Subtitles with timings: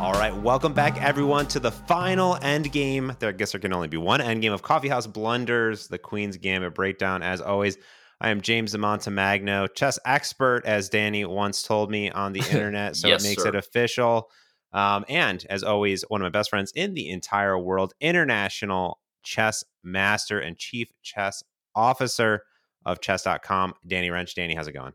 [0.00, 3.14] All right, welcome back everyone to the final end game.
[3.18, 6.38] There, I guess there can only be one end game of Coffeehouse Blunders, the Queen's
[6.38, 7.22] Gambit breakdown.
[7.22, 7.76] As always,
[8.18, 12.96] I am James Montemagno, chess expert, as Danny once told me on the internet.
[12.96, 13.50] So Yes, it makes sir.
[13.50, 14.30] it official.
[14.72, 19.62] Um, and as always, one of my best friends in the entire world, international chess
[19.84, 21.42] master and chief chess
[21.74, 22.42] officer
[22.86, 24.32] of chess.com, Danny Rensch.
[24.34, 24.94] Danny, how's it going?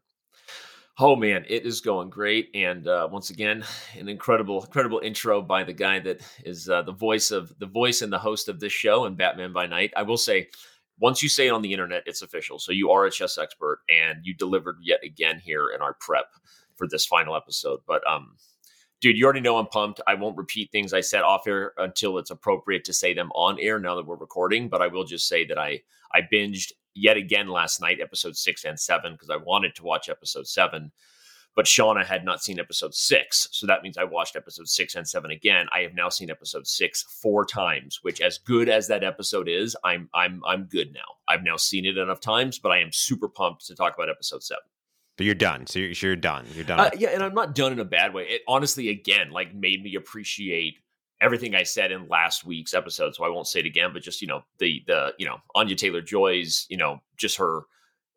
[0.97, 3.65] Oh man, it is going great, and uh, once again,
[3.99, 8.01] an incredible, incredible intro by the guy that is uh, the voice of the voice
[8.01, 9.91] and the host of this show and Batman by Night.
[9.97, 10.47] I will say,
[10.97, 12.59] once you say it on the internet, it's official.
[12.59, 16.27] So you are a chess expert, and you delivered yet again here in our prep
[16.77, 17.81] for this final episode.
[17.85, 18.37] But um,
[19.01, 19.99] dude, you already know I'm pumped.
[20.07, 23.59] I won't repeat things I said off air until it's appropriate to say them on
[23.59, 23.79] air.
[23.79, 25.81] Now that we're recording, but I will just say that I
[26.13, 30.09] I binged yet again last night, episode six and seven, because I wanted to watch
[30.09, 30.91] episode seven.
[31.55, 33.47] But Shauna had not seen episode six.
[33.51, 35.67] So that means I watched episode six and seven again.
[35.73, 39.75] I have now seen episode six four times, which as good as that episode is,
[39.83, 41.15] I'm I'm I'm good now.
[41.29, 44.43] I've now seen it enough times, but I am super pumped to talk about episode
[44.43, 44.63] seven.
[45.17, 45.65] But you're done.
[45.65, 46.45] So you're, you're done.
[46.53, 46.79] You're done.
[46.79, 48.23] Uh, yeah, and I'm not done in a bad way.
[48.23, 50.79] It honestly, again, like made me appreciate
[51.25, 53.15] everything I said in last week's episode.
[53.15, 55.75] So I won't say it again, but just you know the the you know Anya
[55.75, 57.63] Taylor Joy's you know just her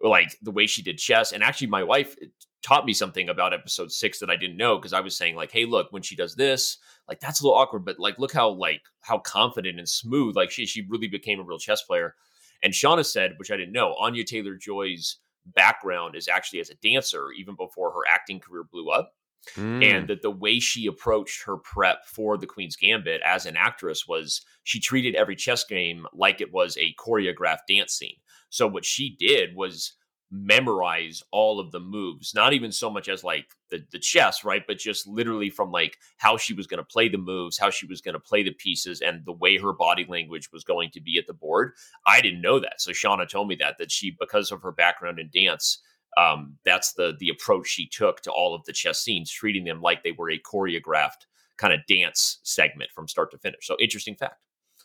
[0.00, 2.26] like the way she did chess, and actually my wife eh,
[2.62, 5.50] taught me something about episode six that I didn't know because I was saying like,
[5.50, 6.78] hey, look, when she does this,
[7.08, 10.50] like that's a little awkward, but like look how like how confident and smooth like
[10.50, 12.14] she she really became a real chess player.
[12.62, 16.74] And Shauna said, which I didn't know, Anya Taylor Joy's background is actually as a
[16.74, 19.14] dancer even before her acting career blew up
[19.56, 19.82] Mm.
[19.82, 24.06] and that the way she approached her prep for the Queen's Gambit as an actress
[24.06, 28.16] was she treated every chess game like it was a choreographed dance scene.
[28.50, 29.94] So what she did was
[30.30, 34.64] memorize all of the moves, not even so much as like the, the chess, right?
[34.66, 37.86] But just literally from like how she was going to play the moves, how she
[37.86, 41.00] was going to play the pieces, and the way her body language was going to
[41.00, 41.72] be at the board.
[42.06, 42.80] I didn't know that.
[42.80, 45.80] So Shauna told me that, that she, because of her background in dance,
[46.16, 49.80] um, that's the the approach she took to all of the chess scenes, treating them
[49.80, 51.26] like they were a choreographed
[51.56, 53.66] kind of dance segment from start to finish.
[53.66, 54.40] So interesting fact.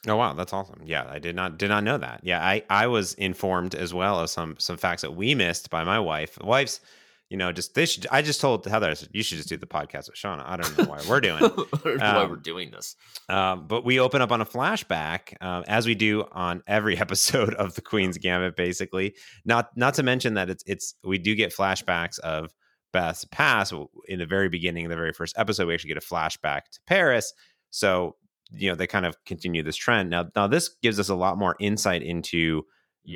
[0.06, 0.81] Oh wow, that's awesome.
[0.84, 2.22] Yeah, I did not did not know that.
[2.23, 5.84] Yeah, I I was informed as well of some some facts that we missed by
[5.84, 6.38] my wife.
[6.41, 6.81] Wife's,
[7.29, 8.06] you know, just they should.
[8.11, 10.44] I just told Heather, I said, you should just do the podcast with Shauna.
[10.45, 11.44] I don't know why we're doing.
[11.44, 11.51] it.
[11.73, 12.95] I don't know why Um, we're doing this.
[13.29, 17.53] Um, but we open up on a flashback, um, as we do on every episode
[17.56, 18.56] of the Queen's Gambit.
[18.56, 22.53] Basically, not not to mention that it's it's we do get flashbacks of
[22.91, 23.73] Beth's past
[24.07, 25.67] in the very beginning, the very first episode.
[25.67, 27.34] We actually get a flashback to Paris.
[27.72, 28.16] So
[28.51, 30.11] you know they kind of continue this trend.
[30.11, 32.63] Now, now this gives us a lot more insight into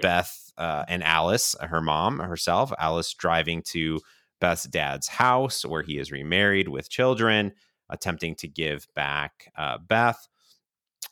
[0.02, 2.72] Beth uh, and Alice, her mom herself.
[2.80, 4.00] Alice driving to
[4.40, 7.54] Beth's dad's house where he is remarried with children,
[7.90, 10.28] attempting to give back uh, Beth.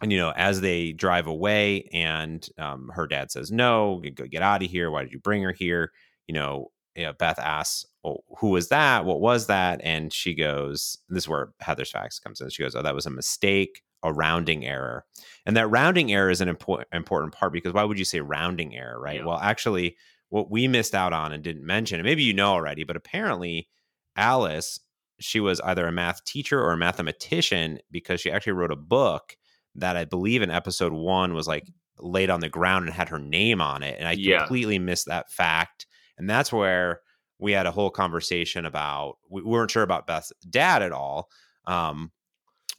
[0.02, 4.42] And you know, as they drive away, and um, her dad says, "No, go get
[4.42, 4.92] out of here.
[4.92, 5.92] Why did you bring her here?"
[6.28, 9.06] You know, you know, Beth asks, well, "Who was that?
[9.06, 12.76] What was that?" And she goes, "This is where Heather's facts comes in." She goes,
[12.76, 15.06] "Oh, that was a mistake, a rounding error."
[15.46, 18.76] And that rounding error is an important important part because why would you say rounding
[18.76, 19.18] error, right?
[19.20, 19.26] Yeah.
[19.26, 19.98] Well, actually,
[20.30, 23.70] what we missed out on and didn't mention, and maybe you know already, but apparently,
[24.16, 24.80] Alice,
[25.20, 29.36] she was either a math teacher or a mathematician because she actually wrote a book
[29.76, 31.68] that I believe in episode one was like
[32.00, 33.98] laid on the ground and had her name on it.
[34.00, 34.40] And I Yeah.
[34.40, 35.86] completely missed that fact.
[36.18, 37.02] And that's where
[37.40, 41.30] we had a whole conversation about we weren't sure about Beth's dad at all.
[41.66, 42.12] Um,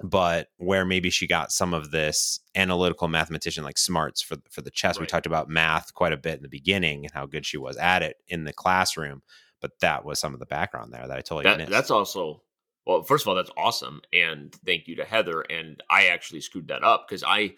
[0.03, 4.71] but where maybe she got some of this analytical mathematician like smarts for for the
[4.71, 5.01] chess.
[5.01, 7.77] We talked about math quite a bit in the beginning and how good she was
[7.77, 9.23] at it in the classroom.
[9.61, 11.71] But that was some of the background there that I totally That, missed.
[11.71, 12.43] that's also
[12.85, 13.03] well.
[13.03, 15.41] First of all, that's awesome, and thank you to Heather.
[15.41, 17.55] And I actually screwed that up because I,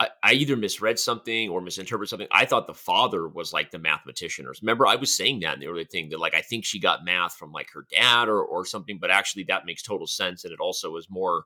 [0.00, 2.28] I I either misread something or misinterpreted something.
[2.32, 4.44] I thought the father was like the mathematician.
[4.44, 6.80] Or remember, I was saying that in the early thing that like I think she
[6.80, 8.98] got math from like her dad or or something.
[9.00, 11.44] But actually, that makes total sense, and it also is more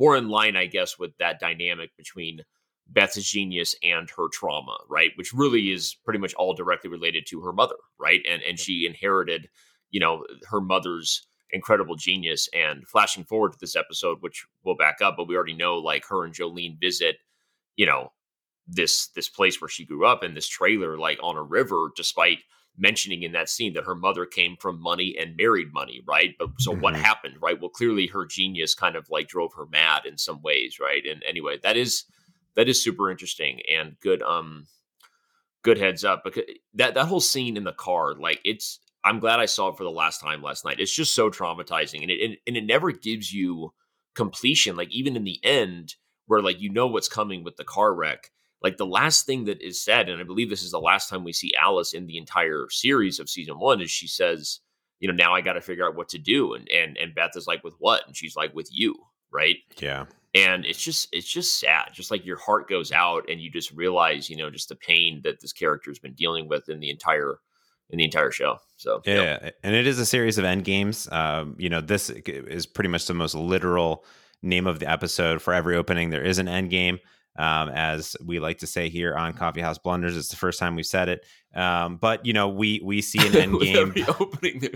[0.00, 2.40] more in line, I guess, with that dynamic between
[2.88, 5.10] Beth's genius and her trauma, right?
[5.14, 8.20] Which really is pretty much all directly related to her mother, right?
[8.28, 9.48] And and she inherited,
[9.90, 12.48] you know, her mother's incredible genius.
[12.54, 16.06] And flashing forward to this episode, which we'll back up, but we already know like
[16.06, 17.16] her and Jolene visit,
[17.76, 18.12] you know,
[18.66, 22.38] this this place where she grew up in this trailer, like on a river, despite
[22.80, 26.34] mentioning in that scene that her mother came from money and married money, right?
[26.38, 27.02] But so what Mhm.
[27.02, 27.60] happened, right?
[27.60, 31.04] Well, clearly her genius kind of like drove her mad in some ways, right?
[31.06, 32.04] And anyway, that is
[32.56, 34.66] that is super interesting and good um
[35.62, 36.44] good heads up because
[36.74, 39.84] that that whole scene in the car like it's i'm glad i saw it for
[39.84, 42.90] the last time last night it's just so traumatizing and it and, and it never
[42.90, 43.72] gives you
[44.14, 45.94] completion, like even in the end,
[46.26, 48.30] where like you know what's coming with the car wreck.
[48.62, 51.24] Like the last thing that is said, and I believe this is the last time
[51.24, 54.60] we see Alice in the entire series of season one, is she says,
[54.98, 56.54] you know, now I got to figure out what to do.
[56.54, 58.06] And and and Beth is like, with what?
[58.06, 58.94] And she's like, with you,
[59.32, 59.56] right?
[59.78, 60.06] Yeah.
[60.34, 61.88] And it's just it's just sad.
[61.92, 65.22] Just like your heart goes out and you just realize, you know, just the pain
[65.24, 67.38] that this character has been dealing with in the entire
[67.88, 68.58] in the entire show.
[68.76, 71.08] So yeah, and it is a series of end games.
[71.10, 74.04] Um, you know, this is pretty much the most literal
[74.42, 75.42] name of the episode.
[75.42, 77.00] For every opening, there is an end game.
[77.36, 80.74] Um, as we like to say here on Coffee House Blunders, it's the first time
[80.74, 81.24] we've said it.
[81.54, 84.60] Um, but you know, we we see an end game opening.
[84.60, 84.70] There.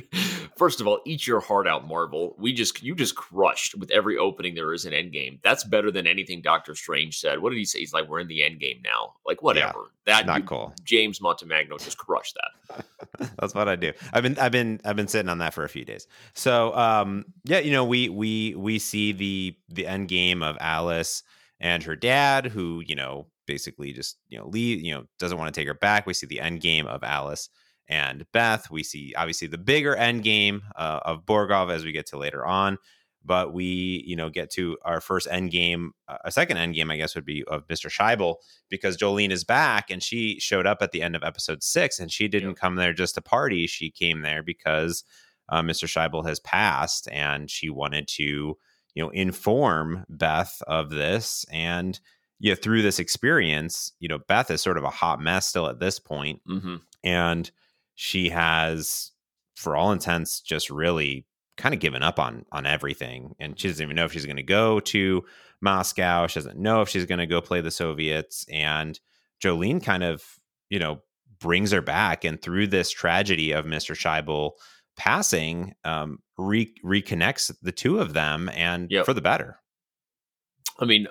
[0.57, 2.35] First of all, eat your heart out, Marvel.
[2.39, 4.55] We just you just crushed with every opening.
[4.55, 5.41] There is an end game.
[5.43, 7.41] That's better than anything Doctor Strange said.
[7.41, 7.81] What did he say?
[7.81, 9.15] He's like, we're in the end game now.
[9.27, 9.79] Like whatever.
[10.07, 10.75] Yeah, that not you, cool.
[10.85, 12.85] James Montemagno just crushed that.
[13.39, 13.93] That's what I do.
[14.13, 16.07] I've been I've been I've been sitting on that for a few days.
[16.35, 21.23] So um, yeah, you know, we we we see the the end game of Alice
[21.61, 25.53] and her dad, who you know basically just you know leave you know doesn't want
[25.53, 26.07] to take her back.
[26.07, 27.49] We see the end game of alice
[27.89, 28.71] and beth.
[28.71, 32.45] We see obviously the bigger end game uh, of borgov as we get to later
[32.45, 32.79] on
[33.25, 36.91] but we you know get to our first end game uh, a second end game
[36.91, 38.37] i guess would be of mr scheibel
[38.69, 42.13] because jolene is back and she showed up at the end of episode six and
[42.13, 42.59] she didn't yep.
[42.59, 43.67] come there just to party.
[43.67, 45.05] She came there because
[45.49, 48.57] uh, mr scheibel has passed and she wanted to
[48.95, 51.45] you know inform beth of this.
[51.51, 51.99] And
[52.41, 55.79] yeah, through this experience, you know, Beth is sort of a hot mess still at
[55.79, 56.77] this point, mm-hmm.
[57.03, 57.51] and
[57.95, 59.13] she has,
[59.55, 61.27] for all intents, just really
[61.57, 64.37] kind of given up on on everything, and she doesn't even know if she's going
[64.37, 65.25] to go to
[65.61, 66.27] Moscow.
[66.27, 68.99] She doesn't know if she's going to go play the Soviets, and
[69.43, 70.25] Jolene kind of,
[70.69, 71.03] you know,
[71.39, 74.53] brings her back, and through this tragedy of Mister Scheibel
[74.97, 79.05] passing, um, re- reconnects the two of them, and yep.
[79.05, 79.59] for the better.
[80.79, 81.07] I mean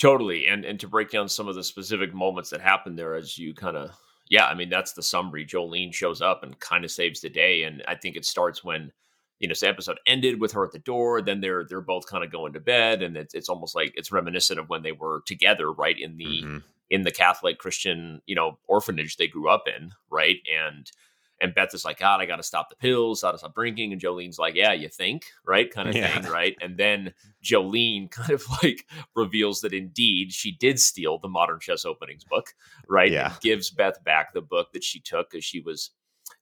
[0.00, 0.46] Totally.
[0.46, 3.54] And and to break down some of the specific moments that happened there as you
[3.54, 3.90] kind of
[4.30, 5.44] yeah, I mean that's the summary.
[5.44, 7.64] Jolene shows up and kind of saves the day.
[7.64, 8.92] And I think it starts when,
[9.40, 12.24] you know, the episode ended with her at the door, then they're they're both kind
[12.24, 13.02] of going to bed.
[13.02, 15.98] And it's it's almost like it's reminiscent of when they were together, right?
[16.00, 16.58] In the mm-hmm.
[16.88, 20.38] in the Catholic Christian, you know, orphanage they grew up in, right?
[20.50, 20.90] And
[21.40, 23.92] and Beth is like, God, I got to stop the pills, got to stop drinking.
[23.92, 25.70] And Jolene's like, Yeah, you think, right?
[25.74, 26.20] Kind of yeah.
[26.20, 26.56] thing, right?
[26.60, 31.84] And then Jolene kind of like reveals that indeed she did steal the Modern Chess
[31.84, 32.54] Openings book,
[32.88, 33.10] right?
[33.10, 33.32] Yeah.
[33.32, 35.90] And gives Beth back the book that she took because she was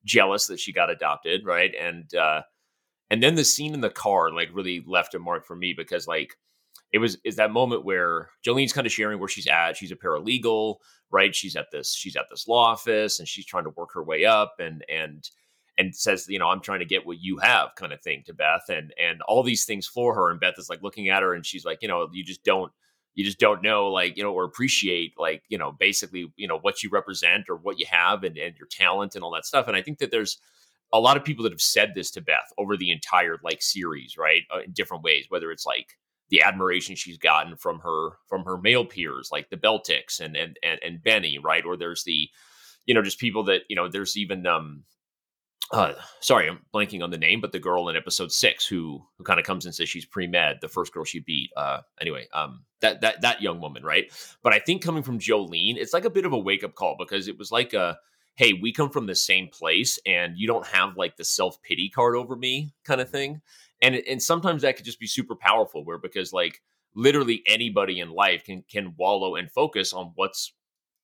[0.04, 1.74] jealous that she got adopted, right?
[1.78, 2.42] And uh,
[3.10, 6.06] and then the scene in the car like really left a mark for me because
[6.06, 6.36] like
[6.93, 9.76] it was is that moment where Jolene's kind of sharing where she's at.
[9.76, 10.76] She's a paralegal,
[11.11, 11.35] right?
[11.35, 14.25] She's at this she's at this law office and she's trying to work her way
[14.25, 15.29] up and and
[15.76, 18.35] and says, you know, I'm trying to get what you have kind of thing to
[18.35, 21.35] Beth and and all these things for her and Beth is like looking at her
[21.35, 22.73] and she's like, you know, you just don't
[23.14, 26.58] you just don't know like, you know, or appreciate like, you know, basically, you know,
[26.58, 29.69] what you represent or what you have and and your talent and all that stuff.
[29.69, 30.38] And I think that there's
[30.93, 34.17] a lot of people that have said this to Beth over the entire like series,
[34.17, 34.44] right?
[34.55, 35.99] Uh, in different ways, whether it's like
[36.30, 40.58] the admiration she's gotten from her from her male peers like the Beltiks and and
[40.62, 41.64] and, and Benny, right?
[41.64, 42.28] Or there's the
[42.86, 44.82] you know just people that you know there's even um
[45.73, 49.25] uh sorry i'm blanking on the name but the girl in episode six who who
[49.25, 52.64] kind of comes and says she's pre-med the first girl she beat uh anyway um
[52.80, 54.11] that that that young woman right
[54.42, 57.28] but i think coming from jolene it's like a bit of a wake-up call because
[57.28, 57.99] it was like a
[58.38, 62.14] hey we come from the same place and you don't have like the self-pity card
[62.14, 63.42] over me kind of thing.
[63.83, 66.62] And and sometimes that could just be super powerful where because like
[66.95, 70.54] literally anybody in life can can wallow and focus on what's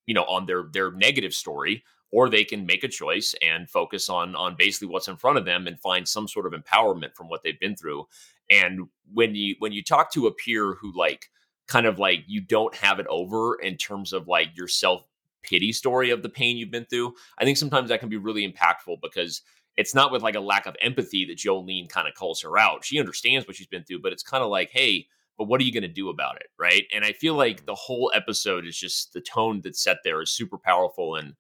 [0.07, 4.09] you know on their their negative story or they can make a choice and focus
[4.09, 7.29] on on basically what's in front of them and find some sort of empowerment from
[7.29, 8.07] what they've been through.
[8.49, 11.31] And when you when you talk to a peer who like
[11.67, 15.05] kind of like you don't have it over in terms of like your self
[15.45, 18.51] pity story of the pain you've been through i think sometimes that can be really
[18.51, 19.43] impactful because
[19.77, 22.85] it's not with like a lack of empathy that Jolene kind of calls her out.
[22.85, 25.65] She understands what she's been through, but it's kind of like, hey, but what are
[25.65, 26.47] you going to do about it?
[26.59, 26.85] Right.
[26.95, 27.67] And I feel like mm-hmm.
[27.67, 31.17] the whole episode is just the tone that's set there is super powerful.
[31.17, 31.35] And,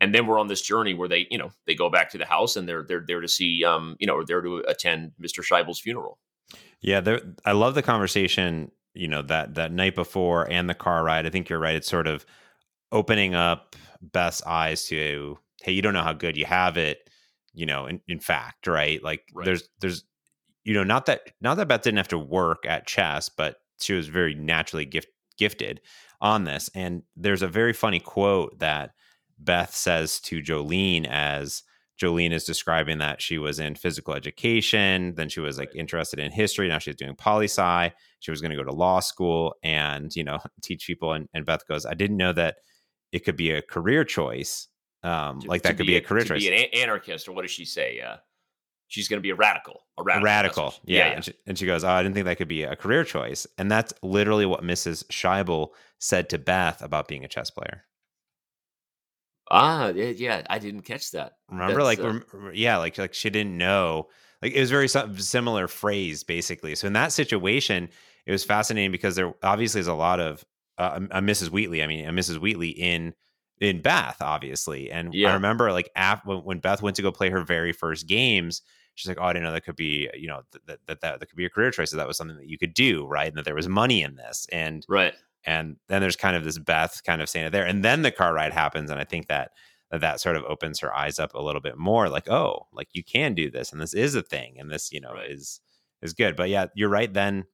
[0.00, 2.26] and then we're on this journey where they, you know, they go back to the
[2.26, 5.42] house and they're, they're there to see, um, you know, or there to attend Mr.
[5.42, 6.18] Scheibel's funeral.
[6.80, 7.00] Yeah.
[7.00, 11.26] There, I love the conversation, you know, that, that night before and the car ride.
[11.26, 11.76] I think you're right.
[11.76, 12.26] It's sort of
[12.92, 17.08] opening up Beth's eyes to, Hey, you don't know how good you have it
[17.54, 19.44] you know in, in fact right like right.
[19.44, 20.04] there's there's
[20.64, 23.94] you know not that not that beth didn't have to work at chess but she
[23.94, 25.80] was very naturally gift, gifted
[26.20, 28.92] on this and there's a very funny quote that
[29.38, 31.62] beth says to jolene as
[32.00, 36.32] Jolene is describing that she was in physical education, then she was like interested in
[36.32, 36.66] history.
[36.66, 37.92] Now she's doing poli sci.
[38.18, 41.12] She was going to go to law school and you know teach people.
[41.12, 42.56] And, and Beth goes, "I didn't know that
[43.12, 44.68] it could be a career choice.
[45.04, 47.42] Um, To- like that could be a, to career choice." Be an anarchist, or what
[47.42, 48.00] does she say?
[48.00, 48.16] Uh,
[48.88, 49.82] she's going to be a radical.
[49.98, 50.24] A A radical.
[50.24, 51.06] radical, what she- yeah.
[51.08, 53.46] And, she, and she goes, "Oh, I didn't think that could be a career choice."
[53.58, 55.04] And that's literally what Mrs.
[55.06, 57.84] Scheibel said to Beth about being a chess player.
[59.50, 61.32] Ah, yeah, yeah, I didn't catch that.
[61.50, 64.08] Remember, That's, like, uh, yeah, like, like she didn't know.
[64.40, 66.74] Like, it was very similar phrase, basically.
[66.74, 67.88] So in that situation,
[68.26, 70.44] it was fascinating because there obviously is a lot of
[70.78, 71.50] uh, a Mrs.
[71.50, 71.82] Wheatley.
[71.82, 72.38] I mean, a Mrs.
[72.38, 73.14] Wheatley in
[73.60, 74.90] in Beth, obviously.
[74.90, 78.62] And I remember, like, af- when, Beth went to go play her very first games,
[78.94, 81.26] she's like, "Oh, I didn't know that could be, you know, that that that, that
[81.26, 81.90] could be a career choice.
[81.90, 83.28] So that was something that you could do, right?
[83.28, 85.14] And that there was money in this." And Right.
[85.44, 88.10] and then there's kind of this Beth kind of saying it there, and then the
[88.10, 89.52] car ride happens, and I think that
[89.90, 92.88] that, that sort of opens her eyes up a little bit more, like, oh, like
[92.92, 95.30] you can do this, and this is a thing, and this, you know, Right.
[95.30, 95.60] is
[96.00, 96.34] is good.
[96.34, 97.12] But yeah, you're right.
[97.12, 97.44] Then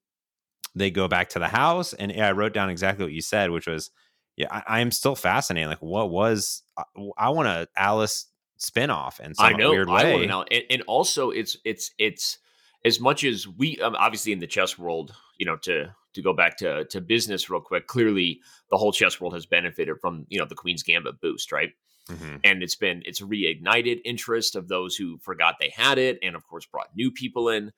[0.75, 3.51] they go back to the house, and yeah, I wrote down exactly what you said,
[3.51, 3.91] which was,
[4.37, 5.69] yeah, I, I'm still fascinated.
[5.71, 6.83] Like, what was I,
[7.17, 8.27] I want a Alice
[8.61, 9.71] spinoff in some I know.
[9.71, 10.19] weird I way?
[10.21, 10.45] to know.
[10.51, 12.39] And, and also, it's it's it's
[12.85, 16.33] as much as we um, obviously in the chess world, you know, to to go
[16.33, 17.87] back to to business real quick.
[17.87, 21.71] Clearly, the whole chess world has benefited from you know the Queen's Gambit boost, right?
[22.11, 22.41] Mhm.
[22.43, 26.43] and it's been it's reignited interest of those who forgot they had it and of
[26.49, 27.71] course brought new people in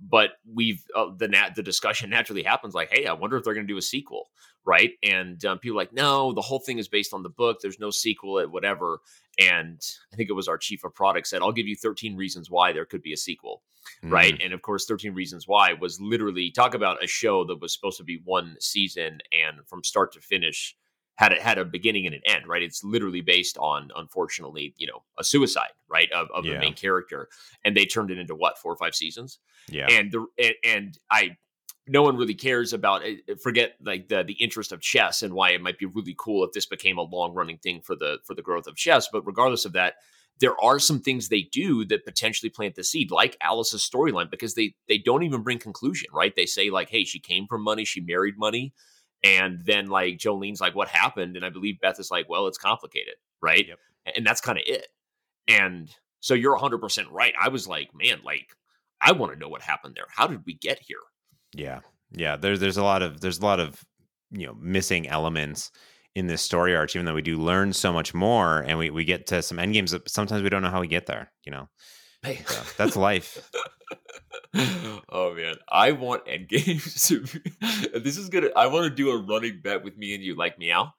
[0.00, 3.54] but we've uh, the nat the discussion naturally happens like hey i wonder if they're
[3.54, 4.28] going to do a sequel
[4.64, 4.92] right?
[5.02, 7.58] And um, people are like no the whole thing is based on the book.
[7.62, 9.00] There's no sequel at whatever.
[9.38, 9.80] And
[10.12, 12.72] i think it was our chief of product said i'll give you 13 reasons why
[12.72, 13.62] there could be a sequel
[14.02, 14.34] right?
[14.34, 14.44] Mhm.
[14.44, 17.96] and of course 13 reasons why was literally talk about a show that was supposed
[17.98, 20.76] to be one season and from start to finish
[21.18, 24.86] had it had a beginning and an end right it's literally based on unfortunately you
[24.86, 26.54] know a suicide right of, of Yeah.
[26.54, 27.28] the main character
[27.64, 29.86] and they turned it into what four or five seasons Yeah.
[29.90, 31.36] and the and, and i
[31.90, 33.40] no one really cares about it.
[33.42, 36.52] forget like the the interest of chess and why it might be really cool if
[36.52, 39.64] this became a long running thing for the for the growth of chess but regardless
[39.64, 39.94] of that
[40.40, 44.54] there are some things they do that potentially plant the seed like alice's storyline because
[44.54, 47.84] they they don't even bring conclusion right they say like hey she came from money
[47.84, 48.72] she married money
[49.24, 52.58] and then like jolene's like what happened and i believe beth is like well it's
[52.58, 53.78] complicated right Yep.
[54.16, 54.86] and that's kind of it
[55.48, 58.54] and so you're 100% right i was like man like
[59.00, 60.98] i want to know what happened there how did we get here
[61.54, 61.80] Yeah,
[62.12, 62.36] yeah.
[62.36, 63.82] There's there's a lot of there's a lot of
[64.30, 65.70] you know missing elements
[66.14, 69.04] in this story arc, even though we do learn so much more, and we we
[69.04, 69.92] get to some end games.
[69.92, 71.30] that Sometimes we don't know how we get there.
[71.46, 71.68] You know,
[72.22, 72.42] Hey.
[72.46, 73.50] So that's life.
[75.10, 77.98] oh man, I want endgames to be.
[77.98, 78.48] This is gonna.
[78.56, 80.92] I want to do a running bet with me and you, like meow.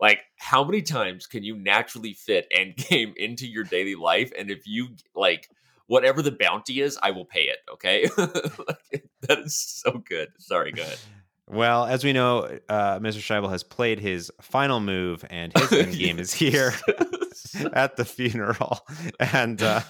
[0.00, 4.32] Like, how many times can you naturally fit endgame into your daily life?
[4.38, 5.48] And if you like,
[5.86, 7.58] whatever the bounty is, I will pay it.
[7.72, 10.28] Okay, Like, that is so good.
[10.38, 10.98] Sorry, go ahead.
[11.46, 13.18] Well, as we know, uh, Mr.
[13.18, 16.74] Scheibel has played his final move, and his end game is here
[17.72, 18.86] at the funeral,
[19.18, 19.80] and uh,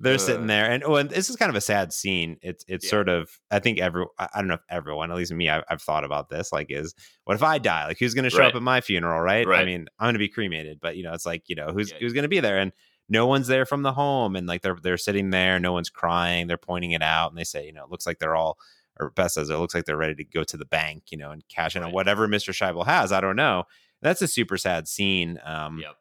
[0.00, 0.46] they're sitting Uh.
[0.48, 0.70] there.
[0.70, 2.38] And oh, and this is kind of a sad scene.
[2.42, 2.90] It's it's Yeah.
[2.90, 5.62] sort of I think every I I don't know if everyone, at least me, I've,
[5.68, 6.52] I've thought about this.
[6.52, 7.86] Like, is what if I die?
[7.86, 8.48] Like, who's going to show Right.
[8.48, 9.20] up at my funeral?
[9.20, 9.46] Right?
[9.46, 11.90] I mean, I'm going to be cremated, but you know, it's like you know, who's
[11.92, 11.98] Yeah.
[12.00, 12.58] who's going to be there?
[12.58, 12.72] And
[13.08, 16.46] no one's there from the home, and like they're they're sitting there, no one's crying.
[16.46, 18.58] They're pointing it out, and they say, you know, it looks like they're all
[18.98, 21.30] or Beth says it looks like they're ready to go to the bank, you know,
[21.30, 22.52] and cash in on whatever Mr.
[22.52, 23.12] Scheibel has.
[23.12, 23.64] I don't know.
[24.02, 25.40] That's a super sad scene.
[25.44, 25.96] Um, Yep.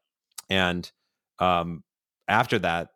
[0.50, 0.92] And
[1.40, 1.84] um,
[2.28, 2.90] after that,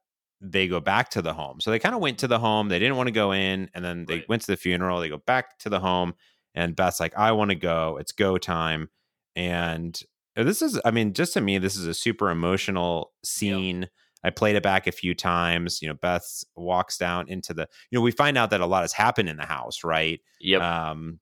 [0.46, 1.62] they go back to the home.
[1.62, 2.68] So they kind of went to the home.
[2.68, 4.30] They didn't want to go in, and then they Right.
[4.30, 5.00] went to the funeral.
[5.00, 6.14] They go back to the home,
[6.54, 7.98] and Beth's like, "I want to go.
[8.00, 8.90] It's go time."
[9.36, 10.00] And
[10.36, 13.88] this is, I mean, just to me, this is a super emotional scene.
[14.24, 15.82] I played it back a few times.
[15.82, 17.68] You know, Beth walks down into the.
[17.90, 20.20] You know, we find out that a lot has happened in the house, right?
[20.42, 20.62] Yep.
[20.62, 21.20] Um,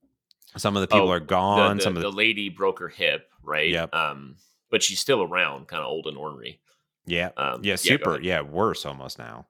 [0.57, 1.77] some of the people Oh, are the, gone.
[1.77, 3.69] the, some of the, the lady broke her hip, right?
[3.69, 3.93] Yep.
[3.95, 4.35] Um,
[4.69, 6.59] but she's still around, kind of old and ornery.
[7.05, 8.25] Yeah, Um, yeah, super, ahead.
[8.25, 9.47] yeah, worse almost now.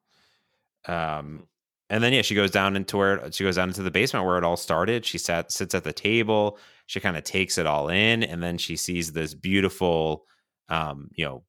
[0.88, 0.94] Um,
[1.40, 1.48] Mhm.
[1.90, 4.38] and then yeah, she goes down into where she goes down into the basement where
[4.38, 5.06] it all started.
[5.06, 6.58] She sat sits at the table.
[6.88, 10.26] She kind of takes it all in, and then she sees this beautiful,
[10.70, 11.44] um, you know,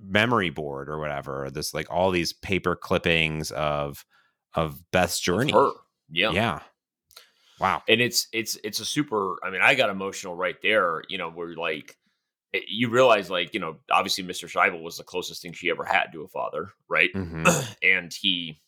[0.00, 1.44] memory board or whatever.
[1.46, 4.04] Or this like all these paper clippings of
[4.54, 5.52] of Beth's journey.
[6.10, 6.30] Yeah.
[6.30, 6.62] Yeah.
[7.60, 7.82] Wow.
[7.88, 11.28] and it's it's it's a super i mean i got emotional right there you know
[11.28, 11.96] where like
[12.66, 16.06] you realize like you know obviously mr scheibel was the closest thing she ever had
[16.12, 17.44] to a father right hmm
[17.82, 18.60] and he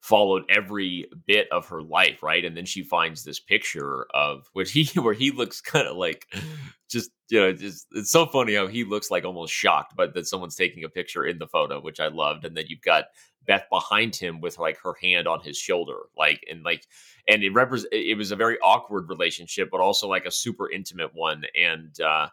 [0.00, 2.44] followed every bit of her life, right?
[2.44, 6.26] And then she finds this picture of where he where he looks kind of like
[6.90, 10.26] just you know, just it's so funny how he looks like almost shocked, but that
[10.26, 12.44] someone's taking a picture in the photo, which I loved.
[12.44, 13.04] And then you've got
[13.48, 16.86] Beth behind him with like her hand on his shoulder, like and like
[17.26, 21.14] and it represent it was a very awkward relationship, but also like a super intimate
[21.14, 21.44] one.
[21.58, 22.28] And uh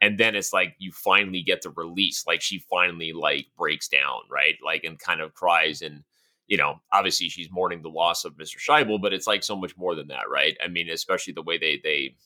[0.00, 4.22] and then it's like you finally get the release, like she finally like breaks down,
[4.30, 4.56] right?
[4.64, 6.02] Like and kind of cries and
[6.48, 8.56] you know, obviously she's mourning the loss of Mr.
[8.58, 10.56] Scheibel, but it's like so much more than that, right?
[10.64, 12.16] I mean, especially the way they they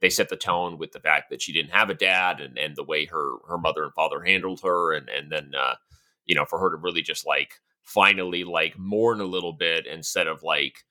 [0.00, 2.76] they set the tone with the fact that she didn't have a dad and and
[2.76, 5.76] the way her her mother and father handled her and and then uh
[6.26, 10.26] you know for her to really just like finally like mourn a little bit instead
[10.26, 10.84] of like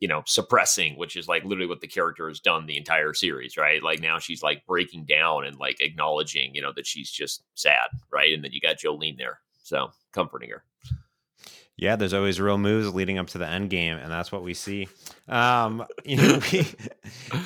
[0.00, 3.56] you know suppressing which is like literally what the character has done the entire series
[3.56, 3.82] right?
[3.82, 7.88] Like now she's like breaking down and like acknowledging you know that she's just sad
[8.10, 8.32] right?
[8.32, 10.64] And then you got jolene there so comforting her
[11.80, 14.52] yeah, there's always real moves leading up to the end game, and that's what we
[14.52, 14.86] see.
[15.26, 16.66] Um, you know, we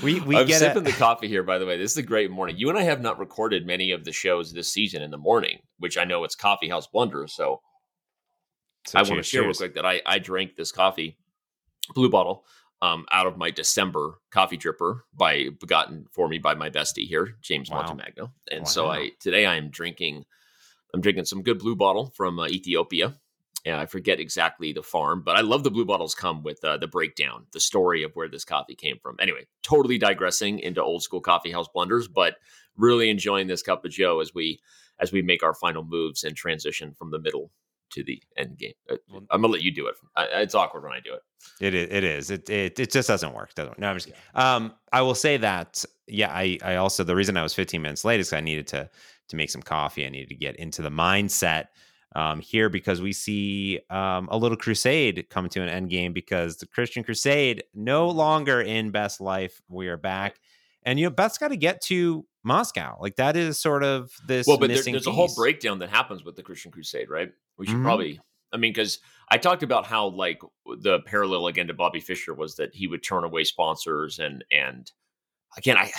[0.02, 1.44] we, we I'm get sipping a- the coffee here.
[1.44, 2.56] By the way, this is a great morning.
[2.58, 5.60] You and I have not recorded many of the shows this season in the morning,
[5.78, 7.28] which I know it's Coffee House Blunder.
[7.28, 7.60] So,
[8.88, 9.60] so I want to share cheers.
[9.60, 11.16] real quick that I I drank this coffee,
[11.94, 12.44] blue bottle,
[12.82, 17.36] um, out of my December coffee dripper by begotten for me by my bestie here,
[17.40, 17.84] James wow.
[17.84, 18.64] Montemagno, and wow.
[18.64, 20.24] so I today I am drinking.
[20.92, 23.14] I'm drinking some good blue bottle from uh, Ethiopia
[23.64, 26.76] yeah, I forget exactly the farm, but I love the blue bottles come with uh,
[26.76, 29.16] the breakdown, the story of where this coffee came from.
[29.18, 32.36] Anyway, totally digressing into old school coffee house blunders, but
[32.76, 34.60] really enjoying this cup of Joe as we
[35.00, 37.50] as we make our final moves and transition from the middle
[37.90, 38.74] to the end game.
[38.90, 38.96] Uh,
[39.30, 39.94] I'm gonna let you do it.
[40.16, 41.22] It's awkward when I do it.
[41.60, 41.88] It is.
[41.90, 42.30] It is.
[42.30, 43.54] It it, it just doesn't work.
[43.54, 43.70] Doesn't.
[43.70, 43.78] Work.
[43.78, 44.12] No, I'm just.
[44.34, 45.82] Um, I will say that.
[46.06, 48.90] Yeah, I I also the reason I was 15 minutes late is I needed to
[49.28, 50.04] to make some coffee.
[50.04, 51.68] I needed to get into the mindset
[52.14, 56.56] um, here because we see um, a little crusade come to an end game because
[56.58, 59.60] the Christian Crusade no longer in Best Life.
[59.68, 60.38] We are back,
[60.84, 62.98] and you know Beth's got to get to Moscow.
[63.00, 64.46] Like that is sort of this.
[64.46, 65.06] Well, but there, there's piece.
[65.06, 67.32] a whole breakdown that happens with the Christian Crusade, right?
[67.58, 67.84] We should mm-hmm.
[67.84, 68.20] probably.
[68.52, 72.56] I mean, because I talked about how like the parallel again to Bobby Fischer was
[72.56, 74.90] that he would turn away sponsors and and
[75.56, 75.90] again I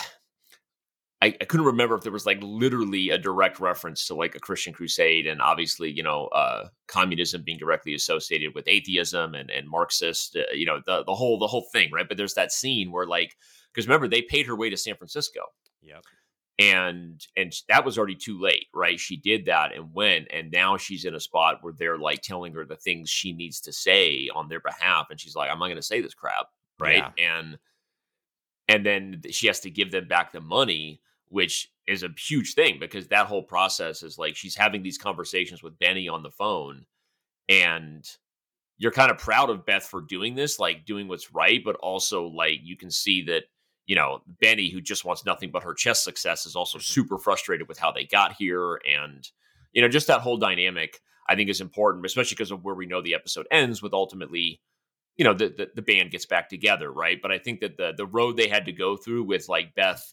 [1.26, 4.40] I, I, couldn't remember if there was like literally a direct reference to like a
[4.40, 9.68] Christian crusade and obviously, you know, uh, communism being directly associated with atheism and, and
[9.68, 11.90] Marxist, uh, you know, the, the whole, the whole thing.
[11.92, 12.06] Right.
[12.06, 13.34] But there's that scene where like,
[13.74, 15.40] cause remember they paid her way to San Francisco.
[15.82, 16.04] Yep.
[16.58, 18.66] And, and that was already too late.
[18.72, 19.00] Right.
[19.00, 22.54] She did that and went, and now she's in a spot where they're like telling
[22.54, 25.08] her the things she needs to say on their behalf.
[25.10, 26.46] And she's like, I'm not going to say this crap.
[26.78, 27.04] Right.
[27.18, 27.40] Yeah.
[27.40, 27.58] And,
[28.68, 32.78] and then she has to give them back the money which is a huge thing
[32.78, 36.84] because that whole process is like she's having these conversations with Benny on the phone
[37.48, 38.04] and
[38.78, 42.26] you're kind of proud of Beth for doing this, like doing what's right, but also
[42.26, 43.44] like you can see that,
[43.86, 46.92] you know, Benny, who just wants nothing but her chess success, is also mm-hmm.
[46.92, 48.80] super frustrated with how they got here.
[48.88, 49.26] And,
[49.72, 52.86] you know, just that whole dynamic, I think is important, especially because of where we
[52.86, 54.60] know the episode ends with ultimately,
[55.16, 57.20] you know, the, the, the band gets back together, right?
[57.22, 60.12] But I think that the the road they had to go through with like Beth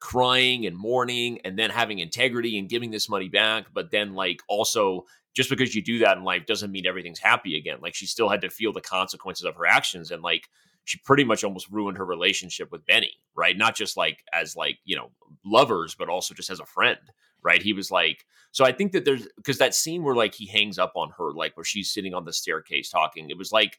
[0.00, 4.40] crying and mourning and then having integrity and giving this money back but then like
[4.48, 7.78] also just because you do that in life doesn't mean everything's happy again.
[7.80, 10.48] Like she still had to feel the consequences of her actions and like
[10.84, 13.56] she pretty much almost ruined her relationship with Benny right?
[13.56, 15.10] Not just like as like you know
[15.44, 16.98] lovers but also just as a friend
[17.42, 17.62] right?
[17.62, 20.78] He was like so i think that there's because that scene where like he hangs
[20.78, 23.78] up on her like where she's sitting on the staircase talking it was like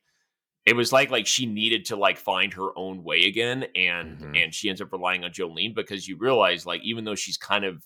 [0.70, 4.36] it was like like she needed to like find her own way again and mm-hmm.
[4.36, 7.66] and she ends up relying on Jolene because you realize like even though she's kind
[7.66, 7.84] of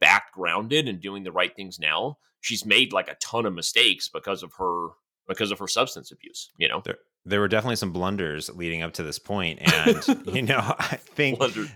[0.00, 4.08] back grounded and doing the right things now she's made like a ton of mistakes
[4.08, 4.88] because of her
[5.28, 8.94] because of her substance abuse you know there, there were definitely some blunders leading up
[8.94, 11.70] to this point and you know i think blunders.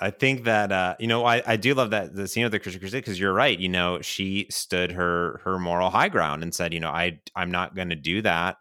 [0.00, 2.58] I think that uh, you know I, I do love that the scene of the
[2.58, 3.56] Christian Crusade because you're right.
[3.56, 7.52] You know, she stood her her moral high ground and said, you know, I I'm
[7.52, 8.56] not going to do that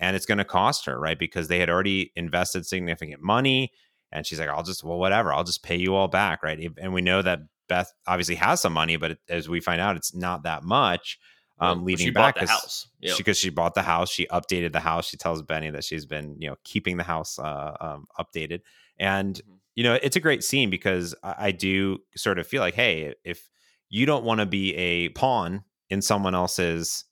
[0.00, 1.18] and it's going to cost her, right?
[1.18, 3.72] Because they had already invested significant money.
[4.12, 6.70] And she's like, I'll just, well, whatever, I'll just pay you all back, right?
[6.78, 10.14] And we know that Beth obviously has some money, but as we find out, it's
[10.14, 11.18] not that much.
[11.60, 13.16] Um, well, leading back because yep.
[13.16, 15.06] she, she bought the house, she updated the house.
[15.06, 18.62] She tells Benny that she's been, you know, keeping the house uh, um, updated,
[18.98, 19.54] and mm-hmm.
[19.76, 23.14] you know, it's a great scene because I, I do sort of feel like, hey,
[23.22, 23.48] if
[23.88, 27.04] you don't want to be a pawn in someone else's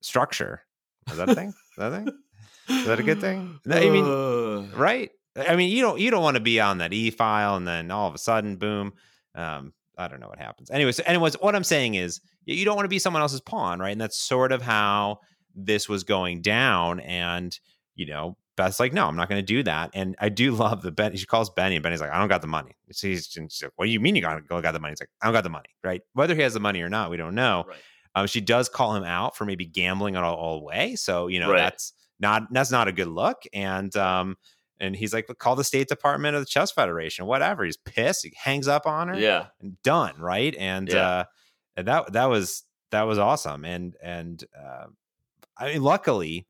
[0.00, 0.62] structure,
[1.10, 1.48] is that a thing?
[1.48, 2.18] Is that a thing?
[2.68, 3.58] Is that a good thing?
[3.70, 5.10] I mean, right?
[5.36, 7.90] I mean, you don't you don't want to be on that e file and then
[7.90, 8.92] all of a sudden, boom.
[9.34, 10.70] Um, I don't know what happens.
[10.70, 13.90] Anyways, anyways, what I'm saying is you don't want to be someone else's pawn, right?
[13.90, 15.20] And that's sort of how
[15.54, 17.58] this was going down and
[17.94, 19.90] you know Beth's like, no, I'm not going to do that.
[19.94, 21.16] And I do love the Ben.
[21.16, 22.72] She calls Benny, and Benny's like, I don't got the money.
[22.92, 24.92] She's, she's like, what do you mean you got, got the money?
[24.92, 26.02] He's like, I don't got the money, right?
[26.14, 27.64] Whether he has the money or not, we don't know.
[27.68, 27.78] Right.
[28.16, 30.96] Um, she does call him out for maybe gambling it all, all away.
[30.96, 31.58] So you know Right.
[31.58, 33.42] that's not that's not a good look.
[33.52, 34.36] And um,
[34.80, 37.64] and he's like, call the State Department of the Chess Federation, whatever.
[37.64, 38.24] He's pissed.
[38.24, 39.18] He hangs up on her.
[39.18, 39.46] Yeah.
[39.60, 40.54] and done, right?
[40.56, 41.08] And Yeah.
[41.08, 41.24] uh,
[41.76, 43.64] and that that was that was awesome.
[43.64, 44.86] And and uh,
[45.58, 46.46] I mean, luckily,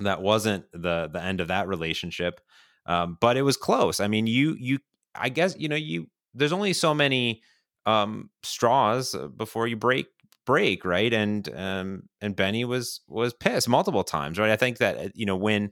[0.00, 2.40] that wasn't the the end of that relationship.
[2.86, 4.00] Um, but it was close.
[4.00, 4.78] I mean, you you
[5.14, 7.42] I guess you know you there's only so many
[7.86, 10.06] um straws uh, before you break
[10.50, 11.12] break right?
[11.22, 11.88] And um
[12.20, 14.50] and benny was was pissed multiple times right?
[14.50, 15.70] I think that uh, you know when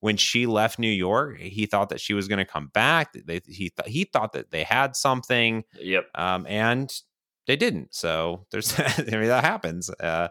[0.00, 3.40] when she left new york he thought that she was going to come back they,
[3.46, 6.04] he th- he thought that they had something Yep.
[6.14, 6.88] um and
[7.48, 7.94] they didn't.
[7.94, 10.28] So there's i mean that happens uh,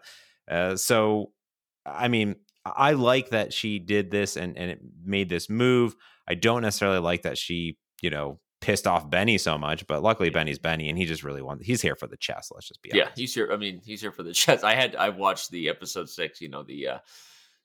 [0.55, 1.31] uh so
[1.85, 5.95] i mean i like that she did this and and it made this move.
[6.29, 10.29] I don't necessarily like that she you know pissed off benny so much but luckily
[10.29, 12.91] benny's benny and he just really wants he's here for the chess let's just be
[12.91, 12.97] honest.
[12.97, 13.49] Yeah, honest he's here.
[13.51, 14.63] I mean, he's here for the chess.
[14.63, 16.41] I had I watched the episode six.
[16.41, 16.97] You know the uh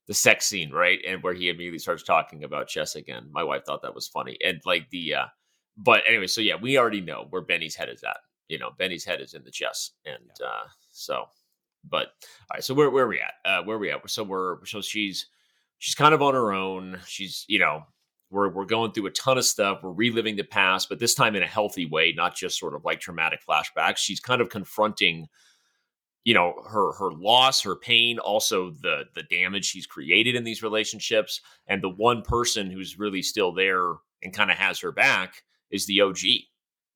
[0.08, 3.28] the sex scene, right, and where he immediately starts talking about chess again.
[3.30, 5.14] My wife thought that was funny, and like the.
[5.14, 5.26] uh
[5.76, 8.18] But anyway, so yeah, we already know where Benny's head is at.
[8.48, 11.26] You know, Benny's head is in the chess, and uh so.
[11.88, 13.34] But all right, so where where are we at?
[13.44, 14.08] Uh Where are we at?
[14.10, 15.26] So we're so she's
[15.78, 16.98] she's kind of on her own.
[17.06, 17.84] She's you know
[18.32, 19.80] we're we're going through a ton of stuff.
[19.82, 22.84] We're reliving the past, but this time in a healthy way, not just sort of
[22.84, 23.98] like traumatic flashbacks.
[23.98, 25.28] She's kind of confronting,
[26.24, 30.62] you know, her her loss, her pain, also the the damage she's created in these
[30.62, 35.42] relationships, and the one person who's really still there and kind of has her back
[35.70, 36.18] is the OG.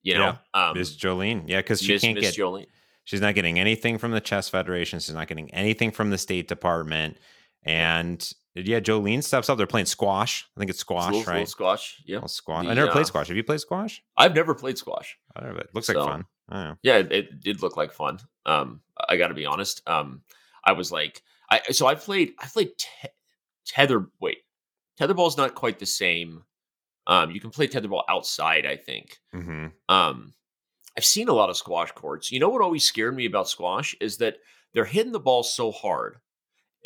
[0.03, 2.66] You know, um, miss jolene yeah because she Miss, can't Miss get Jolene.
[3.05, 5.01] She's not getting anything from the chess federation.
[5.01, 7.18] She's not getting anything from the State Department.
[7.62, 8.33] And
[8.64, 9.59] yeah, Jolene steps up.
[9.59, 10.47] They're playing squash.
[10.57, 11.49] I think it's squash, Little- little right?
[11.49, 12.03] squash.
[12.07, 12.64] Yeah, squash.
[12.64, 13.29] The, I never uh, played squash.
[13.29, 14.03] Have you played squash?
[14.16, 15.19] I've never played squash.
[15.35, 16.25] I don't know, it looks like fun.
[16.49, 16.77] I don't know.
[16.83, 18.19] Yeah, it, it did look like fun.
[18.47, 19.83] Um, I got to be honest.
[19.88, 20.23] Um,
[20.64, 23.09] I was like, I so I played, I played te-
[23.66, 24.07] tether.
[24.21, 24.38] Wait,
[24.99, 26.45] tetherball's not quite the same.
[27.09, 28.64] Um, you can play tetherball outside.
[28.66, 29.19] I think.
[29.33, 30.35] hmm Um,
[30.97, 32.33] I've seen a lot of squash courts.
[32.33, 34.38] You know what always scared me about squash is that
[34.73, 36.16] they're hitting the ball so hard.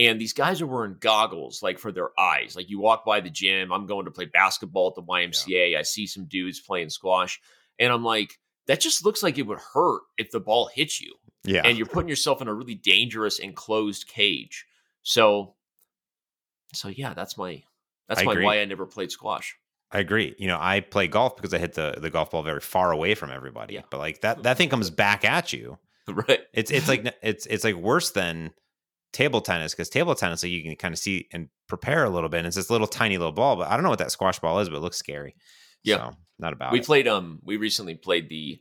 [0.01, 2.57] And these guys are wearing goggles like for their eyes.
[2.57, 5.77] Like you walk by the gym, I'm going to play basketball at the YMCA.
[5.77, 7.39] I see some dudes playing squash,
[7.79, 11.15] and I'm like, that just looks like it would hurt if the ball hits you.
[11.45, 11.63] Yeah.
[11.65, 14.65] And you're putting yourself in a really dangerous enclosed cage.
[15.03, 15.55] So
[16.73, 17.63] so yeah, that's my
[18.09, 18.45] that's I my agree.
[18.45, 19.57] why I never played squash.
[19.93, 20.35] I agree.
[20.39, 23.15] You know, I play golf because I hit the, the golf ball very far away
[23.15, 23.75] from everybody.
[23.75, 23.83] Yeah.
[23.91, 25.79] But like that that thing comes back at you.
[26.09, 26.41] right.
[26.53, 28.53] It's it's like it's it's like worse than
[29.13, 32.29] table tennis because table tennis like you can kind of see and prepare a little
[32.29, 32.39] bit.
[32.39, 34.61] And it's this little tiny little ball, but I don't know what that squash ball
[34.61, 35.35] is, but it looks scary.
[35.83, 35.97] Yeah.
[35.97, 36.87] So, not about we it.
[36.87, 38.61] played um we recently played the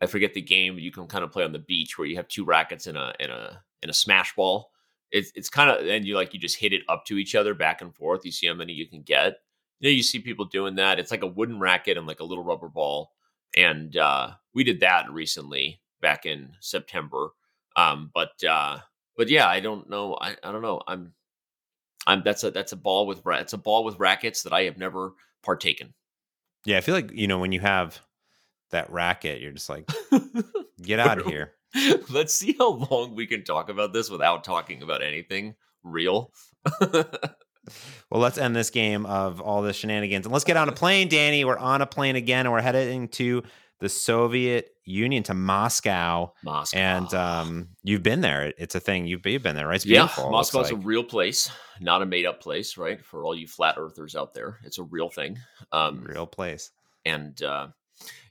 [0.00, 2.28] I forget the game you can kind of play on the beach where you have
[2.28, 4.70] two rackets in a in a in a smash ball.
[5.10, 7.54] It's it's kind of and you like you just hit it up to each other
[7.54, 8.24] back and forth.
[8.24, 9.38] You see how many you can get.
[9.80, 10.98] You know, you see people doing that.
[10.98, 13.12] It's like a wooden racket and like a little rubber ball.
[13.56, 17.30] And uh we did that recently back in September.
[17.76, 18.78] Um but uh
[19.16, 20.16] but yeah, I don't know.
[20.20, 20.80] I, I don't know.
[20.86, 21.12] I'm
[22.06, 24.78] I'm that's a that's a ball with it's a ball with rackets that I have
[24.78, 25.94] never partaken.
[26.64, 28.00] Yeah, I feel like you know when you have
[28.70, 29.88] that racket, you're just like,
[30.82, 31.52] get out of here.
[32.10, 36.32] Let's see how long we can talk about this without talking about anything real.
[38.10, 41.08] Well, let's end this game of all the shenanigans and let's get on a plane,
[41.08, 41.44] Danny.
[41.44, 43.42] We're on a plane again, and we're heading to
[43.78, 46.32] the Soviet Union to Moscow.
[46.42, 46.76] Moscow.
[46.78, 48.52] And um, you've been there.
[48.58, 49.06] It's a thing.
[49.06, 49.76] You've, you've been there, right?
[49.76, 50.24] It's yeah, beautiful.
[50.24, 53.04] looks Moscow's a real place, not a made up place, right?
[53.04, 55.38] For all you flat earthers out there, it's a real thing.
[55.72, 56.70] Um, real place.
[57.04, 57.68] and uh,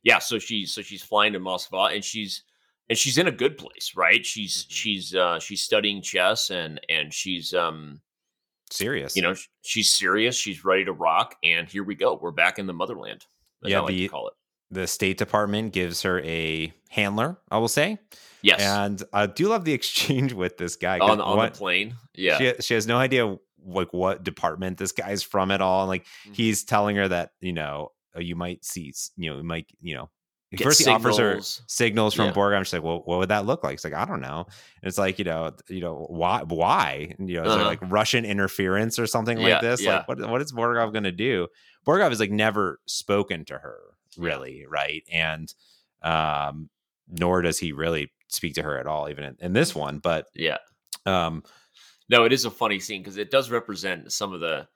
[0.03, 2.43] yeah, so she's so she's flying to Moscow, and she's
[2.89, 4.25] and she's in a good place, right?
[4.25, 4.71] She's Mhm.
[4.71, 8.01] she's uh, she's studying chess, and and she's um
[8.69, 9.15] Serious.
[9.15, 12.67] you know she's serious, she's ready to rock, and here we go, we're back in
[12.67, 13.25] the motherland.
[13.63, 14.33] As Yeah, I like the- to call it.
[14.71, 17.99] The State Department gives her a handler, I will say.
[18.41, 21.95] Yes, And I do love the exchange with this guy on on what- the plane.
[22.15, 25.81] Yeah, she, she has no idea like what department this guy's from at all.
[25.81, 26.35] And like Mhm.
[26.35, 29.93] he's telling her that, you know, uh, you might see, you know, you might, you
[29.95, 30.09] know,
[30.53, 31.61] Get first he offers her signals.
[31.67, 32.31] signals from Yeah.
[32.33, 32.65] Borg.
[32.65, 33.75] She's like, well, what would that look like?
[33.75, 34.45] It's like, I don't know.
[34.81, 37.65] And it's like, you know, you know, why, why, And, you know, is Uh-huh.
[37.65, 39.81] like Russian interference or something Yeah, like this?
[39.81, 39.97] yeah.
[39.97, 41.47] Like what, what is Borgov going to do?
[41.87, 43.77] Borgov has like never spoken to her
[44.17, 44.65] really.
[44.69, 45.03] Right.
[45.11, 45.53] And,
[46.03, 46.69] um,
[47.07, 49.99] nor does he really speak to her at all, even in, in this one.
[49.99, 50.57] But, Yeah.
[51.05, 51.43] um,
[52.09, 54.67] No, it is a funny scene because it does represent some of the.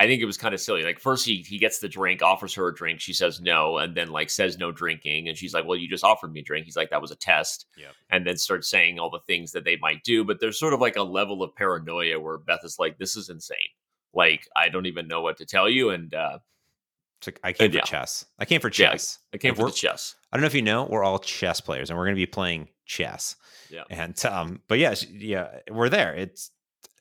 [0.00, 0.82] I think it was kind of silly.
[0.82, 3.96] Like first he he gets the drink, offers her a drink, she says no, and
[3.96, 6.64] then like says no drinking, and she's like, "Well, you just offered me a drink."
[6.64, 7.94] He's like, "That was a test," Yep.
[8.10, 10.24] and then starts saying all the things that they might do.
[10.24, 13.28] But there's sort of like a level of paranoia where Beth is like, "This is
[13.28, 13.56] insane.
[14.12, 16.38] Like I don't even know what to tell you." And uh,
[17.26, 17.82] Like, I came for yeah.
[17.82, 18.24] chess.
[18.38, 19.18] I came for Yeah, chess.
[19.32, 20.14] I came for the chess.
[20.32, 22.26] I don't know if you know, we're all chess players, and we're going to be
[22.26, 23.36] playing chess.
[23.70, 23.84] Yeah.
[23.90, 26.14] And um, but yeah, yeah, we're there.
[26.14, 26.50] It's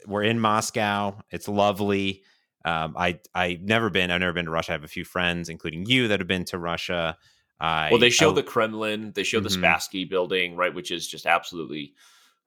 [0.08, 1.18] we're in Moscow.
[1.32, 2.24] It's lovely.
[2.66, 4.10] Um, I I never been.
[4.12, 4.72] I've never been to Russia.
[4.72, 7.18] I have a few friends, including you, that have been to Russia.
[7.60, 9.62] I, Well, they show I- the Kremlin, they show the Mhm.
[9.62, 11.94] Spassky building, right, which is just absolutely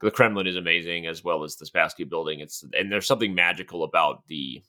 [0.03, 2.41] the Kremlin is amazing as well as the Spassky building.
[2.41, 4.62] It's and there's something magical about the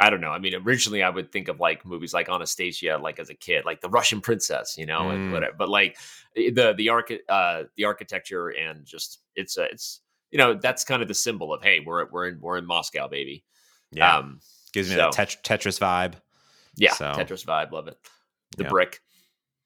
[0.00, 0.30] I don't know.
[0.30, 3.64] I mean, originally I would think of like movies like Anastasia, like as a kid,
[3.64, 5.32] like the Russian princess, you know, and Mm.
[5.32, 5.54] whatever.
[5.56, 5.96] But like
[6.34, 10.00] the the archi- uh, the architecture and just it's uh, it's
[10.32, 13.06] you know that's kind of the symbol of hey, we're we're in we're in Moscow,
[13.08, 13.44] baby.
[13.92, 14.40] yeah, Um,
[14.72, 16.14] gives me so- that tet- Tetris vibe.
[16.76, 17.96] yeah, So- Tetris vibe, love it.
[18.56, 18.70] The Yeah.
[18.70, 19.00] brick.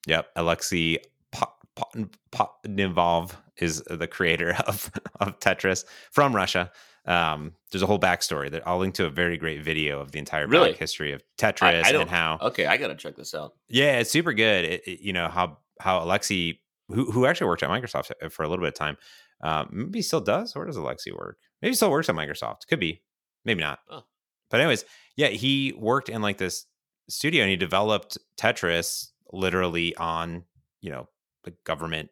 [0.06, 0.98] Yep, Alexei
[1.32, 6.70] Po- Po- Potnivov is the creator of of Tetris from Russia.
[7.08, 10.18] Um, there's a whole backstory that I'll link to a very great video of the
[10.18, 10.74] entire Really?
[10.74, 13.54] history of Tetris I don't- and how Okay, I gotta check this out.
[13.68, 14.64] Yeah, it's super good.
[14.66, 18.42] It, it- you know how how Alexi, who who actually worked at Microsoft uh, for
[18.44, 18.96] a little bit of time,
[19.42, 20.54] um, maybe still does.
[20.54, 21.38] Where does Alexi work?
[21.62, 22.66] Maybe still works at Microsoft.
[22.68, 23.02] Could be,
[23.44, 23.78] maybe not.
[23.90, 24.02] Oh.
[24.50, 24.84] But anyways,
[25.16, 26.66] yeah, he worked in like this
[27.08, 30.44] studio and he developed Tetris literally on
[30.82, 31.08] you know
[31.44, 32.10] the government,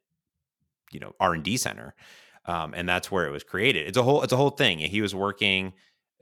[0.90, 1.94] you know R and D center,
[2.46, 3.86] um, and that's where it was created.
[3.86, 4.78] It's a whole it's a whole thing.
[4.78, 5.72] He was working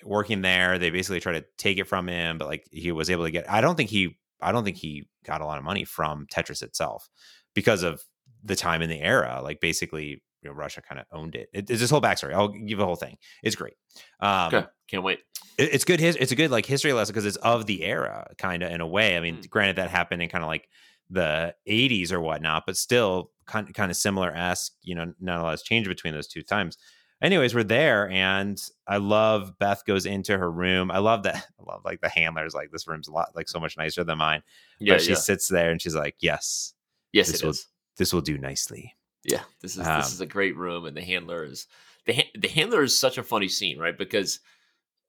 [0.04, 0.78] working there.
[0.78, 3.50] They basically tried to take it from him, but like he was able to get.
[3.50, 4.18] I don't think he.
[4.40, 7.08] I don't think he got a lot of money from Tetris itself
[7.54, 8.02] because of
[8.42, 9.40] the time in the era.
[9.42, 11.48] Like basically, you know, Russia kind of owned it.
[11.54, 11.70] it.
[11.70, 12.34] It's this whole backstory.
[12.34, 13.16] I'll give the whole thing.
[13.42, 13.74] It's great.
[14.20, 15.20] Um, Okay, can't wait.
[15.56, 15.98] it- it's good.
[16.00, 18.82] His, it's a good like history lesson because it's of the era, kind of in
[18.82, 19.16] a way.
[19.16, 19.48] I mean, Mm.
[19.48, 20.68] granted that happened in kind of like
[21.08, 24.72] the 80s or whatnot, but still kind kind of similar esque.
[24.83, 26.78] You know, not a lot has changed between those two times.
[27.22, 30.90] Anyways, we're there, and I love Beth goes into her room.
[30.90, 31.37] I love that.
[31.61, 32.54] I love like the handlers.
[32.54, 34.42] Like this room's a lot like so much nicer than mine.
[34.78, 35.16] Yeah, but she yeah.
[35.16, 36.74] sits there and she's like, "Yes,
[37.12, 37.66] Yes, this it will- is.
[37.96, 41.02] this will do nicely." Yeah, this is Um, this is a great room, and the
[41.02, 41.66] handler is
[42.04, 43.96] the ha- the handler is such a funny scene, right?
[43.96, 44.40] Because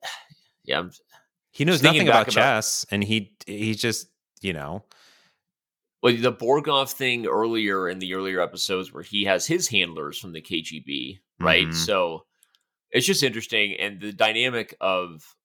[0.63, 0.91] yeah, I'm,
[1.51, 4.07] He knows nothing about, about- chess, and he he's just
[4.41, 4.85] you know
[6.05, 10.33] well, the Borgov thing earlier in the earlier episodes where he has his handlers from
[10.33, 11.65] the KGB, right?
[11.65, 11.73] Mhm.
[11.73, 12.27] So
[12.91, 15.35] it's just interesting, and the dynamic of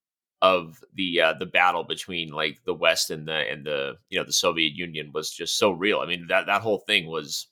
[0.42, 4.24] of the uh, the battle between like the West and the and the you know
[4.24, 6.00] the Soviet Union was just so real.
[6.00, 7.48] I mean that that whole thing was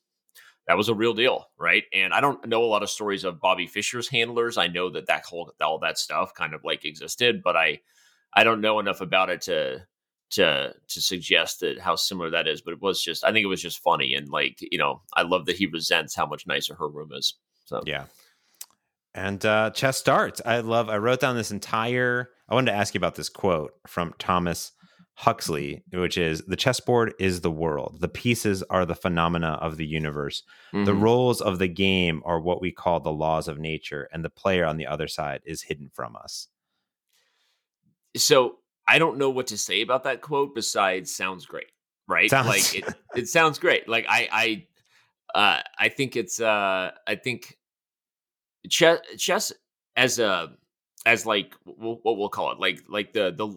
[0.67, 1.85] that was a real deal, right?
[1.95, 4.59] And I don't know a lot of stories of Bobby Fischer's handlers.
[4.59, 7.81] I know that that whole all that stuff kind of like existed, but I
[8.35, 9.87] I don't know enough about it to
[10.31, 12.61] to to suggest that how similar that is.
[12.61, 15.23] But it was just I think it was just funny and like you know I
[15.23, 17.35] love that he resents how much nicer her room is.
[17.67, 18.05] So Yeah.
[19.15, 20.41] And uh, chess starts.
[20.45, 20.89] I love.
[20.89, 22.31] I wrote down this entire.
[22.49, 24.73] I wanted to ask you about this quote from Thomas
[25.15, 27.97] Huxley, which is the chessboard is the world.
[27.99, 30.45] The pieces are the phenomena of the universe.
[30.73, 31.03] The mhm.
[31.03, 34.65] rules of the game are what we call the laws of nature, and the player
[34.65, 36.47] on the other side is hidden from us.
[38.17, 41.71] so I don't know what to say about that quote besides sounds great,
[42.09, 42.31] right?
[42.31, 43.89] Sounds- Like it, it sounds great.
[43.89, 44.67] Like I
[45.35, 47.59] I uh I think it's uh I think
[48.71, 49.53] chess chess
[49.97, 50.51] as a
[51.07, 53.57] as like what we'll call it like like the the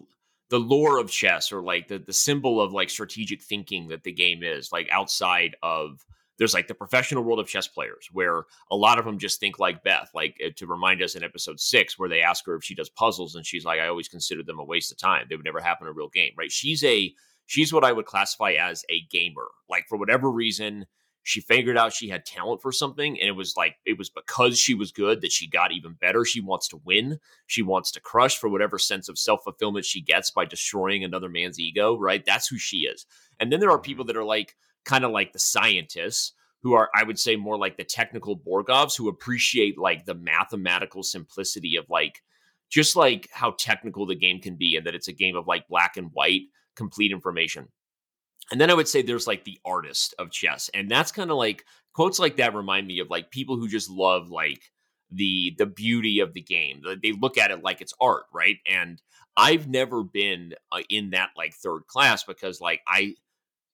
[0.50, 4.12] the lore of chess or like the the symbol of like strategic thinking that the
[4.12, 6.04] game is like outside of
[6.38, 9.58] there's like the professional world of chess players where a lot of them just think
[9.58, 12.64] like Beth, like uh, to remind us in episode six, where they ask her if
[12.64, 15.26] she does puzzles, and she's like, I always considered them a waste of time.
[15.28, 16.50] They would never happen in a real game, right?
[16.50, 17.12] She's a
[17.46, 19.48] she's what I would classify as a gamer.
[19.68, 20.86] Like for whatever reason,
[21.24, 24.58] she figured out she had talent for something, and it was like it was because
[24.58, 26.24] she was good that she got even better.
[26.24, 27.20] She wants to win.
[27.46, 31.28] She wants to crush for whatever sense of self fulfillment she gets by destroying another
[31.28, 32.24] man's ego, right?
[32.24, 33.06] That's who she is.
[33.38, 36.90] And then there are people that are like kind of like the scientists who are,
[36.94, 41.86] I would say, more like the technical Borgovs who appreciate like the mathematical simplicity of
[41.88, 42.22] like
[42.70, 45.68] just like how technical the game can be and that it's a game of like
[45.68, 46.42] black and white,
[46.76, 47.68] complete information.
[48.50, 50.70] And then I would say there's like the artist of chess.
[50.72, 53.90] And that's kind of like quotes like that remind me of like people who just
[53.90, 54.60] love like
[55.10, 56.82] the the beauty of the game.
[57.02, 58.56] They look at it like it's art, right?
[58.66, 59.00] And
[59.36, 63.14] I've never been uh, in that like third class because like I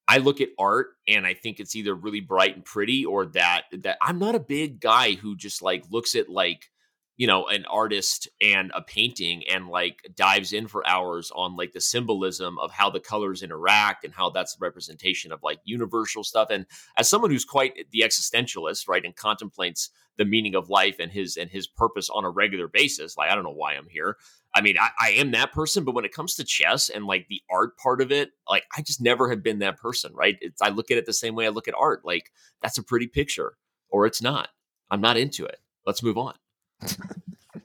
[0.08, 3.64] I look at art and I think it's either really bright and pretty or that
[3.72, 6.70] that I'm not a big guy who just like looks at like
[7.18, 11.72] you know an artist and a painting and like dives in for hours on like
[11.72, 16.48] the symbolism of how the colors interact and how that's representation of like universal stuff.
[16.50, 16.64] And
[16.96, 21.36] as someone who's quite the existentialist right and contemplates the meaning of life and his
[21.36, 24.16] and his purpose on a regular basis like i don't know why i'm here.
[24.54, 27.28] I mean i, I am that person but when it comes to chess and like
[27.28, 30.36] the art part of it like i just never have been that person right?
[30.40, 32.04] It's, i look at it the same way i look at art.
[32.04, 33.54] Like that's a pretty picture
[33.90, 34.48] or it's not.
[34.90, 35.58] I'm not into it.
[35.86, 36.34] Let's move on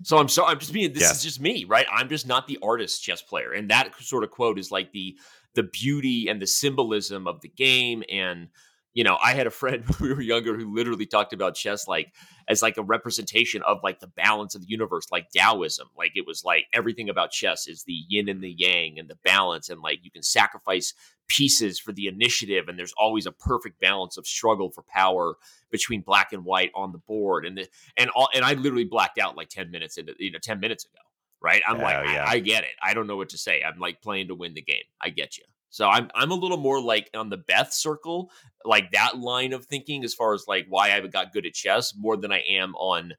[0.04, 0.52] so I'm sorry.
[0.52, 0.94] I'm just being.
[0.94, 1.18] This yes.
[1.18, 1.86] is just me, right?
[1.92, 5.18] I'm just not the artist chess player, and that sort of quote is like the
[5.56, 8.04] the beauty and the symbolism of the game.
[8.10, 8.50] And
[8.94, 11.88] you know, I had a friend when we were younger who literally talked about chess
[11.88, 12.14] like
[12.48, 15.88] as like a representation of like the balance of the universe, like Taoism.
[15.98, 19.18] Like it was like everything about chess is the yin and the yang and the
[19.24, 20.94] balance, and like you can sacrifice
[21.28, 25.36] pieces for the initiative, and there's always a perfect balance of struggle for power
[25.72, 27.46] between black and white on the board.
[27.46, 30.40] And the, and all and I literally blacked out like ten minutes into you know
[30.40, 31.00] ten minutes ago.
[31.42, 31.62] Right?
[31.68, 32.24] I'm oh, like, yeah.
[32.26, 32.70] I, I get it.
[32.82, 33.62] I don't know what to say.
[33.64, 34.84] I'm like playing to win the game.
[35.02, 35.44] I get you.
[35.74, 38.30] So I'm I'm a little more like on the Beth circle,
[38.64, 41.96] like that line of thinking as far as like why I got good at chess
[41.98, 43.16] more than I am on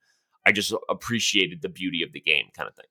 [0.47, 2.87] I just appreciated the beauty of the game kind of thing.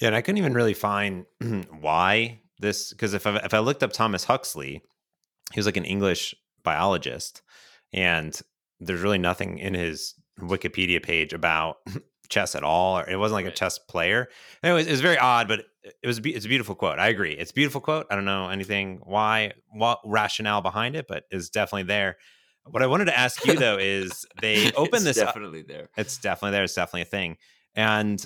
[0.00, 1.24] Yeah, and I couldn't even really find
[1.80, 4.82] why this because if I if I looked up Thomas Huxley,
[5.50, 7.40] he was like an English biologist,
[7.94, 8.38] and
[8.80, 11.78] there's really nothing in his Wikipedia page about
[12.28, 12.98] chess at all.
[12.98, 13.54] Or it wasn't like right.
[13.54, 14.28] a chess player.
[14.62, 15.64] Anyways, it was very odd, but
[16.02, 16.98] it was it's a beautiful quote.
[16.98, 17.32] I agree.
[17.32, 18.06] It's a beautiful quote.
[18.10, 22.16] I don't know anything why what rationale behind it, but it's definitely there.
[22.64, 25.88] What I wanted to ask you though is they open this definitely up, there.
[25.96, 26.64] It's definitely there.
[26.64, 27.36] It's definitely a thing.
[27.74, 28.24] And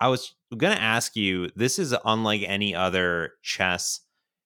[0.00, 1.50] I was going to ask you.
[1.56, 4.00] This is unlike any other chess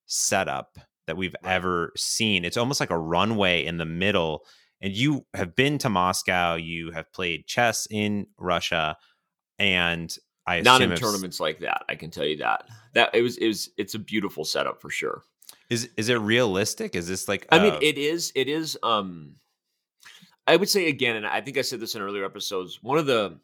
[0.06, 1.54] setup that we've right.
[1.54, 2.44] ever seen.
[2.44, 4.44] It's almost like a runway in the middle.
[4.80, 6.54] And you have been to Moscow.
[6.54, 8.96] You have played chess in Russia,
[9.58, 10.14] and
[10.46, 11.84] I not in tournaments like that.
[11.88, 14.90] I can tell you that that it was it was it's a beautiful setup for
[14.90, 15.22] sure.
[15.70, 16.94] Is is it realistic?
[16.94, 17.46] Is this like?
[17.50, 18.32] I mean, it is.
[18.34, 18.76] It is.
[18.82, 19.36] Um,
[20.46, 22.80] I would say again, and I think I said this in earlier episodes.
[22.82, 23.38] One of the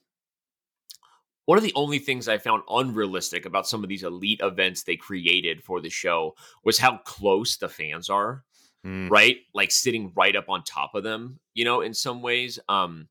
[1.44, 4.96] one of the only things I found unrealistic about some of these elite events they
[4.96, 6.34] created for the show
[6.64, 8.44] was how close the fans are.
[8.84, 9.10] Mm.
[9.10, 11.38] Right, like sitting right up on top of them.
[11.54, 12.58] You know, in some ways.
[12.68, 13.08] Um,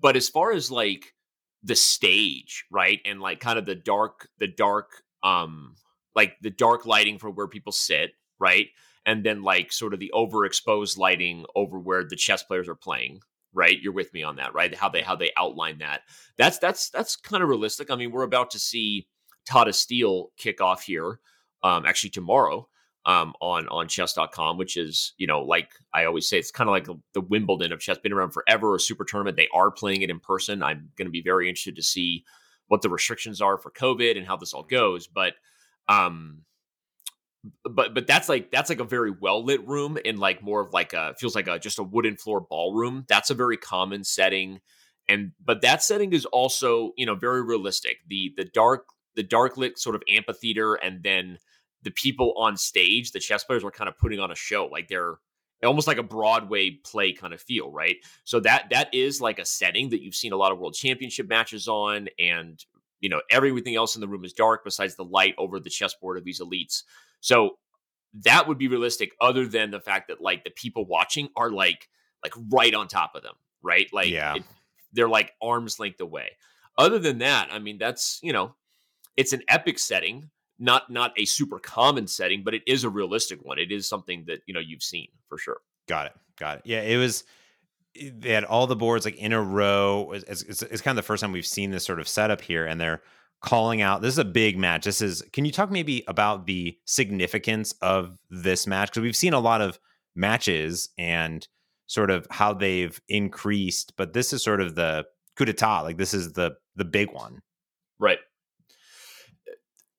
[0.00, 1.14] but as far as like
[1.62, 3.00] the stage, right?
[3.04, 5.74] And like kind of the dark, the dark, um,
[6.14, 8.68] like the dark lighting for where people sit, right?
[9.06, 13.20] And then like sort of the overexposed lighting over where the chess players are playing,
[13.52, 13.80] right?
[13.80, 14.74] You're with me on that, right?
[14.74, 16.02] How they how they outline that.
[16.36, 17.90] That's that's that's kind of realistic.
[17.90, 19.06] I mean, we're about to see
[19.46, 21.20] Tata Steel kick off here,
[21.62, 22.68] um, actually tomorrow
[23.06, 26.72] um, on on chess.com, which is, you know, like I always say, it's kind of
[26.72, 29.36] like the Wimbledon of chess, been around forever, a super tournament.
[29.36, 30.62] They are playing it in person.
[30.62, 32.24] I'm going to be very interested to see
[32.68, 35.06] what the restrictions are for COVID and how this all goes.
[35.06, 35.34] But,
[35.88, 36.42] um,
[37.64, 40.72] but but that's like that's like a very well lit room in like more of
[40.72, 43.06] like a feels like a just a wooden floor ballroom.
[43.08, 44.60] That's a very common setting,
[45.08, 47.96] and but that setting is also you know very realistic.
[48.08, 48.86] The the dark
[49.16, 51.38] the dark lit sort of amphitheater, and then
[51.82, 54.88] the people on stage, the chess players were kind of putting on a show, like
[54.88, 55.18] they're
[55.64, 57.96] almost like a Broadway play kind of feel, right?
[58.24, 61.28] So that that is like a setting that you've seen a lot of world championship
[61.28, 62.62] matches on, and
[63.00, 66.18] you know everything else in the room is dark besides the light over the chessboard
[66.18, 66.82] of these elites.
[67.20, 67.58] So
[68.24, 71.88] that would be realistic, other than the fact that like the people watching are like
[72.22, 73.86] like right on top of them, right?
[73.92, 74.36] Like yeah.
[74.36, 74.44] It,
[74.92, 76.30] they're like arms length away.
[76.76, 78.54] Other than that, I mean, that's you know,
[79.16, 80.30] it's an epic setting
[80.60, 83.58] not not a super common setting, but it is a realistic one.
[83.58, 85.58] It is something that you know you've seen for sure.
[85.88, 86.12] Got it.
[86.38, 86.62] Got it.
[86.66, 87.24] Yeah, it was.
[87.94, 90.12] They had all the boards like in a row.
[90.12, 92.64] It's, it's, it's kind of the first time we've seen this sort of setup here,
[92.64, 93.02] and they're
[93.42, 94.00] calling out.
[94.00, 94.84] This is a big match.
[94.84, 95.22] This is.
[95.32, 98.90] Can you talk maybe about the significance of this match?
[98.90, 99.78] Because we've seen a lot of
[100.14, 101.46] matches and
[101.86, 105.04] sort of how they've increased, but this is sort of the
[105.36, 105.82] coup d'état.
[105.82, 107.40] Like this is the the big one.
[107.98, 108.18] Right.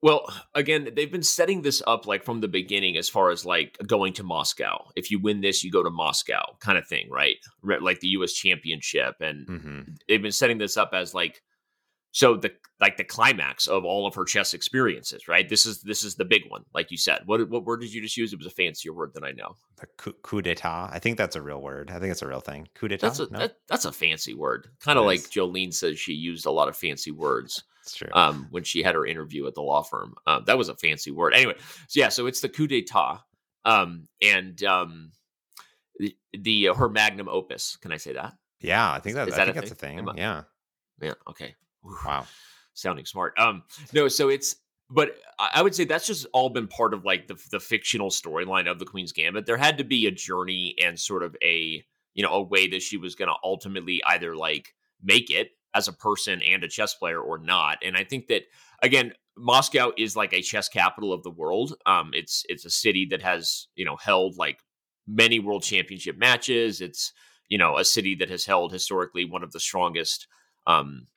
[0.02, 3.78] Well, again, they've been setting this up like from the beginning as far as like
[3.86, 4.90] going to Moscow.
[4.96, 7.36] If you win this, you go to Moscow kind of thing, right?
[7.64, 9.18] Like the US championship.
[9.20, 9.82] And mm-hmm.
[10.08, 11.44] they've been setting this up as like
[12.12, 15.48] so the like the climax of all of her chess experiences, right?
[15.48, 17.22] This is this is the big one, like you said.
[17.26, 18.34] What what word did you just use?
[18.34, 19.56] It was a fancier word than I know.
[19.78, 20.90] The coup, coup d'état.
[20.92, 21.90] I think that's a real word.
[21.92, 22.68] I think it's a real thing.
[22.76, 23.02] Coup d'état.
[23.02, 23.40] That's a no?
[23.40, 24.68] that, that's a fancy word.
[24.82, 27.64] Kind of like Jolene says she used a lot of fancy words.
[27.82, 28.10] That's true.
[28.14, 31.10] Um, when she had her interview at the law firm, um, that was a fancy
[31.10, 31.34] word.
[31.34, 31.56] Anyway,
[31.88, 33.22] so yeah, so it's the coup d'état,
[33.66, 35.12] um, and um,
[35.98, 37.78] the, the uh, her magnum opus.
[37.78, 38.36] Can I say that?
[38.60, 40.00] Yeah, I think that, is I that think a that's thing?
[40.00, 40.18] a thing.
[40.18, 40.44] Yeah.
[41.02, 41.14] Yeah.
[41.28, 41.56] Okay.
[41.84, 42.26] Wow.
[42.74, 43.34] Sounding smart.
[43.38, 43.64] Um,
[43.94, 44.56] no, so it's
[44.90, 48.70] but I would say that's just all been part of like the the fictional storyline
[48.70, 49.46] of the Queen's Gambit.
[49.46, 52.82] There had to be a journey and sort of a you know a way that
[52.82, 56.94] she was going to ultimately either like make it as a person and a chess
[56.94, 57.78] player or not.
[57.84, 58.44] And I think that
[58.84, 61.74] again, Moscow is like a chess capital of the world.
[61.86, 64.60] Um, it's it's a city that has you know held like
[65.08, 66.82] many world championship matches.
[66.82, 67.14] It's
[67.48, 70.28] you know a city that has held historically one of the strongest
[70.68, 71.08] um,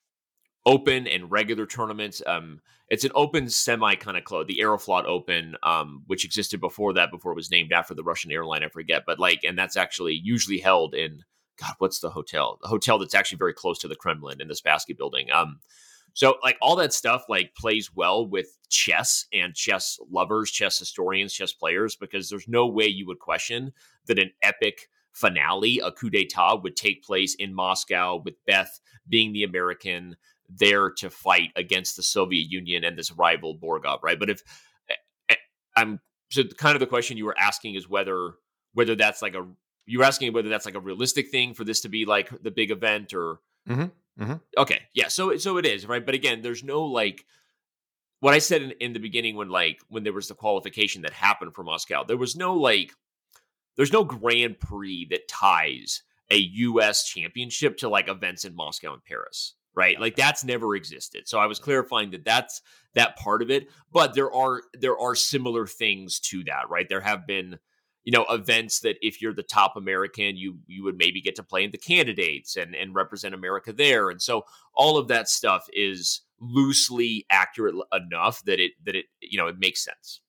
[0.66, 2.22] open and regular tournaments.
[2.26, 6.92] Um, it's an open semi kind of club, the Aeroflot Open, um, which existed before
[6.94, 8.62] that, before it was named after the Russian airline.
[8.62, 11.22] I forget, but like, and that's actually usually held in
[11.60, 12.58] God, what's the hotel?
[12.62, 15.30] The hotel that's actually very close to the Kremlin in this Spassky building.
[15.30, 15.60] Um,
[16.12, 21.32] so like all that stuff like plays well with chess and chess lovers, chess historians,
[21.32, 23.72] chess players, because there's no way you would question
[24.06, 29.32] that an epic finale, a coup d'etat, would take place in Moscow with Beth being
[29.32, 30.16] the American
[30.57, 34.18] there to fight against the Soviet Union and this rival Borgov, right?
[34.18, 34.42] But if
[34.88, 34.94] eh,
[35.30, 35.36] eh,
[35.76, 36.00] I'm
[36.30, 38.32] so kind of the question you were asking is whether
[38.72, 39.46] whether that's like a
[39.86, 42.70] you're asking whether that's like a realistic thing for this to be like the big
[42.70, 43.38] event or
[43.68, 43.86] mm-hmm.
[44.22, 44.34] Mm-hmm.
[44.59, 47.24] okay yeah so so it is right but again there's no like
[48.20, 51.12] what i said in, in the beginning when like when there was the qualification that
[51.12, 52.92] happened for moscow there was no like
[53.76, 59.05] there's no grand prix that ties a us championship to like events in moscow and
[59.05, 60.00] paris right?
[60.00, 61.28] Like that's never existed.
[61.28, 62.62] So i was clarifying that that's
[62.94, 66.88] that part of it but there are there are similar things to that right?
[66.88, 67.58] There have been
[68.04, 71.42] you know events that if you're the top american you you would maybe get to
[71.42, 74.10] play in the candidates and and represent america there.
[74.10, 74.44] And so
[74.74, 79.58] all of that stuff is loosely accurate enough that it that it you know it
[79.58, 80.20] makes sense.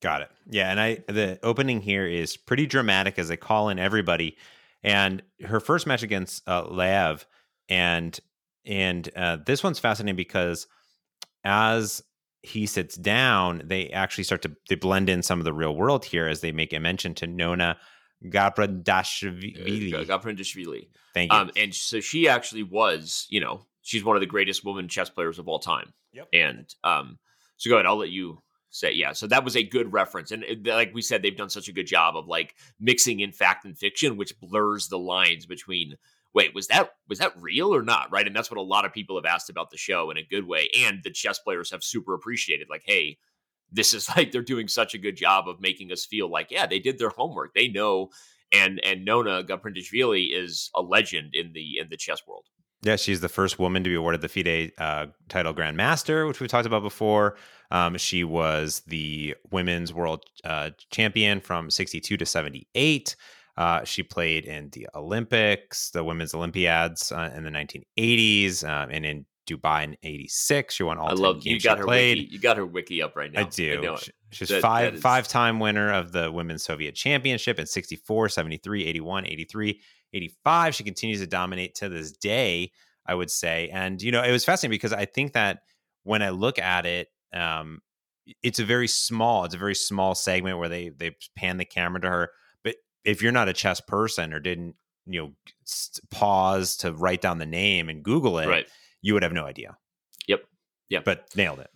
[0.00, 0.30] Got it.
[0.48, 4.36] Yeah and i the opening here is pretty dramatic as they call in everybody.
[4.82, 7.26] And her first match against uh, Lev
[7.70, 8.20] and
[8.66, 10.66] and uh, this one's fascinating because
[11.44, 12.02] as
[12.42, 16.04] he sits down, they actually start to they blend in some of the real world
[16.04, 17.78] here as they make a mention to Nona
[18.24, 19.94] Gaprindashvili.
[19.94, 20.88] Uh, Gaprindashvili.
[21.14, 21.38] Thank you.
[21.38, 25.10] Um, and so she actually was, you know, she's one of the greatest women chess
[25.10, 25.92] players of all time.
[26.12, 26.28] Yep.
[26.32, 27.18] And um,
[27.56, 29.12] so go ahead, I'll let you say yeah.
[29.12, 31.72] So that was a good reference, and it, like we said, they've done such a
[31.72, 35.96] good job of like mixing in fact and fiction, which blurs the lines between
[36.34, 38.10] wait, was that was that real or not?
[38.10, 38.26] Right.
[38.26, 40.46] And that's what a lot of people have asked about the show in a good
[40.46, 40.68] way.
[40.76, 43.18] And the chess players have super appreciated, like, hey,
[43.70, 46.66] this is like they're doing such a good job of making us feel like, yeah,
[46.66, 47.54] they did their homework.
[47.54, 48.10] They know
[48.52, 52.46] and and Nona Gaprindashvili is a legend in the in the chess world.
[52.82, 56.38] Yeah, she's the first woman to be awarded the FIDE uh, title Grand Master, which
[56.38, 57.36] we've talked about before.
[57.70, 63.16] Um, she was the women's world uh, champion from 62 to 78.
[63.56, 69.06] Uh, she played in the Olympics, the Women's Olympiads uh, in the 1980s, um, and
[69.06, 70.74] in Dubai in '86.
[70.74, 71.08] She won all.
[71.08, 71.60] I love you.
[71.60, 72.18] Got her played.
[72.18, 73.40] Wiki, you got her wiki up right now.
[73.40, 73.94] I do.
[73.94, 73.98] I
[74.30, 79.26] She's that, five five time winner of the Women's Soviet Championship in 64, 73, 81,
[79.26, 79.80] 83,
[80.12, 80.74] 85.
[80.74, 82.72] She continues to dominate to this day.
[83.06, 85.60] I would say, and you know, it was fascinating because I think that
[86.04, 87.80] when I look at it, um,
[88.42, 89.44] it's a very small.
[89.44, 92.30] It's a very small segment where they they pan the camera to her
[93.04, 94.74] if you're not a chess person or didn't
[95.06, 95.32] you know
[96.10, 98.66] pause to write down the name and google it right.
[99.02, 99.76] you would have no idea.
[100.26, 100.44] Yep.
[100.88, 101.04] Yep.
[101.04, 101.70] But nailed it.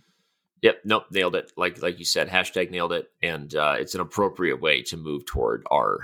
[0.62, 0.80] Yep.
[0.84, 1.04] Nope.
[1.10, 1.52] Nailed it.
[1.56, 3.08] Like like you said hashtag nailed it.
[3.22, 6.00] And uh, it's an appropriate way to move toward our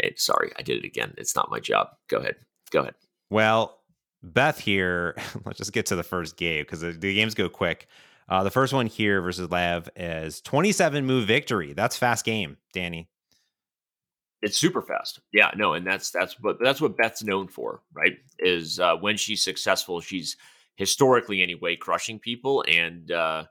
[0.00, 1.14] eh, sorry i did it again.
[1.18, 1.88] It's not my job.
[2.08, 2.36] Go ahead.
[2.70, 2.94] Go ahead.
[3.30, 3.78] Well
[4.24, 7.88] beth here let's just get to the first game because the, the, games go quick.
[8.28, 11.72] Uh, the first one here versus Lav is 27 move victory.
[11.72, 13.08] That's fast game danny
[14.42, 15.20] it's super fast.
[15.32, 18.18] Yeah, no, and that's that's what that's what Beth's known for, right?
[18.40, 20.36] Is uh, when she's successful, she's
[20.76, 23.44] historically anyway crushing people, and uh,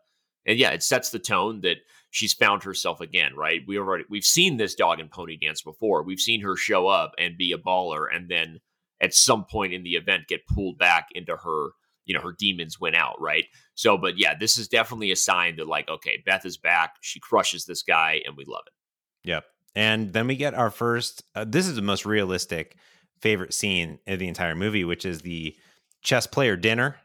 [0.46, 1.78] and yeah, it sets the tone that
[2.10, 3.62] she's found herself again, right?
[3.66, 6.04] We already we've seen this dog and pony dance before.
[6.04, 8.60] We've seen her show up and be a baller, and then
[9.00, 11.70] at some point in the event get pulled back into her,
[12.06, 13.46] you know, her demons went out, right?
[13.76, 16.96] So, but yeah, this is definitely a sign that like, okay, Beth is back.
[17.02, 19.30] She crushes this guy, and we love it.
[19.30, 19.46] Yep.
[19.76, 22.76] And then we get our first, uh, this is the most realistic
[23.20, 25.56] favorite scene in the entire movie, which is the
[26.02, 26.98] chess player dinner.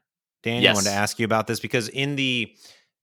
[0.42, 0.70] Dan, yes.
[0.70, 2.54] I wanted to ask you about this because in the,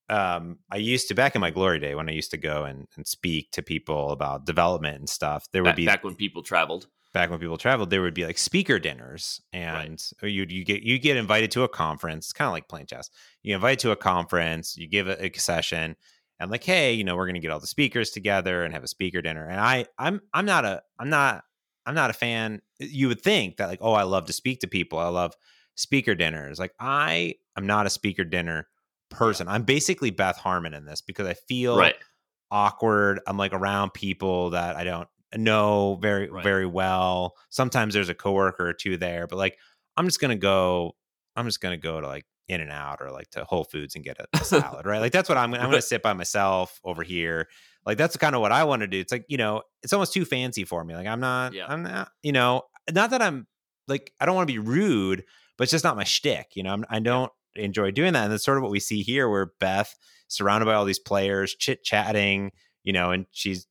[0.10, 2.88] um, I used to back in my glory day when I used to go and,
[2.96, 5.48] and speak to people about development and stuff.
[5.52, 6.88] There would back, be back when people traveled.
[7.14, 10.30] Back when people traveled, there would be like speaker dinners, and right.
[10.30, 13.12] you you get you get invited to a conference, kind of like playing chess.
[13.44, 15.96] You invite to a conference, you give a, a session,
[16.44, 18.88] and like, hey, you know, we're gonna get all the speakers together and have a
[18.88, 19.48] speaker dinner.
[19.48, 21.44] And I, I'm, I'm not a, I'm not,
[21.86, 22.62] I'm not a fan.
[22.80, 25.00] You would think that like, oh, I love to speak to people.
[25.00, 25.34] I love
[25.76, 26.60] speaker dinners.
[26.60, 28.68] Like I am not a speaker dinner
[29.10, 29.48] person.
[29.48, 31.96] I'm basically Beth Harmon in this because I feel Right.
[32.52, 33.20] awkward.
[33.28, 36.44] I'm like around people that I don't know very Right.
[36.44, 37.36] very well.
[37.50, 39.58] Sometimes there's a coworker or two there, but like
[39.98, 40.96] I'm just gonna go.
[41.36, 44.04] I'm just gonna go to like In and Out or like to Whole Foods and
[44.04, 45.00] get a, a salad, right?
[45.00, 45.54] Like that's what I'm.
[45.54, 47.48] I'm gonna sit by myself over here.
[47.86, 49.00] Like that's kind of what I want to do.
[49.00, 50.94] It's like you know, it's almost too fancy for me.
[50.96, 51.54] Like I'm not.
[51.54, 51.66] Yeah.
[51.68, 52.10] I'm not.
[52.22, 53.48] You know, not that I'm
[53.88, 55.24] like I don't want to be rude,
[55.58, 56.48] but it's just not my shtick.
[56.56, 59.04] You know, I'm, I don't enjoy doing that, and that's sort of what we see
[59.04, 59.96] here, where Beth
[60.28, 62.52] surrounded by all these players, chit chatting.
[62.84, 63.68] You know, and she's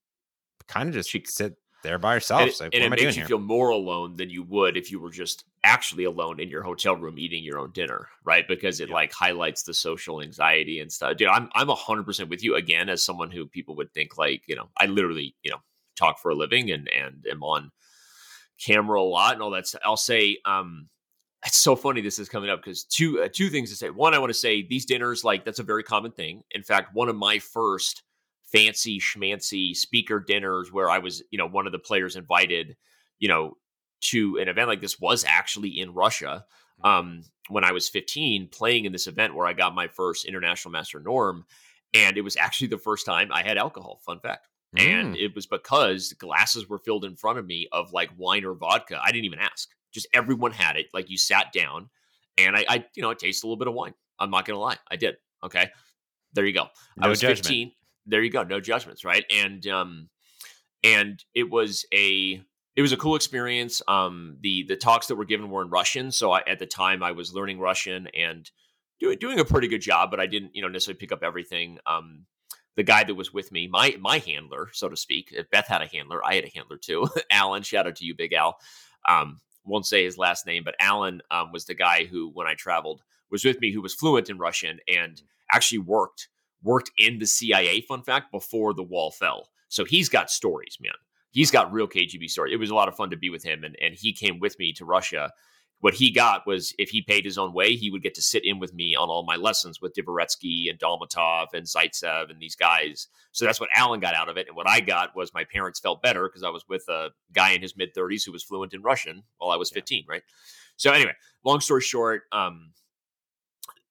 [0.68, 2.42] kind of just She- sit there by herself.
[2.42, 3.28] and like, and it am I doing makes you here?
[3.28, 6.96] feel more alone than you would if you were just actually alone in your hotel
[6.96, 8.46] room eating your own dinner, right?
[8.48, 8.94] Because it Yeah.
[8.94, 11.16] like highlights the social anxiety and stuff.
[11.16, 14.42] Dude, I'm I'm hundred percent with you again as someone who people would think like
[14.48, 15.58] you know I literally you know
[15.96, 17.70] talk for a living and and am on
[18.64, 19.66] camera a lot and all that.
[19.66, 19.82] stuff.
[19.84, 20.88] I'll say um
[21.44, 23.90] it's so funny this is coming up because two uh, two things to say.
[23.90, 26.42] One, I want to say these dinners like that's a very common thing.
[26.52, 28.02] In fact, one of my first
[28.52, 32.76] fancy schmancy speaker dinners where I was, you know, one of the players invited,
[33.18, 33.56] you know,
[34.02, 36.44] to an event like this was actually in Russia.
[36.84, 40.72] Um, when I was 15, playing in this event where I got my first international
[40.72, 41.44] master norm,
[41.94, 44.00] and it was actually the first time I had alcohol.
[44.04, 44.48] Fun fact.
[44.76, 45.20] And Mm.
[45.20, 49.00] it was because glasses were filled in front of me of like wine or vodka.
[49.04, 49.68] I didn't even ask.
[49.92, 50.86] Just everyone had it.
[50.94, 51.90] Like you sat down,
[52.38, 53.92] and I, I you know, I tasted a little bit of wine.
[54.18, 55.16] I'm not gonna lie, I did.
[55.44, 55.68] Okay,
[56.32, 56.68] there you go.
[57.00, 57.38] I was judgment.
[57.46, 57.72] 15.
[58.06, 58.42] There you go.
[58.44, 59.24] No judgments, right?
[59.30, 60.08] And um
[60.82, 62.42] and it was a
[62.74, 63.82] it was a cool experience.
[63.88, 67.02] Um the the talks that were given were in Russian, so I, at the time
[67.02, 68.50] I was learning Russian and
[69.00, 71.78] doing doing a pretty good job, but I didn't, you know, necessarily pick up everything.
[71.86, 72.26] Um
[72.76, 75.28] the guy that was with me, my my handler, so to speak.
[75.32, 77.08] If Beth had a handler, I had a handler too.
[77.30, 78.58] Alan, shout out to you, Big Al.
[79.08, 82.54] Um, won't say his last name, but Alan um, was the guy who, when I
[82.54, 86.28] traveled, was with me, who was fluent in Russian and actually worked
[86.62, 87.80] worked in the CIA.
[87.82, 90.92] Fun fact: before the wall fell, so he's got stories, man.
[91.32, 92.52] He's got real KGB story.
[92.52, 94.58] It was a lot of fun to be with him, and and he came with
[94.58, 95.32] me to Russia.
[95.80, 98.44] What he got was if he paid his own way, he would get to sit
[98.44, 102.54] in with me on all my lessons with Dvoretsky and Dolmatov and Zaitsev and these
[102.54, 103.08] guys.
[103.32, 104.46] So that's what Alan got out of it.
[104.46, 107.50] And what I got was my parents felt better because I was with a guy
[107.50, 109.80] in his mid 30s who was fluent in Russian while I was Yeah.
[109.80, 110.22] 15, right?
[110.76, 111.14] So anyway,
[111.44, 112.72] long story short, um,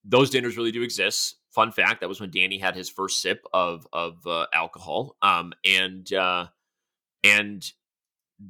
[0.05, 1.35] those dinners really do exist.
[1.49, 5.53] Fun fact: that was when Danny had his first sip of of uh, alcohol, um,
[5.65, 6.47] and uh,
[7.23, 7.71] and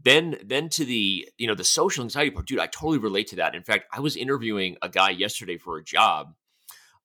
[0.03, 2.59] then then to the you know the social anxiety part, dude.
[2.59, 3.55] I totally relate to that.
[3.55, 6.33] In fact, I was interviewing a guy yesterday for a job,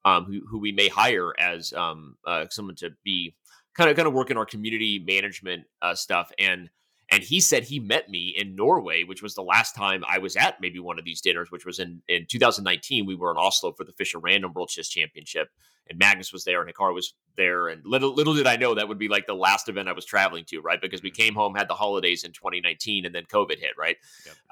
[0.04, 3.34] um, who who we may hire as um uh, someone to be
[3.74, 6.70] kind of kind of work in our community management uh, stuff, and
[7.10, 10.34] and he said he met me in Norway, which was the last time I was
[10.34, 13.06] at maybe one of these dinners, which was in in 2019.
[13.06, 15.50] We were in Oslo for the Fischer Random World Chess Championship,
[15.88, 18.88] and Magnus was there, and Hikaru was there, and little little did I know that
[18.88, 20.80] would be like the last event I was traveling to, right?
[20.80, 23.96] Because we came home, had the holidays in 2019, and then COVID hit, right?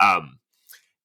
[0.01, 0.39] Um,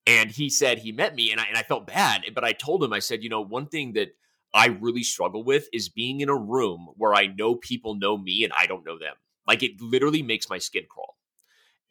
[0.05, 2.83] and he said he met me, and I and I felt bad, but I told
[2.83, 4.09] him, I said, you know, one thing that
[4.53, 8.43] I really struggle with is being in a room where I know people know me
[8.43, 9.15] and I don't know them.
[9.47, 11.15] Like it literally makes my skin crawl.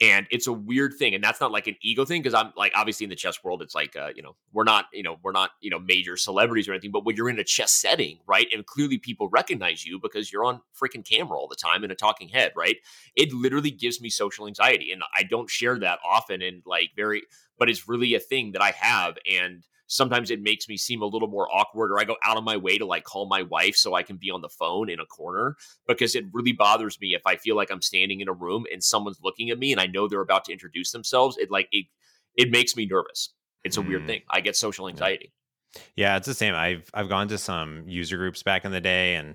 [0.01, 1.15] And it's a weird thing.
[1.15, 3.63] And that's not like an ego thing because I'm like, obviously in the chess world,
[3.63, 6.69] it's like, uh, you know, we're not, you know, we're not, you know, major celebrities
[6.69, 8.47] or anything, but when you're in a chess setting, right?
[8.53, 11.97] And clearly people recognize you because you're on freaking camera all the time in a
[11.97, 12.77] talking head, right?
[13.17, 14.93] It literally gives me social anxiety.
[14.93, 17.23] And I don't share that often and like very,
[17.59, 19.19] but it's really a thing that I have.
[19.29, 22.45] And sometimes it makes me seem a little more awkward or I go out of
[22.45, 25.01] my way to like call my wife so I can be on the phone in
[25.01, 28.33] a corner because it really bothers me if I feel like I'm standing in a
[28.33, 31.37] room and someone's looking at me and I know they're about to introduce themselves.
[31.39, 31.87] It like it
[32.37, 33.35] it makes me nervous.
[33.65, 34.07] It's a weird Hmm.
[34.07, 34.23] thing.
[34.31, 35.33] I get social anxiety.
[35.97, 36.55] Yeah, it's the same.
[36.55, 39.35] I've I've gone to some user groups back in the day, and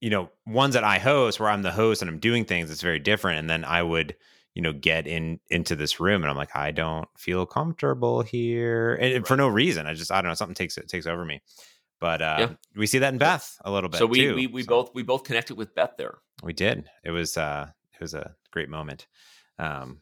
[0.00, 2.70] you know, ones that I host where I'm the host and I'm doing things.
[2.70, 3.38] It's very different.
[3.38, 4.16] And then I would,
[4.54, 8.94] you know, get in into this room, and I'm like, I don't feel comfortable here,
[8.94, 9.86] and and for no reason.
[9.86, 11.40] I just I don't know something takes it takes over me.
[12.00, 12.50] But uh, Yeah.
[12.74, 13.98] we see that in Beth a little bit.
[13.98, 14.34] So we too.
[14.34, 16.18] we, we So both we both connected with Beth there.
[16.42, 16.88] we did.
[17.04, 19.06] It was uh it was a great moment.
[19.58, 20.00] Um,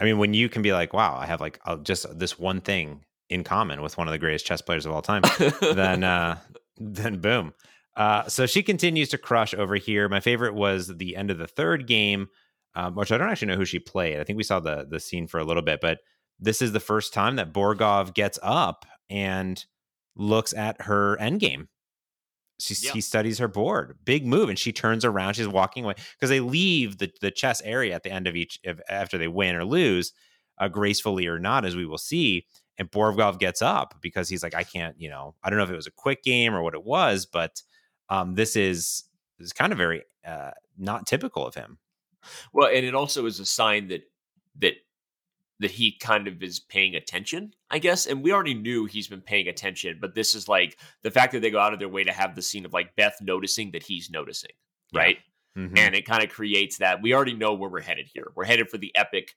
[0.00, 2.60] I mean, when you can be like, wow, I have like uh, just this one
[2.60, 5.20] thing in common with one of the greatest chess players of all time
[5.60, 6.38] then uh
[6.78, 7.52] then boom
[7.94, 11.46] uh so she continues to crush over here my favorite was the end of the
[11.46, 12.28] third game
[12.78, 15.00] um, which i don't actually know who she played i think we saw the the
[15.00, 15.98] scene for a little bit but
[16.40, 19.66] this is the first time that borgov gets up and
[20.16, 21.68] looks at her end game
[22.60, 22.92] she, Yeah.
[22.92, 26.40] he studies her board big move and she turns around she's walking away because they
[26.40, 29.64] leave the, the chess area at the end of each if, after they win or
[29.64, 30.12] lose
[30.58, 32.46] uh, gracefully or not as we will see
[32.78, 35.70] and Borgov gets up because he's like, I can't, you know, I don't know if
[35.70, 37.60] it was a quick game or what it was, but
[38.08, 39.02] um, this is
[39.40, 41.78] is kind of very uh, not typical of him.
[42.52, 44.02] Well, and it also is a sign that
[44.60, 44.74] that
[45.60, 48.06] that he kind of is paying attention, I guess.
[48.06, 51.40] And we already knew he's been paying attention, but this is like the fact that
[51.40, 53.82] they go out of their way to have the scene of like Beth noticing that
[53.82, 54.52] he's noticing,
[54.94, 55.16] right?
[55.56, 55.62] Yeah.
[55.62, 55.78] Mm-hmm.
[55.78, 58.30] And it kind of creates that we already know where we're headed here.
[58.36, 59.34] We're headed for the epic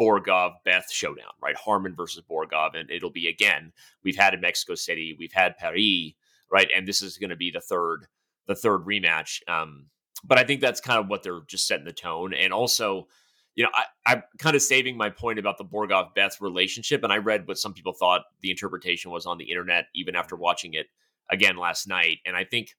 [0.00, 1.56] Borgov Beth showdown, right?
[1.56, 2.74] Harmon versus Borgov.
[2.74, 6.12] And it'll be again, we've had in Mexico City, we've had Paris,
[6.50, 6.68] right?
[6.74, 8.06] And this is going to be the third,
[8.46, 9.40] the third rematch.
[9.48, 9.86] Um,
[10.24, 12.34] but I think that's kind of what they're just setting the tone.
[12.34, 13.08] And also,
[13.54, 17.04] you know, I, I'm kind of saving my point about the Borgov Beth relationship.
[17.04, 20.36] And I read what some people thought the interpretation was on the internet, even after
[20.36, 20.86] watching it
[21.30, 22.18] again last night.
[22.24, 22.74] And I think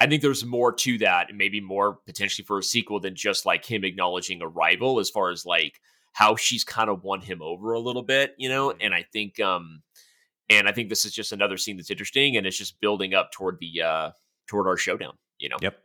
[0.00, 3.46] I think there's more to that, and maybe more potentially for a sequel than just
[3.46, 5.80] like him acknowledging a rival, as far as like
[6.12, 8.72] how she's kind of won him over a little bit, you know.
[8.80, 9.82] And I think, um,
[10.50, 13.30] and I think this is just another scene that's interesting, and it's just building up
[13.30, 14.10] toward the uh
[14.48, 15.56] toward our showdown, you know.
[15.60, 15.78] Yep.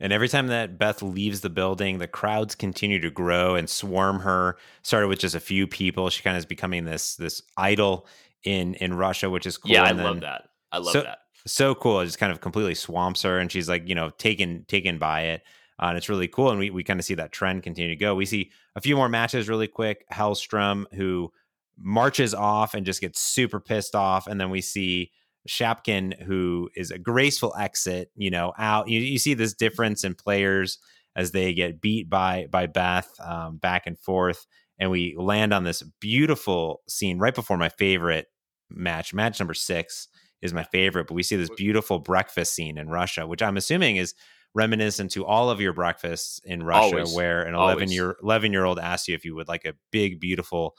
[0.00, 4.20] And every time that Beth leaves the building, the crowds continue to grow and swarm
[4.20, 4.56] her.
[4.82, 6.10] Started with just a few people.
[6.10, 8.06] She kind of is becoming this this idol
[8.44, 9.72] in in Russia, which is cool.
[9.72, 10.48] Yeah, I love that.
[10.72, 11.18] I love so, that.
[11.46, 12.00] So cool.
[12.00, 15.22] It just kind of completely swamps her, and she's like, you know, taken taken by
[15.22, 15.42] it.
[15.78, 16.50] Uh, and it's really cool.
[16.50, 18.14] And we, we kind of see that trend continue to go.
[18.14, 20.04] We see a few more matches really quick.
[20.10, 21.32] Hellstrom, who
[21.76, 24.26] marches off and just gets super pissed off.
[24.26, 25.10] And then we see
[25.48, 28.88] Shapkin, who is a graceful exit, you know, out.
[28.88, 30.78] You, you see this difference in players
[31.16, 34.46] as they get beat by by Beth um, back and forth,
[34.78, 38.26] and we land on this beautiful scene right before my favorite
[38.70, 39.12] match.
[39.12, 40.08] Match number six
[40.40, 43.96] is my favorite, but we see this beautiful breakfast scene in Russia, which I'm assuming
[43.96, 44.14] is
[44.54, 47.14] reminiscent to all of your breakfasts in Russia, Always.
[47.14, 47.94] where an 11 Always.
[47.94, 50.76] year 11 year old asks you if you would like a big, beautiful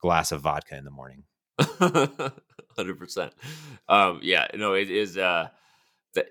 [0.00, 1.24] glass of vodka in the morning.
[2.76, 3.32] Hundred percent.
[3.88, 5.16] Um, yeah, no, it is.
[5.16, 5.48] Uh,
[6.14, 6.26] that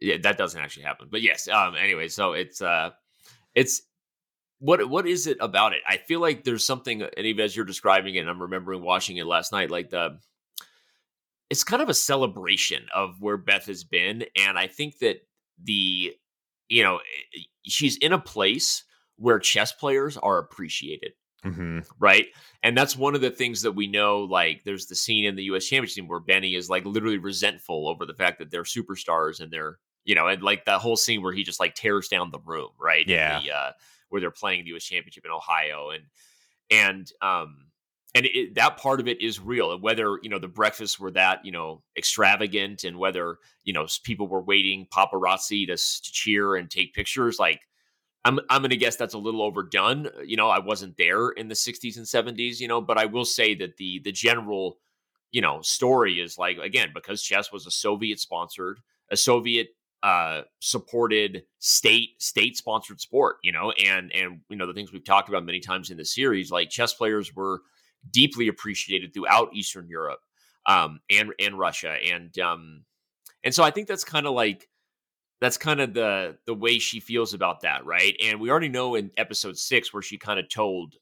[0.00, 1.08] yeah, that doesn't actually happen.
[1.10, 1.48] But yes.
[1.48, 1.76] Um.
[1.76, 2.90] Anyway, so it's uh,
[3.54, 3.82] it's
[4.58, 5.80] what what is it about it?
[5.88, 7.02] I feel like there's something.
[7.02, 9.70] And even as you're describing it, and I'm remembering watching it last night.
[9.70, 10.18] Like the,
[11.48, 15.22] it's kind of a celebration of where Beth has been, and I think that
[15.62, 16.12] the,
[16.68, 17.00] you know,
[17.64, 18.84] she's in a place
[19.16, 21.12] where chess players are appreciated
[21.44, 21.80] Mm-hmm.
[21.98, 22.26] Right.
[22.62, 24.20] And that's one of the things that we know.
[24.20, 28.06] Like, there's the scene in the US Championship where Benny is like literally resentful over
[28.06, 31.32] the fact that they're superstars and they're, you know, and like that whole scene where
[31.32, 33.06] he just like tears down the room, right?
[33.06, 33.40] Yeah.
[33.40, 33.72] The, uh,
[34.08, 35.90] where they're playing the US Championship in Ohio.
[35.90, 36.04] And,
[36.70, 37.68] and, um,
[38.14, 41.10] and it, that part of it is real and whether you know the breakfasts were
[41.10, 46.56] that you know extravagant and whether you know people were waiting paparazzi to, to cheer
[46.56, 47.60] and take pictures like
[48.28, 50.06] I'm I'm going to guess that's a little overdone.
[50.06, 53.06] Uh, you know, I wasn't there in the 60s and 70s, you know, but I
[53.06, 54.78] will say that the the general,
[55.30, 59.68] you know, story is like again because chess was a Soviet sponsored, a Soviet
[60.02, 65.04] uh supported state state sponsored sport, you know, and and you know the things we've
[65.04, 67.62] talked about many times in the series like chess players were
[68.10, 70.20] deeply appreciated throughout Eastern Europe
[70.66, 72.84] um and and Russia and um
[73.42, 74.68] and so I think that's kind of like
[75.40, 78.16] that's kind of the the way she feels about that, right?
[78.24, 80.96] And we already know in episode six where she kind of told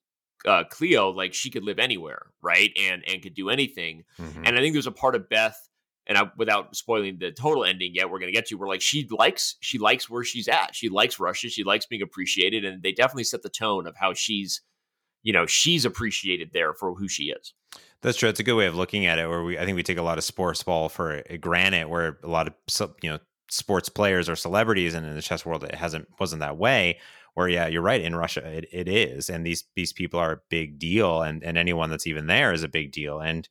[0.47, 2.71] uh, Cleo like she could live anywhere, right?
[2.79, 4.05] And and could do anything.
[4.21, 4.43] Mm-hmm.
[4.45, 5.59] And I think there's a part of Beth,
[6.07, 9.07] and I, without spoiling the total ending yet, we're gonna get to where like she
[9.11, 10.75] likes she likes where she's at.
[10.75, 11.49] She likes Russia.
[11.49, 14.61] She likes being appreciated, and they definitely set the tone of how she's,
[15.23, 17.55] you know, she's appreciated there for who she is.
[18.03, 18.29] That's true.
[18.29, 19.29] It's a good way of looking at it.
[19.29, 22.29] Where we, I think we take a lot of sports ball for granted, where a
[22.29, 22.55] lot of
[23.03, 23.19] you know
[23.49, 26.99] sports players or celebrities and in the chess world it hasn't wasn't that way
[27.35, 30.41] where yeah you're right in russia it, it is and these these people are a
[30.49, 33.49] big deal and and anyone that's even there is a big deal and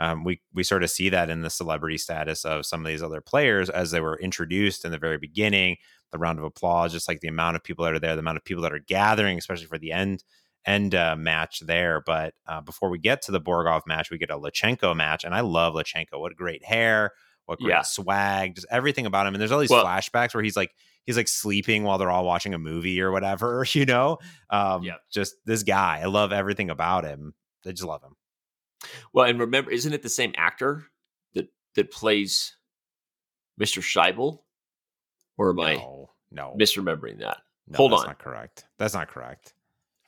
[0.00, 3.02] um, we we sort of see that in the celebrity status of some of these
[3.02, 5.76] other players as they were introduced in the very beginning
[6.12, 8.36] the round of applause just like the amount of people that are there the amount
[8.36, 10.24] of people that are gathering especially for the end
[10.66, 14.30] end uh, match there but uh, before we get to the borgov match we get
[14.30, 17.12] a luchenko match and i love luchenko what great hair
[17.48, 17.82] what great yeah.
[17.82, 19.34] swag, just everything about him.
[19.34, 20.70] And there's all these well, flashbacks where he's like
[21.06, 24.18] he's like sleeping while they're all watching a movie or whatever, you know.
[24.50, 24.96] Um, yeah.
[25.10, 27.32] Just this guy, I love everything about him.
[27.66, 28.16] I just love him.
[29.14, 30.84] Well, and remember, isn't it the same actor
[31.32, 32.54] that that plays
[33.58, 33.80] Mr.
[33.82, 34.40] Scheibel?
[35.38, 35.74] Or am no, I
[36.30, 37.38] no misremembering that?
[37.66, 38.66] No, Hold that's on, not correct.
[38.76, 39.54] That's not correct.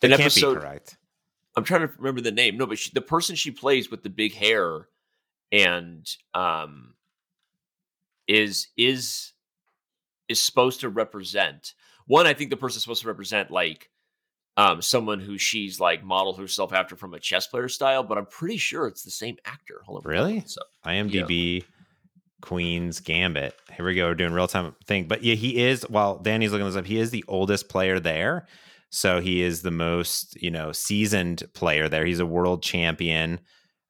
[0.02, 0.98] It can't episode, be correct.
[1.56, 2.58] I'm trying to remember the name.
[2.58, 4.88] No, but she, the person she plays with the big hair
[5.50, 6.94] and um
[8.30, 9.32] is is
[10.28, 11.74] is supposed to represent
[12.06, 13.90] one i think the person's supposed to represent like
[14.56, 18.26] um, someone who she's like modeled herself after from a chess player style, but I'm
[18.26, 19.80] pretty sure it's the same actor.
[19.86, 20.42] Hold on, Really?
[20.44, 21.64] So IMDb
[22.40, 23.54] Queen's Gambit.
[23.74, 24.08] Here we go.
[24.08, 25.08] We're doing real time thing.
[25.08, 28.46] But yeah, he is, while Danny's looking this up, he is the oldest player there.
[28.90, 32.04] So he is the most, you know, seasoned player there.
[32.04, 33.40] He's a world champion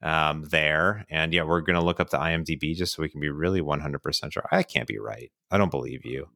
[0.02, 1.06] um, there.
[1.10, 3.60] And yeah, we're going to look up the IMDb just so we can be really
[3.60, 4.48] 100% sure.
[4.50, 5.30] I can't be right.
[5.50, 6.28] I don't believe you.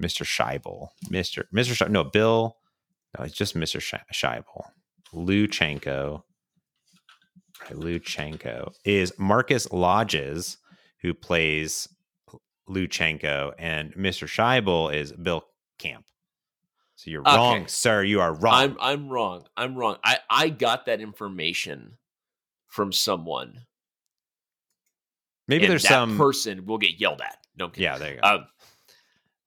[0.00, 0.24] Mr.
[0.24, 0.88] Scheibel.
[1.10, 1.44] Mr.
[1.54, 1.74] Mr.
[1.76, 1.90] Scheibel.
[1.90, 2.56] No, Bill.
[3.18, 3.80] No, it's just Mr.
[4.12, 4.64] Scheibel.
[5.14, 6.22] Luchenko.
[7.64, 10.56] Right, Luchenko is Marcus Loges,
[11.02, 11.88] who plays
[12.68, 14.26] Luchenko, and Mr.
[14.26, 15.44] Scheibel is Bill
[15.78, 16.04] Camp.
[16.96, 17.36] So you're Okay.
[17.36, 18.02] wrong, sir.
[18.02, 18.54] You are wrong.
[18.54, 19.44] I'm I'm wrong.
[19.56, 19.96] I'm wrong.
[20.04, 21.98] I I got that information
[22.72, 23.66] from someone.
[25.46, 26.16] Maybe there's that some.
[26.16, 27.36] person will get yelled at.
[27.58, 28.26] No, yeah, there you go.
[28.26, 28.46] Um,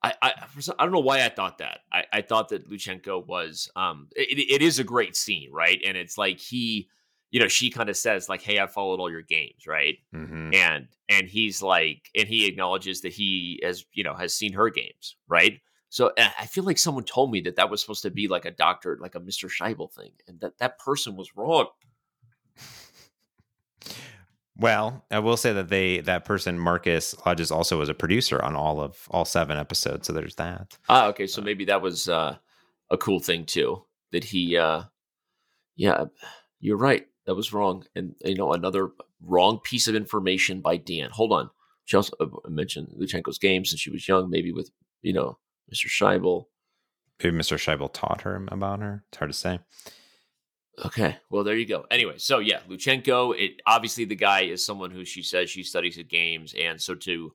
[0.04, 0.34] I, I,
[0.78, 1.80] I don't know why I thought that.
[1.92, 5.82] I, I thought that Luchenko was, um, it, it is a great scene, right?
[5.84, 6.88] And it's like he,
[7.32, 10.54] you know, she kind of says like, "Hey, I followed all your games, right?" hmm
[10.54, 14.70] And and he's like, and he acknowledges that he has, you know, has seen her
[14.70, 15.60] games, right?
[15.90, 18.52] So I feel like someone told me that that was supposed to be like a
[18.52, 21.68] doctor, like a Mister Scheibel thing, and that that person was wrong.
[24.58, 28.56] Well, I will say that they that person Marcus Loges also was a producer on
[28.56, 30.08] all of all seven episodes.
[30.08, 30.78] So there's that.
[30.88, 32.38] Ah, okay, so maybe that was uh,
[32.89, 33.84] a cool thing too.
[34.12, 34.84] That he, uh,
[35.76, 36.06] yeah,
[36.60, 37.06] you're right.
[37.26, 38.91] That was wrong, and you know another
[39.22, 41.10] wrong piece of information by Dan.
[41.12, 41.49] Hold on,
[41.84, 44.70] she also uh, mentioned Luchenko's game since she was young, maybe with
[45.01, 45.38] you know
[45.74, 45.88] Mr.
[45.88, 46.45] Scheibel.
[47.22, 47.58] Maybe Mr.
[47.58, 49.03] Scheibel taught her about her.
[49.10, 49.60] It's hard to say.
[50.84, 51.86] Okay, well there you go.
[51.90, 53.34] Anyway, so yeah, Luchenko.
[53.38, 56.96] It obviously the guy is someone who she says she studies at games, and so
[56.96, 57.32] to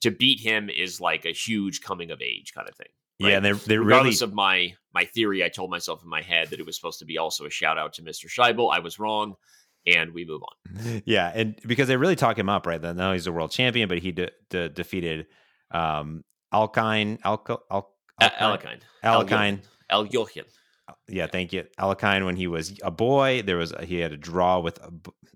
[0.00, 2.88] to beat him is like a huge coming of age kind of thing.
[3.18, 6.50] Yeah, they're they're really regardless of my my theory, I told myself in my head
[6.50, 8.26] that it was supposed to be also a shout out to Mr.
[8.26, 8.72] Scheibel.
[8.72, 9.34] I was wrong,
[9.86, 11.02] and we move on.
[11.04, 12.80] yeah, and because they really talk him up, right?
[12.80, 15.26] Now he's a world champion, but he de- de- defeated
[15.72, 16.24] um
[16.54, 17.38] Alkine, Al-
[17.70, 17.90] Alkine,
[18.22, 19.60] Alakine, Alkine.
[19.90, 20.44] El Yolchin,
[21.08, 22.24] Yeah, thank you, Alkine.
[22.24, 24.90] When he was a boy, there was he had a draw with a,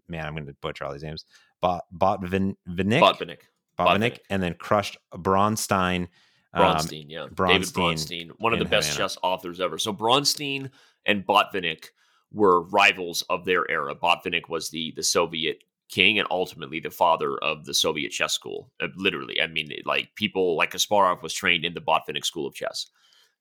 [0.09, 0.27] man.
[0.27, 1.25] I'm going to butcher all these names.
[1.61, 3.39] Bot Botvinnik, Botvinnik,
[3.79, 6.09] Botvinnik, and then crushed Bronstein.
[6.55, 9.09] um, Bronstein, yeah, David Bronstein Bronstein, one of the best Havana.
[9.09, 9.79] chess authors ever.
[9.79, 10.71] So Bronstein
[11.07, 11.87] and Botvinnik
[12.33, 13.95] were rivals of their era.
[13.95, 18.73] Botvinnik was the the Soviet king and ultimately the father of the Soviet chess school.
[18.81, 22.55] Uh, literally, I mean, like people like Kasparov was trained in the Botvinnik school of
[22.55, 22.89] chess.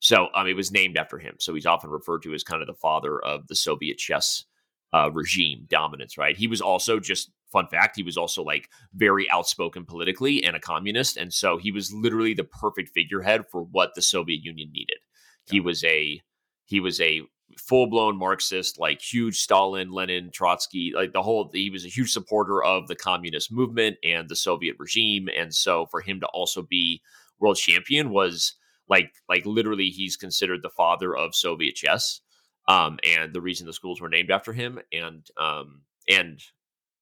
[0.02, 1.36] So um, it was named after him.
[1.40, 4.44] So he's often referred to as kind of the father of the Soviet chess
[4.94, 6.18] uh, regime dominance.
[6.18, 6.36] Right?
[6.36, 7.96] He was also just fun fact.
[7.96, 12.34] He was also like very outspoken politically and a communist, and so he was literally
[12.34, 14.98] the perfect figurehead for what the Soviet Union needed.
[15.46, 16.20] He was a
[16.66, 17.22] he was a
[17.60, 21.50] full blown Marxist, like huge Stalin, Lenin, Trotsky, like the whole.
[21.54, 25.86] He was a huge supporter of the communist movement and the Soviet regime, and so
[25.86, 27.02] for him to also be
[27.40, 28.56] world champion was
[28.92, 32.20] like like literally he's considered the father of Soviet chess,
[32.68, 36.42] um, and the reason the schools were named after him, and um, and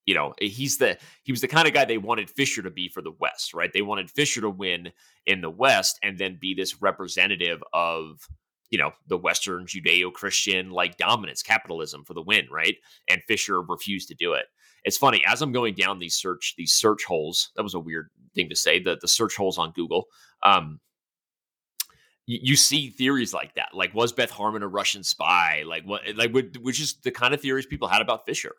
[0.06, 2.90] you know he's the he was the kind of guy they wanted Fischer to be
[2.90, 3.74] for the West, right?
[3.74, 4.92] They wanted Fischer to win
[5.26, 8.20] in the West and then be this representative of
[8.70, 12.76] you know the Western Judeo-Christian like dominance, capitalism for the win, right?
[13.10, 14.46] And Fischer refused to do it.
[14.84, 17.50] It's funny as I'm going down these search these search holes.
[17.56, 18.80] That was a weird thing to say.
[18.80, 20.06] The the search holes on Google.
[20.44, 20.80] Um,
[22.42, 23.70] you, see theories like that.
[23.74, 25.64] Like, was Beth Harmon a Russian spy?
[25.66, 26.02] Like, what?
[26.16, 28.56] Like, which is the kind of theories people had about Fischer,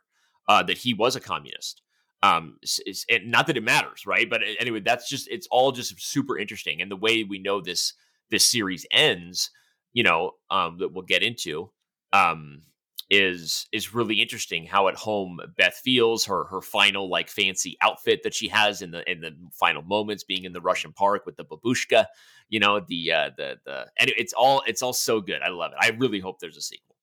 [0.49, 1.83] uh, that he was a communist.
[2.23, 4.29] Um, s- it's, and not that it matters, right?
[4.29, 7.95] But anyway, that's just it's all just super interesting, and the way we know this
[8.31, 9.51] this series ends,
[9.93, 11.71] you know, um, that we'll get into,
[12.13, 12.63] um,
[13.11, 14.65] is is really interesting.
[14.65, 18.93] How at home Beth feels her her final like fancy outfit that she has in
[18.93, 22.07] the in the final moments, being in the Russian park with the babushka,
[22.49, 25.43] you know, the uh, the the and it's all it's all so good.
[25.43, 25.79] I love it.
[25.81, 26.97] I really hope there's a sequel.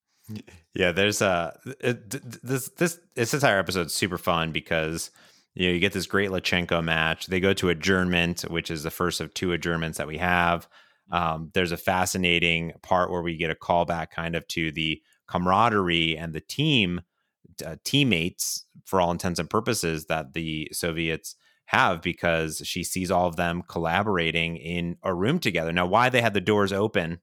[0.74, 5.10] Yeah, there's a it, th- th- this this this entire episode's super fun because
[5.54, 7.26] you know you get this great Luchenko match.
[7.26, 10.68] They go to adjournment, which is the first of two adjournments that we have.
[11.10, 16.16] Um, there's a fascinating part where we get a callback kind of to the camaraderie
[16.16, 17.02] and the team
[17.64, 23.26] uh, teammates for all intents and purposes that the Soviets have because she sees all
[23.26, 25.72] of them collaborating in a room together.
[25.72, 27.20] Now, why they had the doors open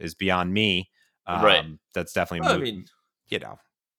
[0.00, 0.90] is beyond me.
[1.26, 1.64] Um, Right.
[1.94, 2.86] That's definitely, Well, I mean,
[3.28, 3.58] you know,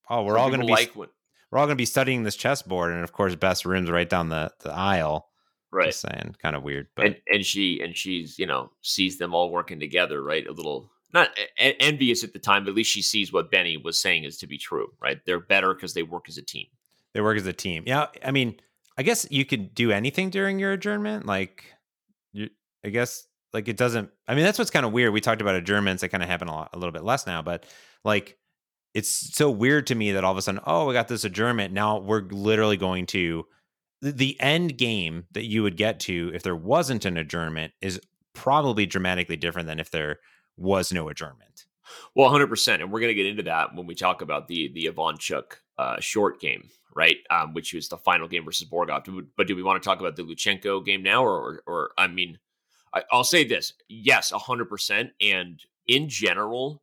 [0.10, 1.10] oh, we're all going to be like when,
[1.52, 4.30] we're all going to be studying this chessboard, and of course, best rooms right down
[4.30, 5.30] the the aisle.
[5.72, 5.88] right.
[5.88, 9.34] Just saying, kind of weird, but and and she and she's you know sees them
[9.34, 13.02] all working together right a little not envious at the time, but at least she
[13.02, 15.20] sees what Benny was saying is to be true, right?
[15.26, 16.68] They're better because they work as a team.
[17.14, 17.84] They work as a team.
[17.86, 18.60] Yeah, I mean,
[18.98, 21.26] I guess you could do anything during your adjournment.
[21.26, 21.64] Like,
[22.34, 22.50] you,
[22.84, 24.10] I guess, like it doesn't.
[24.28, 25.14] I mean, that's what's kind of weird.
[25.14, 27.42] We talked about adjournments; that kind of happen a, lot, a little bit less now,
[27.42, 27.66] but
[28.04, 28.38] like,
[28.94, 31.74] it's so weird to me that all of a sudden, oh, we got this adjournment.
[31.74, 33.46] Now we're literally going to
[34.02, 38.00] the end game that you would get to if there wasn't an adjournment is
[38.34, 40.20] probably dramatically different than if there
[40.58, 41.66] was no adjournment.
[42.16, 42.82] Well, 100%.
[42.82, 45.44] And we're going to get into that when we talk about the the Ivanchuk
[45.78, 47.18] uh, short game, right?
[47.30, 49.28] Um, which was the final game versus Borgov.
[49.38, 51.24] But do we want to talk about the Luchenko game now?
[51.24, 52.40] Or, or, or I mean,
[52.94, 55.12] I, I'll say this yes, 100%.
[55.22, 56.82] And in general,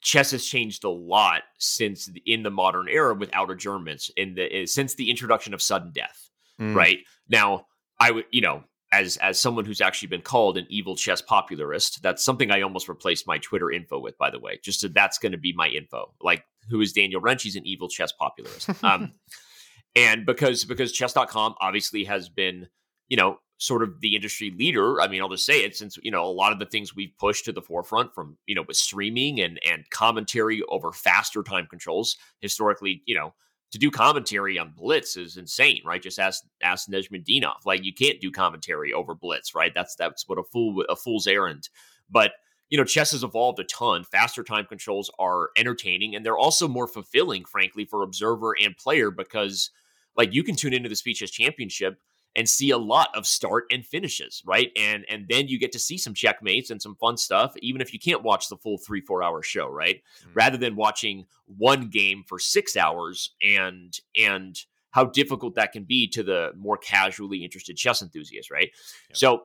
[0.00, 4.52] chess has changed a lot since the, in the modern era without adjournments in the
[4.52, 6.30] eh, since the introduction of sudden death
[6.60, 6.74] mm.
[6.74, 7.66] right now
[7.98, 8.62] i would you know
[8.92, 12.88] as as someone who's actually been called an evil chess popularist that's something i almost
[12.88, 15.68] replaced my twitter info with by the way just so that's going to be my
[15.68, 19.12] info like who is daniel Rensch he's an evil chess popularist um
[19.96, 22.68] and because because chess.com obviously has been
[23.08, 25.00] you know sort of the industry leader.
[25.00, 27.16] I mean, I'll just say it since you know a lot of the things we've
[27.18, 31.66] pushed to the forefront from you know with streaming and and commentary over faster time
[31.66, 32.16] controls.
[32.40, 33.34] Historically, you know,
[33.72, 36.02] to do commentary on Blitz is insane, right?
[36.02, 37.66] Just ask ask Nejmadinov.
[37.66, 39.72] Like you can't do commentary over Blitz, right?
[39.74, 41.68] That's that's what a fool a fool's errand.
[42.10, 42.32] But
[42.70, 44.04] you know, chess has evolved a ton.
[44.04, 49.10] Faster time controls are entertaining and they're also more fulfilling, frankly, for observer and player
[49.10, 49.70] because
[50.16, 51.98] like you can tune into the Speed Chess Championship
[52.36, 54.70] and see a lot of start and finishes, right?
[54.76, 57.92] And and then you get to see some checkmates and some fun stuff, even if
[57.92, 60.02] you can't watch the full three four hour show, right?
[60.20, 60.32] Mm-hmm.
[60.34, 64.58] Rather than watching one game for six hours and and
[64.90, 68.70] how difficult that can be to the more casually interested chess enthusiast, right?
[69.10, 69.16] Yep.
[69.16, 69.42] So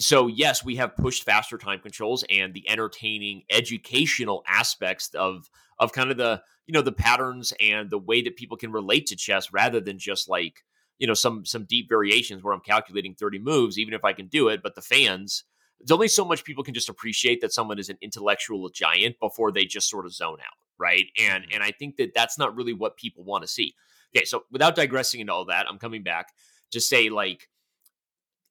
[0.00, 5.48] so yes, we have pushed faster time controls and the entertaining educational aspects of
[5.78, 9.06] of kind of the you know the patterns and the way that people can relate
[9.06, 10.64] to chess rather than just like
[10.98, 14.26] you know some some deep variations where I'm calculating 30 moves, even if I can
[14.26, 14.62] do it.
[14.62, 15.44] But the fans,
[15.78, 19.52] there's only so much people can just appreciate that someone is an intellectual giant before
[19.52, 21.06] they just sort of zone out, right?
[21.18, 21.54] And mm-hmm.
[21.54, 23.74] and I think that that's not really what people want to see.
[24.16, 26.28] Okay, so without digressing into all that, I'm coming back
[26.70, 27.48] to say like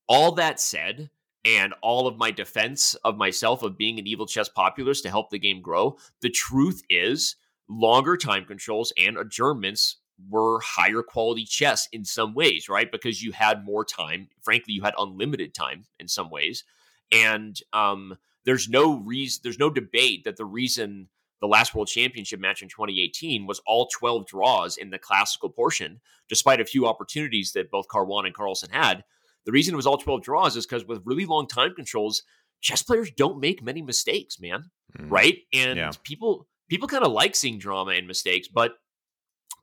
[0.08, 1.10] all that said
[1.46, 5.30] and all of my defense of myself of being an evil chess populist to help
[5.30, 7.36] the game grow the truth is
[7.70, 9.98] longer time controls and adjournments
[10.30, 12.92] were higher quality chess in some ways, right?
[12.92, 14.30] Because you had more time.
[14.42, 16.64] Frankly, you had unlimited time in some ways.
[17.12, 21.10] And um, there's no reason, there's no debate that the reason
[21.42, 26.00] the last World Championship match in 2018 was all 12 draws in the classical portion,
[26.30, 29.04] despite a few opportunities that both Caruana and Carlsen had.
[29.46, 32.24] The reason it was all 12 draws is because with really long time controls,
[32.62, 34.72] chess players don't make many mistakes, man.
[34.98, 35.12] Mm.
[35.12, 35.40] Right?
[35.54, 35.92] And yeah.
[36.04, 38.76] people people kind of like seeing drama and mistakes, but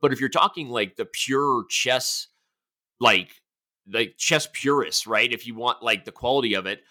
[0.01, 2.27] but if you're talking like the pure chess,
[2.99, 3.41] like
[3.91, 5.31] like chess purists, right?
[5.31, 6.81] If you want like the quality of it,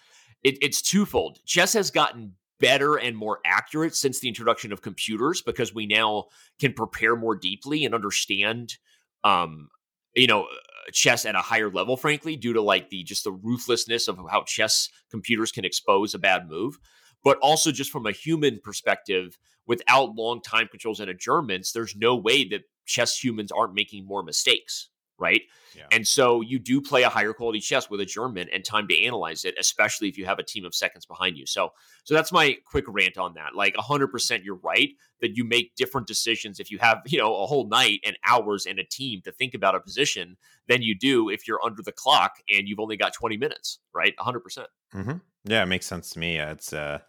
[0.43, 1.39] it it's twofold.
[1.45, 6.25] Chess has gotten better and more accurate since the introduction of computers because we now
[6.59, 8.77] can prepare more deeply and understand
[9.23, 9.67] um
[10.15, 10.47] you know
[10.93, 14.43] chess at a higher level frankly due to like the just the ruthlessness of how
[14.43, 16.77] chess computers can expose a bad move
[17.23, 22.15] but also just from a human perspective without long time controls and adjournments there's no
[22.15, 25.41] way that chess humans aren't making more mistakes, right?
[25.75, 25.85] Yeah.
[25.91, 29.45] And so you do play a higher quality chess with adjournment and time to analyze
[29.45, 31.45] it, especially if you have a team of seconds behind you.
[31.45, 31.69] So,
[32.03, 33.55] so that's my quick rant on that.
[33.55, 34.89] Like 100%, you're right
[35.21, 38.65] that you make different decisions if you have, you know, a whole night and hours
[38.65, 40.35] and a team to think about a position
[40.67, 44.13] than you do if you're under the clock and you've only got 20 minutes, right?
[44.17, 44.43] 100%.
[44.43, 45.17] percent mm-hmm.
[45.45, 46.37] Yeah, it makes sense to me.
[46.37, 46.99] It's, uh,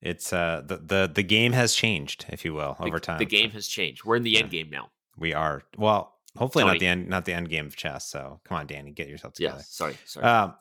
[0.00, 3.18] it's uh the, the the game has changed, if you will, over the, time.
[3.18, 4.04] The game has changed.
[4.04, 4.40] We're in the yeah.
[4.40, 4.90] end game now.
[5.18, 6.14] We are well.
[6.36, 6.74] Hopefully Tony.
[6.74, 8.08] not the end, not the end game of chess.
[8.08, 9.56] So come on, Danny, get yourself together.
[9.58, 10.26] Yeah, sorry, sorry.
[10.26, 10.54] Um,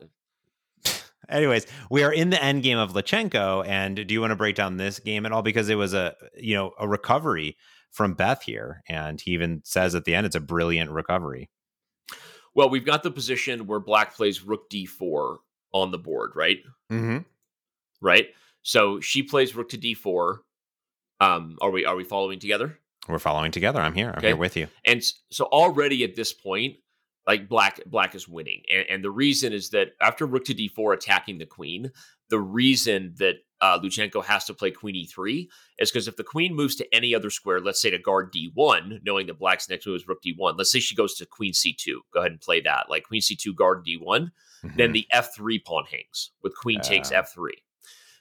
[1.29, 4.55] anyways, we are in the end game of Luchenko, and do you want to break
[4.55, 5.41] down this game at all?
[5.41, 7.57] Because it was a you know a recovery
[7.91, 11.49] from Beth here, and he even says at the end it's a brilliant recovery.
[12.55, 15.37] Well, we've got the position where Black plays Rook D4
[15.73, 16.57] on the board, right?
[16.91, 17.19] Mm-hmm.
[18.01, 18.29] Right.
[18.63, 20.39] So she plays Rook to D4.
[21.19, 22.79] Um, are we are we following together?
[23.07, 23.79] We're following together.
[23.81, 24.09] I'm here.
[24.09, 24.27] I'm okay.
[24.27, 24.67] here with you.
[24.85, 26.75] And so already at this point,
[27.25, 28.63] like black black is winning.
[28.73, 31.91] And, and, the reason is that after rook to d4 attacking the queen,
[32.29, 35.47] the reason that uh, Luchenko has to play queen e3
[35.79, 38.99] is because if the queen moves to any other square, let's say to guard d1,
[39.03, 41.95] knowing that black's next move is rook d1, let's say she goes to queen c2,
[42.13, 44.69] go ahead and play that, like queen c2 guard d1, mm-hmm.
[44.77, 46.83] then the f3 pawn hangs with queen uh.
[46.83, 47.49] takes f3.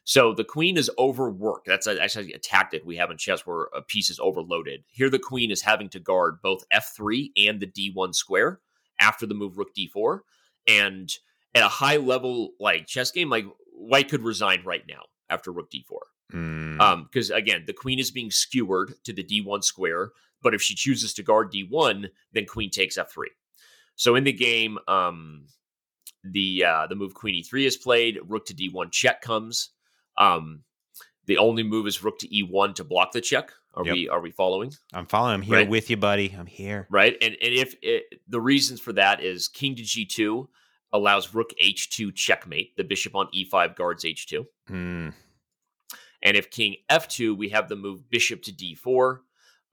[0.07, 1.67] So the queen is overworked.
[1.67, 4.85] That's actually a tactic we have in chess where a piece is overloaded.
[4.87, 8.61] Here, the queen is having to guard both f3 and the d1 square
[9.01, 10.21] after the move rook d4.
[10.69, 11.13] And
[11.57, 15.73] at a high level like chess game, like white could resign right now after rook
[15.73, 15.99] d4.
[16.33, 16.81] Mm.
[16.81, 20.77] Um, because again, the queen is being skewered to the d1 square, but if she
[20.77, 23.25] chooses to guard d1, then queen takes f3.
[23.97, 25.47] So in the game, um,
[26.23, 28.21] the uh, the move queen e3 is played.
[28.29, 29.71] Rook to d1 check comes.
[30.19, 30.62] Um,
[31.27, 33.51] the only move is rook to e1 to block the check.
[33.75, 33.93] Are Yep.
[33.95, 34.73] we are we following?
[34.95, 35.35] I'm following.
[35.35, 35.69] I'm here Right.
[35.69, 36.35] with you, buddy.
[36.37, 36.87] I'm here.
[36.91, 37.17] Right.
[37.21, 40.49] And and if it, the reasons for that is king to g2
[40.93, 42.77] allows rook h2 checkmate.
[42.77, 44.47] The bishop on e5 guards h2.
[44.71, 45.12] Mm.
[46.23, 49.19] And if king f2, we have the move bishop to d4.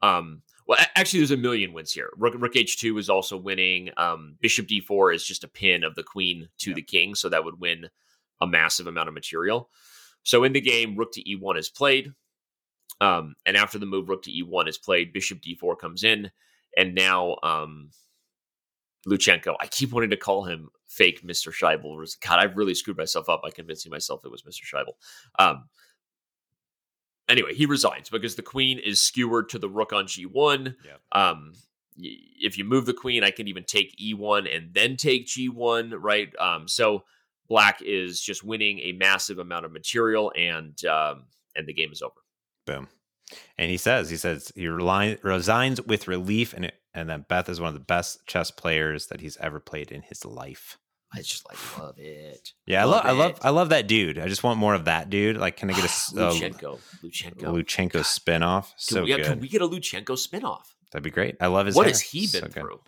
[0.02, 2.10] Um, well, actually, there's a million wins here.
[2.18, 3.90] Rook, rook h2 is also winning.
[3.96, 6.76] Um, bishop d4 is just a pin of the queen to Yep.
[6.76, 7.90] the king, so that would win
[8.42, 9.70] a massive amount of material.
[10.24, 12.14] So in the game, rook to e1 is played.
[13.02, 16.32] Um, and after the move rook to e1 is played, bishop d4 comes in.
[16.78, 17.90] And now um,
[19.08, 21.52] Luchenko, I keep wanting to call him fake Mr.
[21.52, 22.20] Scheibel.
[22.22, 24.64] God, I've really screwed myself up by convincing myself it was Mr.
[24.64, 24.94] Scheibel.
[25.38, 25.66] Um,
[27.28, 30.76] anyway, he resigns because the queen is skewered to the rook on g1.
[30.86, 31.02] Yep.
[31.12, 31.54] Um,
[31.98, 36.34] if you move the queen, I can even take e1 and then take g1, right?
[36.40, 37.04] Um, so
[37.48, 41.26] black is just winning a massive amount of material, and um,
[41.56, 42.14] and the game is over.
[42.66, 42.88] Boom.
[43.58, 47.50] And he says, he says he reli- resigns with relief, and it, and that Beth
[47.50, 50.78] is one of the best chess players that he's ever played in his life.
[51.16, 52.54] I just like love it.
[52.66, 53.38] Yeah, I love, I love, it.
[53.44, 54.18] I love that dude.
[54.18, 55.38] I just want more of that dude.
[55.38, 56.80] Like, can I get a Luchenko?
[57.04, 57.42] Luchenko.
[57.44, 58.64] Luchenko spinoff?
[58.64, 59.26] Can So we, get- good.
[59.28, 60.64] can we get a Luchenko spinoff?
[60.92, 61.36] That'd be great.
[61.40, 61.76] I love his.
[61.76, 61.92] What hair.
[61.94, 62.54] has he been good.
[62.54, 62.80] through?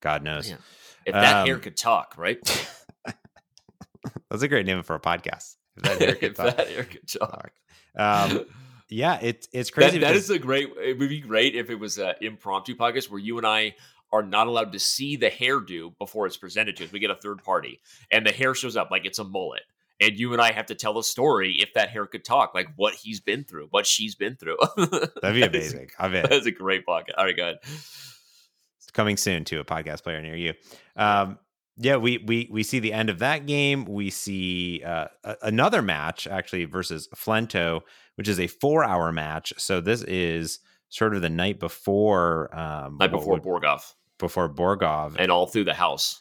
[0.00, 0.50] God knows.
[0.50, 0.58] Man.
[1.06, 2.38] If that hair Um, could talk, right?
[4.30, 5.56] That's a great name for a podcast.
[5.76, 6.56] If that hair could if talk.
[6.56, 7.50] that hair could talk.
[7.96, 8.46] Um,
[8.88, 9.98] yeah, it's it's That, crazy.
[9.98, 10.70] that because- is a great.
[10.82, 13.74] It would be great if it was an impromptu podcast where you and I
[14.12, 16.92] are not allowed to see the hairdo before it's presented to us.
[16.92, 17.80] We get a third party,
[18.12, 19.62] and the hair shows up like it's a mullet,
[20.00, 22.68] and you and I have to tell a story if that hair could talk, like
[22.76, 24.58] what he's been through, what she's been through.
[24.76, 25.00] that'd
[25.34, 25.90] be That is- amazing.
[25.98, 27.14] I bet That's a great podcast.
[27.18, 27.58] All right, go ahead.
[27.64, 30.54] it's coming soon to a podcast player near you.
[30.94, 31.38] Um,
[31.76, 33.84] yeah, we we we see the end of that game.
[33.84, 35.06] We see uh,
[35.42, 37.80] another match actually versus Flento,
[38.16, 39.52] which is a four-hour match.
[39.58, 45.16] So this is sort of the night before um, Night before would- Borgov, before Borgov.
[45.18, 46.20] and all through the house.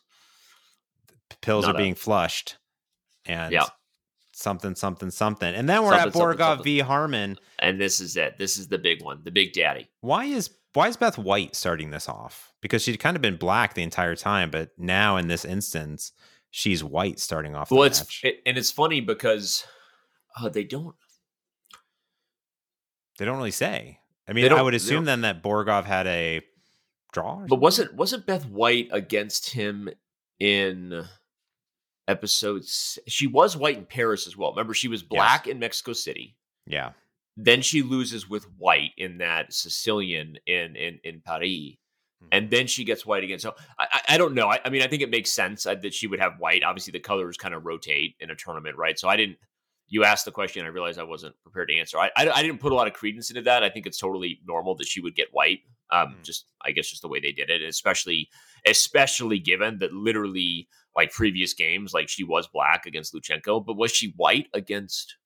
[1.41, 2.57] pills not are a- being flushed,
[3.25, 3.65] and Yeah.
[4.31, 6.63] something something something, and then we're at Something, something, Borgov something.
[6.63, 7.37] v Harmon.
[7.59, 8.37] And this is it.
[8.37, 9.89] This is the big one, the big daddy.
[10.01, 12.52] Why is why is Beth White starting this off?
[12.63, 16.13] Because she'd kind of been black the entire time, but now in this instance,
[16.49, 19.65] she's white starting off the Well, it's it, and it's funny because
[20.39, 20.95] uh, they don't.
[23.19, 23.99] they don't really say.
[24.27, 26.41] I mean, I would assume then that Borgov had a
[27.11, 27.45] draw.
[27.47, 29.89] But wasn't wasn't Beth White against him
[30.39, 31.03] in
[32.07, 32.97] episodes?
[33.07, 34.51] She was white in Paris as well.
[34.51, 36.37] Remember, she was black in Mexico City.
[36.65, 36.91] yeah,
[37.35, 41.77] Then she loses with white in that Sicilian in in in Paris.
[42.23, 42.27] Hmm.
[42.31, 43.39] And then she gets white again.
[43.39, 44.47] So I, I, don't know.
[44.49, 46.63] I, I mean, I think it makes sense uh, that she would have white.
[46.63, 48.97] Obviously, the colors kind of rotate in a tournament, right?
[48.97, 49.37] So I didn't.
[49.89, 50.65] You asked the question.
[50.65, 51.99] I realized I wasn't prepared to answer.
[51.99, 53.63] I, I, I didn't put a lot of credence into that.
[53.63, 55.59] I think it's totally normal that she would get white.
[55.91, 56.21] Um, Hmm.
[56.23, 58.29] just I guess just the way they did it, especially
[58.65, 63.91] especially given that literally like previous games, like she was black against Luchenko, but was
[63.91, 65.17] she white against?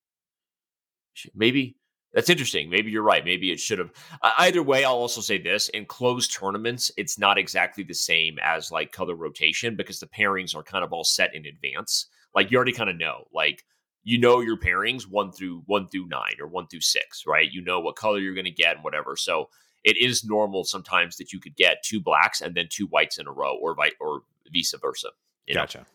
[1.13, 1.76] she- Maybe
[2.13, 2.69] that's interesting.
[2.69, 3.23] Maybe you're right.
[3.23, 3.91] Maybe it should have.
[4.21, 8.37] Uh, either way, I'll also say this: in closed tournaments, it's not exactly the same
[8.41, 12.07] as like color rotation because the pairings are kind of all set in advance.
[12.33, 13.65] Like you already kind of know, like
[14.03, 17.51] you know your pairings one through one through nine or one through six, right?
[17.51, 19.15] You know what color you're going to get and whatever.
[19.15, 19.49] So
[19.83, 23.27] it is normal sometimes that you could get two blacks and then two whites in
[23.27, 24.21] a row, or vi- or
[24.53, 25.09] vice versa.
[25.45, 25.61] you know?
[25.61, 25.85] gotcha,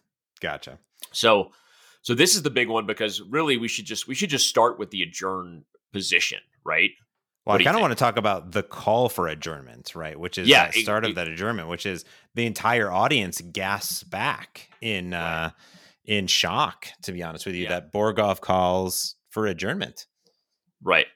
[0.41, 0.79] gotcha.
[1.11, 1.53] So
[2.03, 4.79] so this is the big one because really we should just we should just start
[4.79, 6.91] with the adjourn position, right?
[7.45, 10.19] Well, I kind of want to talk about the call for adjournment, right?
[10.19, 13.41] Which is Yeah, the it- start of it- that adjournment, which is the entire audience
[13.41, 15.51] gasps back in uh
[16.05, 17.69] in shock, to be honest with you, Yeah.
[17.81, 20.07] that Borgov calls for adjournment.
[20.83, 21.07] Right.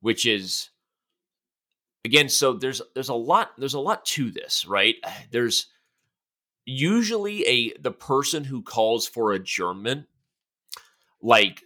[0.00, 0.70] Which is
[2.04, 4.96] again, so there's there's a lot there's a lot to this, right?
[5.30, 5.66] There's
[6.66, 10.06] usually a the person who calls for adjournment
[11.20, 11.62] like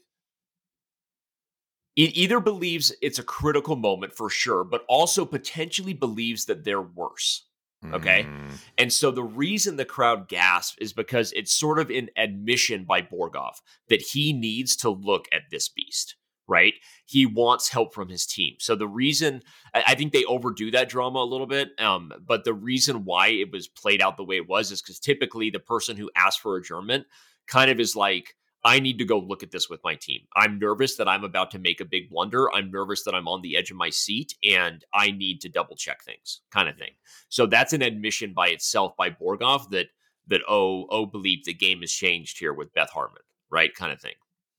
[1.98, 6.80] it either believes it's a critical moment for sure, but also potentially believes that they're
[6.80, 7.44] worse.
[7.92, 8.22] Okay.
[8.22, 8.50] Mm.
[8.78, 13.02] And so the reason the crowd gasps is because it's sort of an admission by
[13.02, 13.54] Borgov
[13.88, 16.14] that he needs to look at this beast,
[16.46, 16.74] right?
[17.04, 18.54] He wants help from his team.
[18.60, 19.42] So the reason
[19.74, 23.28] I I think they overdo that drama a little bit, um, but the reason why
[23.28, 26.40] it was played out the way it was is because typically the person who asked
[26.40, 27.06] for adjournment
[27.48, 30.22] kind of is like, I need to go look at this with my team.
[30.34, 32.52] I'm nervous that I'm about to make a big blunder.
[32.52, 35.76] I'm nervous that I'm on the edge of my seat and I need to double
[35.76, 36.92] check things, kind of thing.
[37.28, 39.86] So that's an admission by itself by Borgov that
[40.26, 43.74] that oh oh believe the game has changed here with Beth Harmon, right?
[43.74, 44.14] Kind of thing.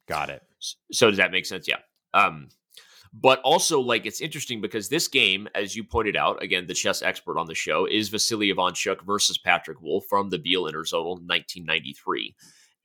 [0.08, 0.42] Got it.
[0.92, 1.68] So does that make sense?
[1.68, 1.78] Yeah.
[2.14, 2.50] Um,
[3.14, 7.02] but also like it's interesting because this game, as you pointed out, again, the chess
[7.02, 12.36] expert on the show is Vasily Ivanchuk versus Patrick Wolff from the Biel Interzonal 1993.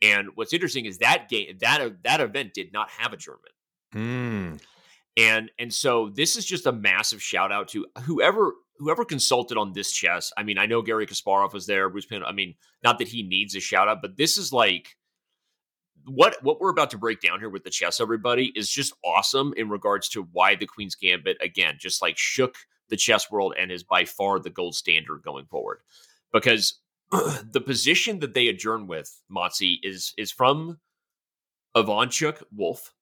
[0.05, 3.55] And what's interesting is that game that that event did not have adjournment.
[3.95, 4.61] Mm.
[5.17, 9.73] And and so this is just a massive shout out to whoever whoever consulted on
[9.73, 10.33] this chess.
[10.37, 12.25] I mean, I know Garry Kasparov was there, Bruce Pin.
[12.25, 14.97] I mean, not that he needs a shout out, but this is like
[16.07, 19.55] what what we're about to break down here with the chess everybody is just awesome
[19.57, 22.57] in regards to why the Queen's Gambit again just like shook
[22.89, 25.79] the chess world and is by far the gold standard going forward.
[26.33, 26.81] Because
[27.51, 30.79] the position that they adjourn with Motzi is is from
[31.77, 32.93] Ivanchuk Wolf.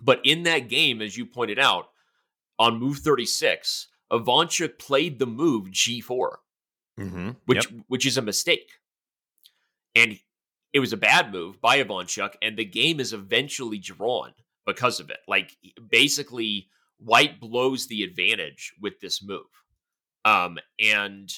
[0.00, 1.86] But in that game, as you pointed out,
[2.58, 6.30] on move 36, Ivanchuk played the move G4,
[6.98, 8.70] hmm which which is a mistake.
[9.94, 10.18] And
[10.72, 14.32] it was a bad move by Ivanchuk, and the game is eventually drawn
[14.66, 15.18] because of it.
[15.26, 15.56] Like
[15.88, 19.46] basically, White blows the advantage with this move.
[20.24, 21.32] Um, and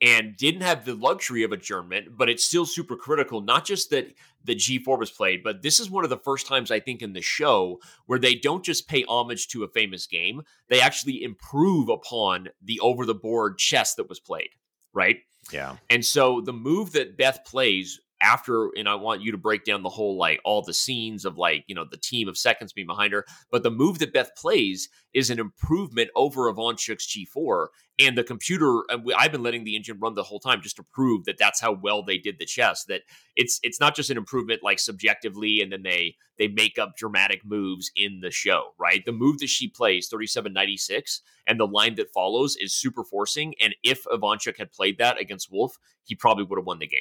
[0.00, 3.40] and didn't have the luxury of adjournment, but it's still super critical.
[3.40, 6.70] Not just that the G4 was played, but this is one of the first times
[6.70, 10.42] I think in the show where they don't just pay homage to a famous game,
[10.68, 14.50] they actually improve upon the over the board chess that was played,
[14.92, 15.16] right?
[15.52, 15.76] Yeah.
[15.90, 19.82] And so the move that Beth plays after, and I want you to break down
[19.82, 22.86] the whole like all the scenes of like, you know, the team of seconds being
[22.86, 23.24] behind her.
[23.50, 27.68] But the move that Beth plays is an improvement over Ivanchuk's G4.
[28.00, 30.84] And the computer, uh, I've been letting the engine run the whole time just to
[30.84, 32.84] prove that that's how well they did the chess.
[32.84, 33.02] That
[33.34, 37.44] it's it's not just an improvement like subjectively, and then they they make up dramatic
[37.44, 39.04] moves in the show, right?
[39.04, 43.54] The move that she plays, 3796, and the line that follows is super forcing.
[43.60, 47.00] And if Ivanchuk had played that against Wolff, he probably would have won the game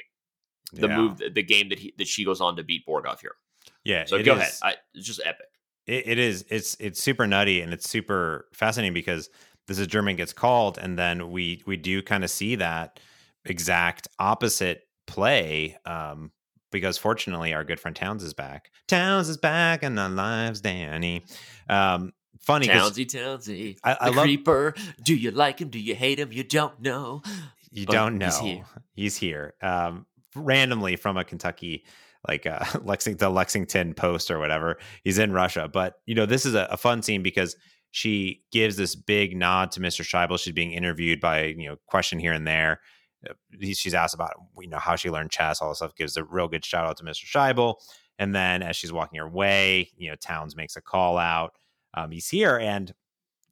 [0.73, 0.97] the yeah.
[0.97, 3.35] move, the game that he, that she goes on to beat Borgov here.
[3.83, 4.05] Yeah.
[4.05, 4.53] So go is- ahead.
[4.63, 5.47] I, it's just epic.
[5.85, 6.45] It, it is.
[6.49, 9.29] It's it's super nutty and it's super fascinating because
[9.67, 12.99] this is German gets called, and then we we do kind of see that
[13.45, 15.77] exact opposite play.
[15.85, 16.31] Um,
[16.71, 18.71] because fortunately, our good friend Townes is back.
[18.87, 21.23] Townes is back, and our lives, Danny.
[21.69, 22.11] Um,
[22.41, 24.73] funny Townsy, Townsy, I- I the love- creeper.
[25.01, 25.69] Do you like him?
[25.69, 26.31] Do you hate him?
[26.31, 27.21] You don't know.
[27.71, 28.65] you but don't know he's here.
[28.93, 29.53] he's here.
[29.61, 30.05] Um,
[30.35, 31.85] randomly from a Kentucky
[32.27, 34.77] like uh Lexington the Lexington Post or whatever.
[35.03, 35.69] He's in Russia.
[35.71, 37.55] But you know, this is a, a fun scene because
[37.91, 40.03] she gives this big nod to Mr.
[40.03, 40.39] Scheibel.
[40.39, 42.81] She's being interviewed by, you know, question here and there.
[43.27, 43.33] Uh,
[43.73, 46.47] She's asked about, you know, how she learned chess, all this stuff, gives a real
[46.47, 47.25] good shout out to Mr.
[47.25, 47.75] Scheibel.
[48.19, 51.53] And then as she's walking her way, you know, Townes makes a call out.
[51.93, 52.93] Um, he's here and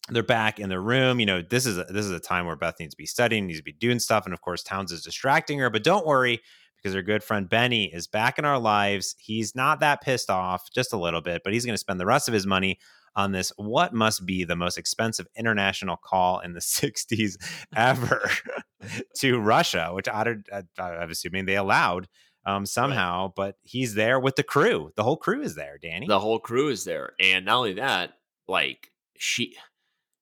[0.09, 1.19] they're back in the room.
[1.19, 3.47] You know, this is a, this is a time where Beth needs to be studying,
[3.47, 5.71] needs to be doing stuff, and of course, Townes is distracting her.
[5.71, 6.41] But don't worry,
[6.85, 9.15] because her good friend Benny is back in our lives.
[9.17, 12.05] He's not that pissed off, just a little bit, but he's going to spend the
[12.05, 12.77] rest of his money
[13.15, 13.51] on this.
[13.57, 17.37] What must be the most expensive international call in the '60s
[17.75, 18.29] ever
[19.17, 22.07] to Russia, which I, I, I'm assuming they allowed
[22.45, 23.33] um, somehow.
[23.35, 24.91] But he's there with the crew.
[24.95, 26.07] The whole crew is there, Danny.
[26.07, 28.13] The whole crew is there, and not only that,
[28.47, 29.55] like she,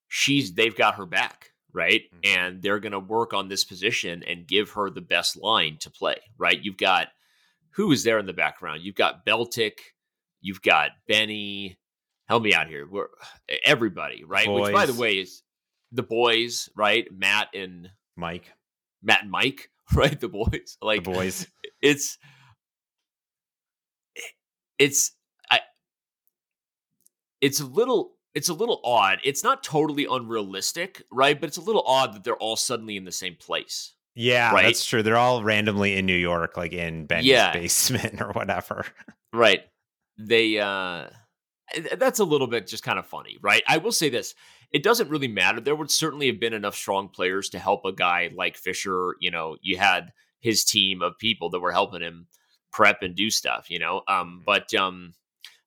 [0.07, 2.03] she's they've got her back, right?
[2.14, 2.28] Mhm.
[2.38, 6.18] And they're gonna work on this position and give her the best line to play,
[6.38, 6.60] right?
[6.61, 7.10] You've got
[7.72, 8.84] who is there in the background?
[8.84, 9.80] You've got Beltik,
[10.41, 11.78] you've got Benny.
[12.30, 12.88] Help me out here.
[12.90, 13.08] We're
[13.66, 14.50] everybody, right?
[14.52, 15.44] Which, by the way, is
[15.91, 17.06] the boys, right?
[17.12, 18.52] Matt and Mike,
[19.02, 20.20] Matt and Mike, right?
[20.20, 21.48] The boys, like the boys.
[21.82, 22.18] it's
[24.80, 25.12] it's
[25.52, 25.60] I
[27.41, 29.20] it's a little it's a little odd.
[29.24, 31.40] It's not totally unrealistic, right?
[31.40, 33.94] But it's a little odd that they're all suddenly in the same place.
[34.16, 34.64] Yeah, Right?
[34.64, 35.02] that's true.
[35.04, 37.52] They're all randomly in New York, like in Benny's Yeah.
[37.52, 38.86] basement or whatever.
[39.34, 39.62] Right.
[40.18, 41.08] They uh
[41.98, 43.64] that's a little bit just kind of funny, right?
[43.68, 44.36] I will say this.
[44.72, 45.60] It doesn't really matter.
[45.60, 49.32] There would certainly have been enough strong players to help a guy like Fischer, you
[49.32, 52.28] know, you had his team of people that were helping him
[52.72, 54.02] prep and do stuff, you know.
[54.08, 55.14] Um but um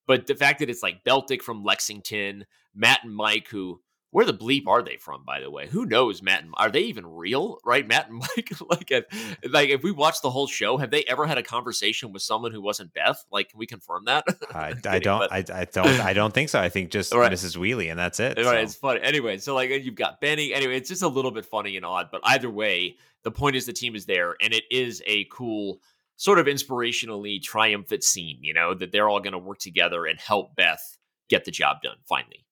[0.07, 3.81] but the fact that it's like Beltik from Lexington, Matt and Mike who
[4.17, 5.67] where the bleep are they from, by the way?
[5.67, 6.43] Who knows, Matt?
[6.43, 7.59] And, are they even real?
[7.67, 8.51] Right, Matt and Mike.
[8.67, 9.05] like, if,
[9.53, 12.51] like if we watch the whole show, have they ever had a conversation with someone
[12.51, 13.23] who wasn't Beth?
[13.31, 14.25] Like, can we confirm that?
[14.55, 15.19] I, I don't.
[15.19, 16.01] But, I, I, don't.
[16.01, 16.59] I don't think so.
[16.59, 17.31] I think just right.
[17.31, 17.59] Mrs.
[17.59, 18.39] Wheatley, and that's it.
[18.39, 18.53] Right, so.
[18.55, 19.01] it's funny.
[19.03, 20.55] Anyway, so like you've got Benny.
[20.55, 23.67] Anyway, it's just a little bit funny and odd, but either way, the point is
[23.67, 25.83] the team is there, and it is a cool
[26.17, 28.39] sort of inspirationally triumphant scene.
[28.41, 30.97] You know that they're all going to work together and help Beth
[31.29, 32.47] get the job done finally.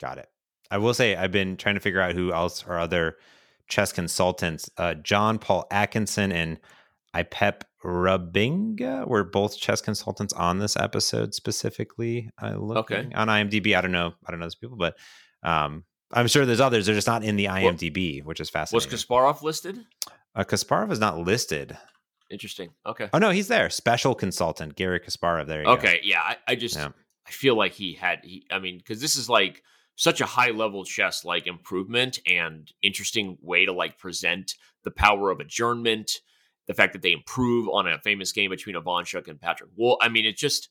[0.00, 0.31] Got it.
[0.72, 3.18] I will say I've been trying to figure out who else are other
[3.68, 4.70] chess consultants.
[4.78, 6.58] Uh, John Paul Atkinson and
[7.14, 12.30] Iepe Rubingh were both chess consultants on this episode specifically.
[12.38, 13.06] I look okay.
[13.14, 13.76] on IMDb.
[13.76, 14.14] I don't know.
[14.26, 14.96] I don't know those people, but
[15.42, 16.86] um, I'm sure there's others.
[16.86, 18.90] They're just not in the IMDb, what, which is fascinating.
[18.90, 19.84] Was Kasparov listed?
[20.34, 21.76] Uh, Kasparov is not listed.
[22.30, 22.70] Interesting.
[22.86, 23.10] Okay.
[23.12, 23.68] Oh no, he's there.
[23.68, 25.48] Special consultant Garry Kasparov.
[25.48, 25.64] There.
[25.64, 25.96] okay.
[25.96, 26.00] Go.
[26.02, 26.22] Yeah.
[26.22, 26.92] I, I just yeah.
[27.26, 28.20] I feel like he had.
[28.24, 28.46] He.
[28.50, 29.62] I mean, because this is like
[30.02, 35.30] such a high level chess like improvement and interesting way to like present the power
[35.30, 36.18] of adjournment,
[36.66, 39.70] the fact that they improve on a famous game between Ivanchuk and Patrick.
[39.76, 40.70] Well, I mean, it just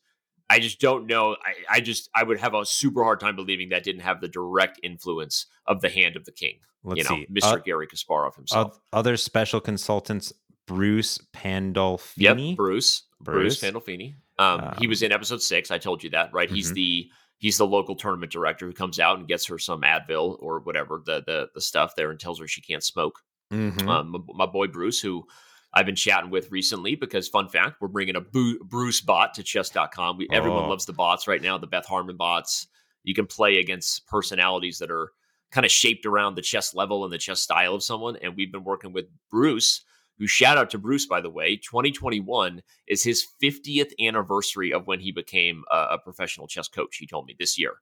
[0.50, 1.36] I just don't know.
[1.46, 4.28] I, I just I would have a super hard time believing that didn't have the
[4.28, 6.58] direct influence of the hand of the king.
[6.84, 7.26] Let's you know, see.
[7.32, 7.54] Mr.
[7.54, 8.74] Uh, Garry Kasparov himself.
[8.92, 10.30] Uh, other special consultants,
[10.66, 12.50] Bruce Pandolfini.
[12.50, 13.04] Yep, Bruce.
[13.18, 14.16] Bruce, Bruce Pandolfini.
[14.38, 15.70] Um, um, he was in episode six.
[15.70, 16.48] I told you that, right?
[16.48, 16.54] Mm-hmm.
[16.54, 17.08] He's the
[17.42, 21.02] he's the local tournament director who comes out and gets her some Advil or whatever
[21.04, 23.18] the the, the stuff there and tells her she can't smoke.
[23.52, 23.86] Mm-hmm.
[23.86, 25.26] Um, my, boy Bruce, who
[25.74, 30.16] I've been chatting with recently, because fun fact, we're bringing a Bruce bot to chess.com.
[30.16, 30.34] We, oh.
[30.34, 32.68] Everyone loves the bots right now, the Beth Harmon bots.
[33.02, 35.10] You can play against personalities that are
[35.50, 38.16] kind of shaped around the chess level and the chess style of someone.
[38.22, 39.82] And we've been working with Bruce
[40.22, 45.00] who shout out to Bruce, by the way, 2021 is his 50th anniversary of when
[45.00, 46.98] he became a, a professional chess coach.
[46.98, 47.72] He told me this year.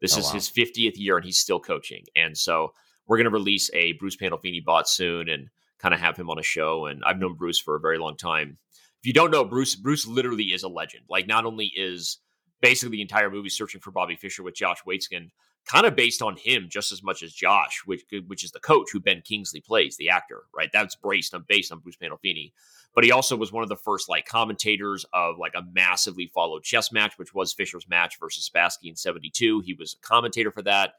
[0.00, 0.32] This oh, is wow.
[0.32, 2.02] his 50th year and he's still coaching.
[2.16, 2.72] And so
[3.06, 6.40] we're going to release a Bruce Pandolfini bot soon and kind of have him on
[6.40, 6.86] a show.
[6.86, 8.58] And I've known Bruce for a very long time.
[9.00, 11.04] If you don't know Bruce, Bruce literally is a legend.
[11.08, 12.18] Like, not only is
[12.60, 15.28] basically the entire movie searching for Bobby Fischer with Josh Waitzkin
[15.66, 18.88] kind of based on him just as much as Josh, which which is the coach
[18.92, 20.70] who Ben Kingsley plays, the actor, right?
[20.72, 22.52] That's based on based on Bruce Pandolfini.
[22.94, 26.62] But he also was one of the first like commentators of like a massively followed
[26.62, 29.60] chess match, which was Fischer's match versus Spassky in '72.
[29.60, 30.94] He was a commentator for that.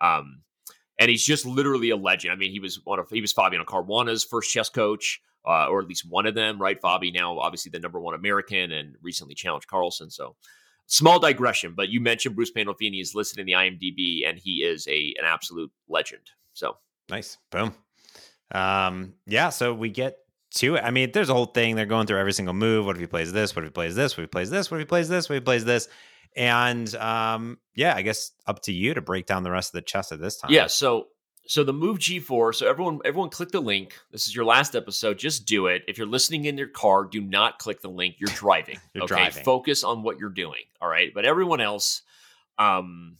[0.00, 0.42] Um,
[0.98, 2.32] and he's just literally a legend.
[2.32, 5.80] I mean, he was one of he was Fabiano Caruana's first chess coach, uh, or
[5.80, 6.80] at least one of them, right?
[6.80, 10.10] Fabi now obviously the number one American and recently challenged Carlsen.
[10.10, 10.36] So
[10.90, 14.86] small digression, but you mentioned Bruce Pandolfini is listed in the IMDb, and he is
[14.88, 16.22] a an absolute legend.
[16.52, 16.76] So
[17.08, 17.74] nice, boom.
[18.52, 20.18] Um, yeah, so we get
[20.56, 20.84] to it.
[20.84, 21.76] I mean, there's a whole thing.
[21.76, 22.84] They're going through every single move.
[22.84, 23.54] What if he plays this?
[23.54, 24.16] What if he plays this?
[24.16, 24.70] What if he plays this?
[24.70, 25.28] What if he plays this?
[25.28, 25.88] What if he plays this?
[26.36, 29.82] And um, yeah, I guess up to you to break down the rest of the
[29.82, 30.50] chess at this time.
[30.52, 30.66] Yeah.
[30.66, 31.08] So
[31.46, 32.54] so the move G4.
[32.54, 33.94] So everyone, everyone, click the link.
[34.12, 35.18] This is your last episode.
[35.18, 35.82] Just do it.
[35.88, 38.16] If you're listening in your car, do not click the link.
[38.18, 38.78] You're driving.
[38.94, 39.44] you're okay, driving.
[39.44, 40.62] focus on what you're doing.
[40.80, 41.12] All right.
[41.12, 42.02] But everyone else,
[42.58, 43.16] um,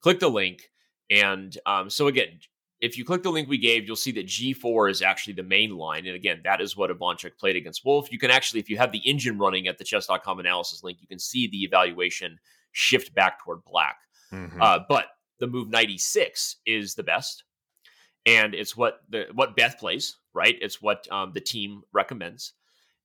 [0.00, 0.70] click the link.
[1.10, 2.38] And um, so again,
[2.80, 5.76] if you click the link we gave, you'll see that G4 is actually the main
[5.76, 6.06] line.
[6.06, 8.10] And again, that is what Ivanchuk played against Wolff.
[8.10, 11.06] You can actually, if you have the engine running at the chess.com analysis link, you
[11.06, 12.38] can see the evaluation
[12.72, 13.96] shift back toward black.
[14.32, 14.60] Mm-hmm.
[14.60, 15.06] Uh, but
[15.38, 17.44] the move 96 is the best
[18.26, 20.56] and it's what the what Beth plays, right?
[20.60, 22.52] It's what um, the team recommends.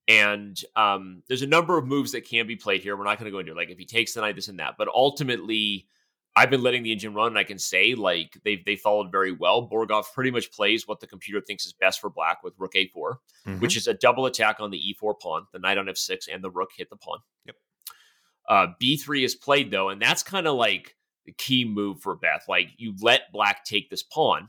[0.06, 2.96] And um, there's a number of moves that can be played here.
[2.96, 3.56] We're not going to go into it.
[3.56, 4.76] like if he takes the knight, this and that.
[4.78, 5.86] But ultimately,
[6.34, 9.32] I've been letting the engine run, and I can say like they they followed very
[9.32, 9.68] well.
[9.68, 12.88] Borgov pretty much plays what the computer thinks is best for black with Rook A4,
[12.94, 13.58] mm-hmm.
[13.58, 15.46] which is a double attack on the E4 pawn.
[15.52, 17.18] The knight on F6 and the Rook hit the pawn.
[17.44, 17.56] Yep.
[18.48, 20.96] Uh, B3 is played though, and that's kind of like
[21.26, 22.44] the key move for Beth.
[22.48, 24.48] Like you let black take this pawn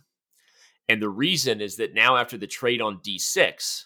[0.89, 3.85] and the reason is that now, after the trade on d6,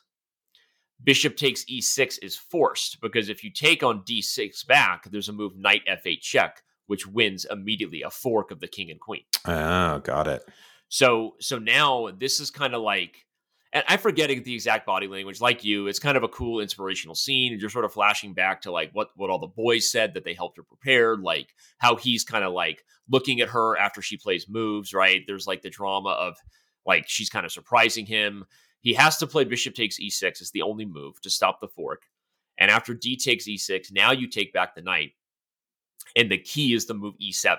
[1.03, 5.55] bishop takes e6 is forced because if you take on d6 back, there's a move
[5.57, 9.23] knight f8 check, which wins immediately a fork of the king and queen.
[9.45, 10.43] Oh, got it.
[10.87, 13.25] So, so now this is kind of like,
[13.73, 15.41] and I'm forgetting the exact body language.
[15.41, 17.57] Like you, it's kind of a cool inspirational scene.
[17.59, 20.35] You're sort of flashing back to like what what all the boys said that they
[20.35, 24.47] helped her prepare, like how he's kind of like looking at her after she plays
[24.47, 24.93] moves.
[24.93, 25.23] Right?
[25.25, 26.37] There's like the drama of
[26.85, 28.45] like she's kind of surprising him.
[28.81, 30.23] He has to play bishop takes e6.
[30.23, 32.01] It's the only move to stop the fork.
[32.57, 35.11] And after d takes e6, now you take back the knight.
[36.15, 37.57] And the key is the move e7.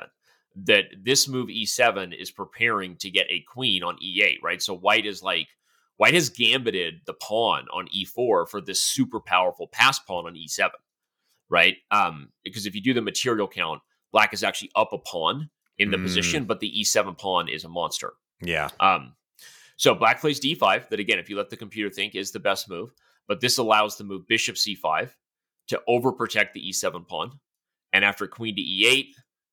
[0.66, 4.62] That this move e7 is preparing to get a queen on e8, right?
[4.62, 5.48] So white is like,
[5.96, 10.70] white has gambited the pawn on e4 for this super powerful pass pawn on e7,
[11.48, 11.76] right?
[11.90, 13.80] Um, because if you do the material count,
[14.12, 16.02] black is actually up a pawn in the Mm.
[16.02, 18.12] position, but the e7 pawn is a monster.
[18.45, 18.69] Yeah.
[18.81, 19.15] Um,
[19.77, 20.89] so black plays d5.
[20.89, 22.93] That again, if you let the computer think, is the best move.
[23.27, 25.11] But this allows the move bishop c5
[25.69, 27.41] to overprotect the e7 pawn,
[27.93, 29.07] and after queen to e8,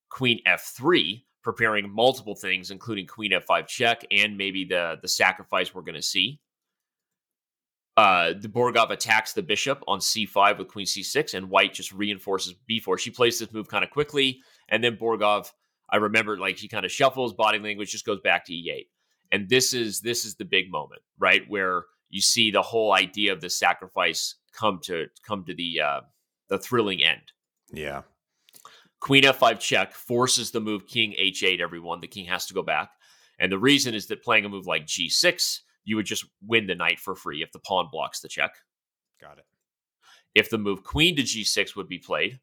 [0.09, 5.81] queen f3, preparing multiple things, including queen f5 check and maybe the the sacrifice we're
[5.81, 6.39] going to see.
[7.97, 12.55] Uh, the Borgov attacks the bishop on c5 with queen c6, and white just reinforces
[12.69, 12.97] b4.
[12.97, 15.51] She plays this move kind of quickly, and then Borgov,
[15.91, 18.87] I remember, like he kind of shuffles, body language just goes back to e8.
[19.31, 23.33] And this is this is the big moment, right, where you see the whole idea
[23.33, 26.01] of the sacrifice come to come to the uh,
[26.49, 27.31] the thrilling end.
[27.71, 28.01] Yeah.
[28.99, 31.59] Queen f5 check forces the move king h8.
[31.59, 32.91] Everyone, the king has to go back,
[33.39, 36.75] and the reason is that playing a move like g6, you would just win the
[36.75, 38.51] knight for free if the pawn blocks the check.
[39.19, 39.45] Got it.
[40.35, 42.39] If the move queen to g6 would be played,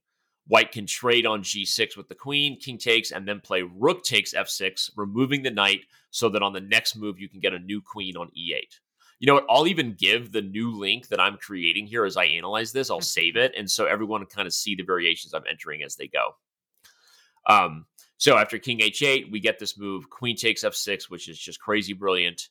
[0.48, 4.34] white can trade on g6 with the queen, king takes, and then play rook takes
[4.34, 7.80] f6, removing the knight so that on the next move you can get a new
[7.80, 8.80] queen on e8.
[9.20, 9.46] You know what?
[9.50, 12.90] I'll even give the new link that I'm creating here as I analyze this.
[12.90, 13.52] I'll save it.
[13.56, 16.36] And so everyone can kind of see the variations I'm entering as they go.
[17.46, 21.60] Um, so after king h8, we get this move queen takes f6, which is just
[21.60, 22.48] crazy brilliant.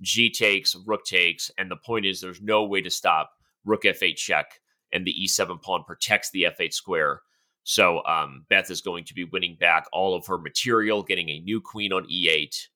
[0.00, 3.32] G takes, rook takes, and the point is there's no way to stop
[3.64, 4.60] rook f8 check,
[4.92, 7.22] and the e7 pawn protects the f8 square.
[7.68, 11.40] So um, Beth is going to be winning back all of her material, getting a
[11.40, 12.66] new queen on e8,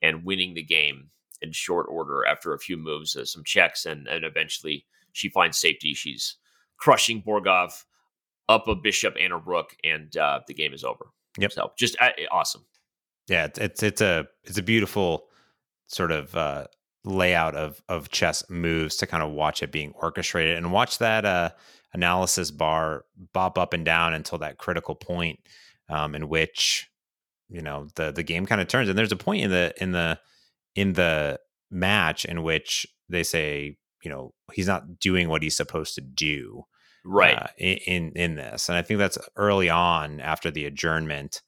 [0.00, 1.10] and winning the game
[1.42, 5.58] in short order after a few moves, uh, some checks, and and eventually she finds
[5.58, 5.92] safety.
[5.92, 6.38] She's
[6.78, 7.84] crushing Borgov
[8.48, 11.08] up a bishop and a rook, and uh, the game is over.
[11.38, 11.52] Yep.
[11.52, 12.64] So just uh, awesome.
[13.28, 15.26] Yeah, it's, it's it's a it's a beautiful
[15.86, 16.64] sort of uh,
[17.04, 21.24] layout of of chess moves to kind of watch it being orchestrated and watch that
[21.24, 21.50] uh,
[21.94, 25.40] analysis bar bop up and down until that critical point
[25.88, 26.88] um, in which
[27.48, 28.88] you know the the game kind of turns.
[28.88, 30.18] And there's a point in the in the
[30.74, 31.40] in the
[31.70, 36.64] match in which they say you know he's not doing what he's supposed to do
[37.04, 37.36] Right.
[37.38, 41.40] uh, in, in in this, and I think that's early on after the adjournment,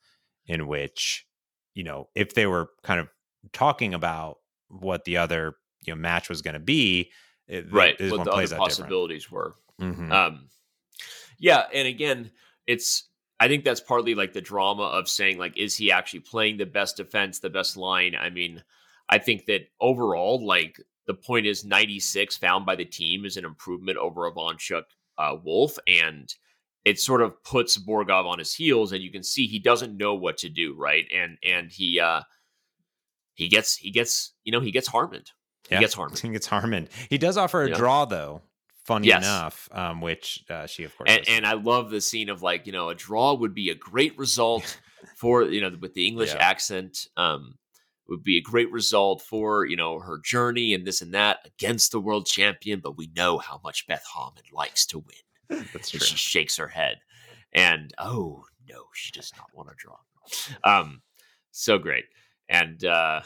[0.47, 1.27] in which
[1.75, 3.09] you know if they were kind of
[3.53, 4.39] talking about
[4.81, 7.11] what the other you know match was going to be,
[7.49, 7.97] it, right.
[7.99, 8.63] this What the other out different.
[8.69, 9.55] possibilities were.
[9.81, 10.11] Mhm.
[10.11, 10.49] Um,
[11.39, 12.31] yeah, and again,
[12.67, 13.09] it's
[13.41, 16.67] I think that's partly like the drama of saying like, is he actually playing the
[16.67, 18.15] best defense, the best line?
[18.15, 18.63] I mean,
[19.09, 23.45] I think that overall, like the point is 96 found by the team is an
[23.45, 24.85] improvement over Ivanchuk
[25.19, 26.33] uh, Wolff, and
[26.85, 30.15] it sort of puts Borgov on his heels, and you can see he doesn't know
[30.15, 31.05] what to do, right?
[31.13, 32.23] And and he uh
[33.35, 35.31] he gets he gets you know he gets Harmoned.
[35.69, 36.19] He gets Harmoned.
[36.21, 36.89] He gets Harmon.
[37.09, 37.77] He does offer a Yeah.
[37.77, 38.43] draw though.
[38.85, 39.23] Funny Yes.
[39.25, 41.09] enough, um, which uh, she of course.
[41.11, 43.75] and, and I love the scene of like you know a draw would be a
[43.77, 44.79] great result
[45.17, 46.39] for you know with the English Yeah.
[46.41, 47.55] accent um
[48.09, 51.93] would be a great result for you know her journey and this and that against
[51.93, 56.01] the world champion but we know how much Beth Harmon likes to win That's true.
[56.01, 56.99] she shakes her head
[57.53, 59.97] and oh no she does not want to draw
[60.65, 61.03] um
[61.53, 62.05] so great
[62.49, 63.21] and uh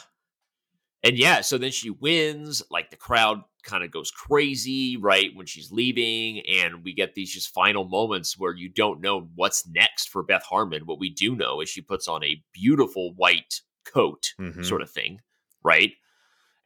[1.02, 5.46] and yeah so then she wins like the crowd kind of goes crazy right when
[5.46, 10.08] she's leaving and we get these just final moments where you don't know what's next
[10.08, 10.86] for beth harmon.
[10.86, 14.64] What we do know is she puts on a beautiful white coat Mhm.
[14.64, 15.20] sort of thing
[15.64, 15.92] right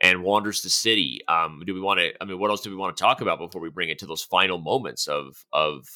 [0.02, 1.20] and wanders the city.
[1.28, 3.38] Um do we want to i mean what else do we want to talk about
[3.38, 5.86] before we bring it to those final moments of of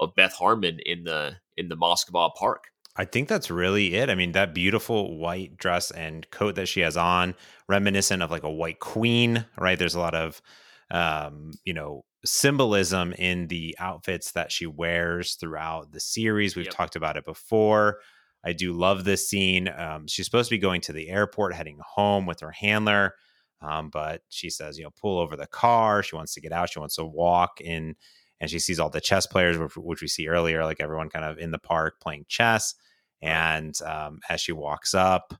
[0.00, 2.64] of beth harmon in the in the moskva park
[2.98, 4.10] I think that's really it.
[4.10, 7.36] I mean, that beautiful white dress and coat that she has on,
[7.68, 9.78] reminiscent of like a white queen, right?
[9.78, 10.42] There's a lot of,
[10.90, 16.56] um, you know, symbolism in the outfits that she wears throughout the series.
[16.56, 16.74] We've Yep.
[16.74, 18.00] talked about it before.
[18.44, 19.68] I do love this scene.
[19.68, 23.14] Um, she's supposed to be going to the airport, heading home with her handler.
[23.60, 26.02] Um, but she says, you know, pull over the car.
[26.02, 26.70] She wants to get out.
[26.70, 27.94] She wants to walk in,
[28.40, 31.24] and she sees all the chess players, which, which we see earlier, like everyone kind
[31.24, 32.74] of in the park playing chess.
[33.22, 35.34] And um, as she walks up,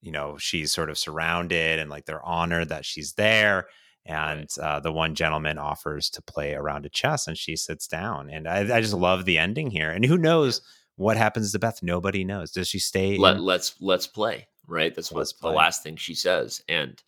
[0.00, 3.66] you know, she's sort of surrounded and like they're honored that she's there.
[4.06, 7.56] And uh, the one gentleman offers to play around a round of chess and she
[7.56, 8.30] sits down.
[8.30, 9.90] And I, I just love the ending here.
[9.90, 10.62] And who knows
[10.96, 11.82] what happens to Beth?
[11.82, 12.50] Nobody knows.
[12.52, 13.18] Does she stay?
[13.18, 17.02] Let, in- let's let's play right that's Let's what's the last thing she says and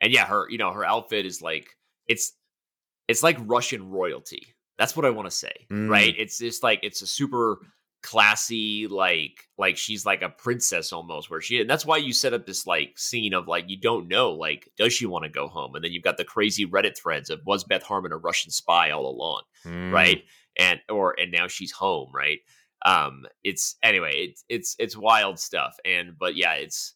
[0.00, 1.68] and yeah her you know her outfit is like
[2.06, 2.32] it's
[3.06, 5.90] it's like russian royalty that's what i want to say Mm.
[5.90, 7.58] right it's just like it's a super
[8.02, 12.34] classy like like she's like a princess almost where she and that's why you set
[12.34, 15.46] up this like scene of like you don't know like does she want to go
[15.48, 18.50] home and then you've got the crazy reddit threads of was beth harmon a russian
[18.50, 19.92] spy all along Mm.
[19.92, 20.24] right
[20.58, 22.40] and or and now she's home right
[22.84, 25.76] Um, it's anyway, it's it's it's wild stuff.
[25.84, 26.94] And but yeah, it's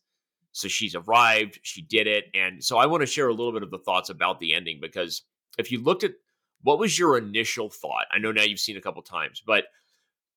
[0.50, 3.62] so she's arrived, she did it, and so I want to share a little bit
[3.62, 5.22] of the thoughts about the ending because
[5.58, 6.14] if you looked at
[6.62, 9.66] what was your initial thought, I know now you've seen a couple times, but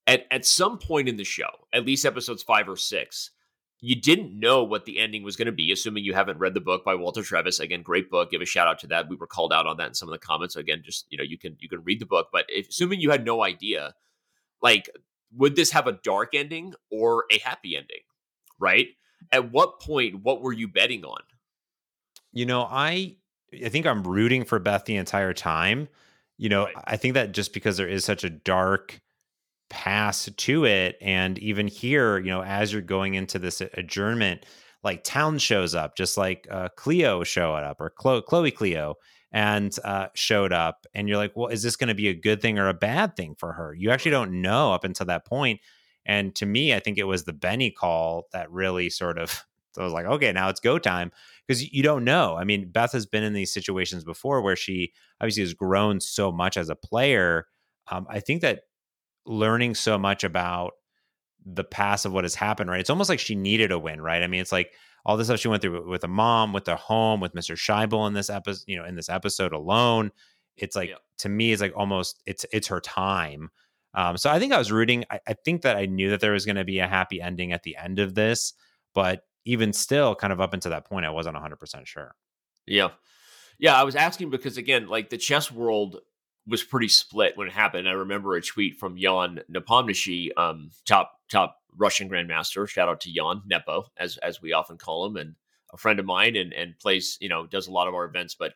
[0.09, 3.29] at at some point in the show, at least episodes five or six,
[3.79, 6.59] you didn't know what the ending was going to be, assuming you haven't read the
[6.59, 7.59] book by Walter Tevis.
[7.59, 8.31] Again, great book.
[8.31, 9.07] Give a shout out to that.
[9.07, 10.55] We were called out on that in some of the comments.
[10.55, 12.99] So again, just you know, you can you can read the book, but if, assuming
[12.99, 13.93] you had no idea,
[14.63, 14.89] like,
[15.31, 18.01] would this have a dark ending or a happy ending?
[18.59, 18.87] Right?
[19.31, 21.21] At what point, what were you betting on?
[22.33, 23.17] You know, I
[23.63, 25.87] I think I'm rooting for Beth the entire time.
[26.37, 26.75] You know, right.
[26.85, 29.01] I think that just because there is such a dark
[29.69, 30.97] pass to it.
[31.01, 34.45] And even here, you know, as you're going into this adjournment,
[34.83, 38.95] like Town shows up, just like uh, Cleo showed up or Chloe, Chloe Cleo
[39.31, 40.85] and uh, showed up.
[40.93, 43.15] And you're like, well, is this going to be a good thing or a bad
[43.15, 43.73] thing for her?
[43.73, 45.59] You actually don't know up until that point.
[46.05, 49.81] And to me, I think it was the Benny call that really sort of, so
[49.81, 51.11] I was like, okay, now it's go time
[51.47, 52.35] because you don't know.
[52.35, 56.31] I mean, Beth has been in these situations before where she obviously has grown so
[56.31, 57.47] much as a player.
[57.91, 58.61] Um, I think that
[59.29, 60.73] learning so much about
[61.45, 62.79] the past of what has happened, right?
[62.79, 64.23] It's almost like she needed a win, right?
[64.23, 64.73] I mean, it's like
[65.05, 67.55] all the stuff she went through with a mom, with the home, with Mr.
[67.55, 70.11] Scheibel in this episode, you know, in this episode alone.
[70.57, 70.95] It's like yeah.
[71.19, 73.49] to me, it's like almost it's it's her time.
[73.93, 75.05] Um, so I think I was rooting.
[75.09, 77.53] I, I think that I knew that there was going to be a happy ending
[77.53, 78.53] at the end of this,
[78.93, 82.15] but even still, kind of up until that point, I wasn't 100 percent sure.
[82.65, 82.89] Yeah,
[83.57, 83.79] yeah.
[83.79, 86.01] I was asking because again, like the chess world
[86.49, 87.87] was pretty split when it happened.
[87.87, 92.67] I remember a tweet from Jan Nepomniachtchi, um, top top Russian grandmaster.
[92.67, 95.35] Shout out to Jan Nepo, as as we often call him, and
[95.71, 98.35] a friend of mine, and and plays you know does a lot of our events.
[98.35, 98.53] But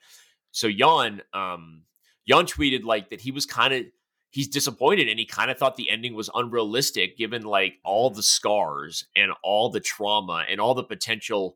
[0.52, 1.84] so Jan, um,
[2.28, 3.86] Jan tweeted like that he was kind of
[4.34, 8.24] he's disappointed and he kind of thought the ending was unrealistic given like all the
[8.24, 11.56] scars and all the trauma and all the potential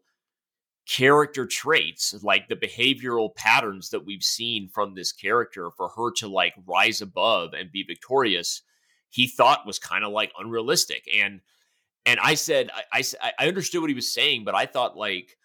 [0.88, 6.28] character traits, like the behavioral patterns that we've seen from this character for her to
[6.28, 8.62] like rise above and be victorious,
[9.10, 11.04] he thought was kind of like unrealistic.
[11.14, 11.42] And
[12.06, 15.38] and I said I, I I understood what he was saying, but I thought like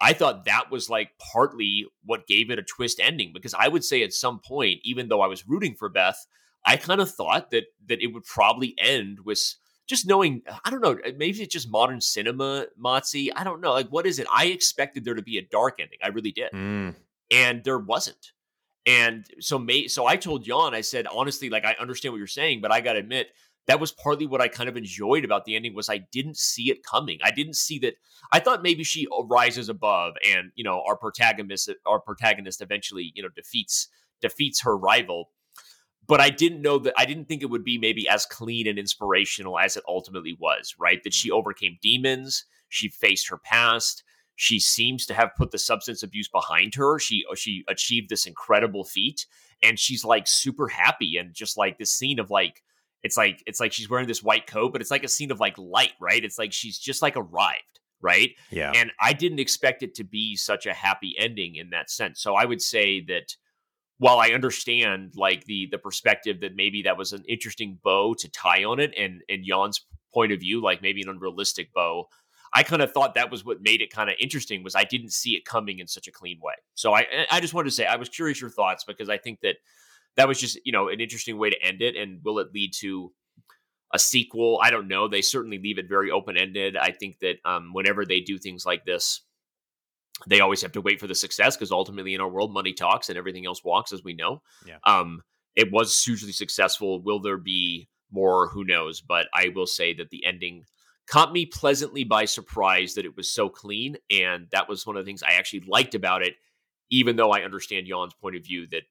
[0.00, 3.84] I thought that was like partly what gave it a twist ending because I would
[3.84, 6.26] say at some point, even though I was rooting for Beth,
[6.64, 10.80] I kind of thought that that it would probably end with just knowing, I don't
[10.80, 13.28] know, uh, maybe it's just modern cinema, Motzi.
[13.34, 13.72] I don't know.
[13.72, 14.26] Like, what is it?
[14.34, 15.98] I expected there to be a dark ending.
[16.02, 16.52] I really did.
[16.52, 16.94] Mm.
[17.30, 18.32] And there wasn't.
[18.86, 22.26] And so, may, so I told Jan, I said, honestly, like, I understand what you're
[22.26, 23.28] saying, but I got to admit,
[23.66, 26.70] that was partly what I kind of enjoyed about the ending was I didn't see
[26.70, 27.18] it coming.
[27.24, 27.94] I didn't see that.
[28.32, 33.12] I thought maybe she uh, rises above, and you know, our protagonist, our protagonist, eventually,
[33.14, 33.88] you know, defeats
[34.20, 35.30] defeats her rival
[36.06, 38.78] but I didn't know that I didn't think it would be maybe as clean and
[38.78, 41.02] inspirational as it ultimately was, right?
[41.04, 41.34] That she mm.
[41.34, 44.04] overcame demons, she faced her past,
[44.36, 46.98] she seems to have put the substance abuse behind her.
[46.98, 49.26] She uh, she achieved this incredible feat
[49.62, 52.62] and she's like super happy and just like this scene of like
[53.02, 55.40] it's like it's like she's wearing this white coat, but it's like a scene of
[55.40, 56.24] like light, right?
[56.24, 58.30] It's like she's just like arrived, right?
[58.50, 58.72] Yeah.
[58.74, 62.20] And I didn't expect it to be such a happy ending in that sense.
[62.20, 63.36] So I would say that
[64.04, 68.30] while I understand like the the perspective that maybe that was an interesting bow to
[68.30, 72.10] tie on it, and and Jan's point of view, like maybe an unrealistic bow,
[72.52, 75.14] I kind of thought that was what made it kind of interesting was I didn't
[75.14, 76.52] see it coming in such a clean way.
[76.74, 79.40] So I I just wanted to say I was curious your thoughts because I think
[79.40, 79.56] that
[80.16, 82.74] that was just you know an interesting way to end it, and will it lead
[82.80, 83.10] to
[83.94, 84.60] a sequel?
[84.62, 85.08] I don't know.
[85.08, 86.76] They certainly leave it very open ended.
[86.76, 89.22] I think that um, whenever they do things like this,
[90.26, 93.08] they always have to wait for the success because ultimately in our world money talks
[93.08, 94.42] and everything else walks as we know.
[94.66, 94.78] Yeah.
[94.84, 95.22] um
[95.56, 97.00] it was hugely successful.
[97.00, 98.48] Will there be more?
[98.48, 99.00] Who knows?
[99.00, 100.64] But i will say that the ending
[101.06, 105.04] caught me pleasantly by surprise that it was so clean and that was one of
[105.04, 106.32] the things i actually liked about it
[106.90, 108.84] even though i understand jan's point of view that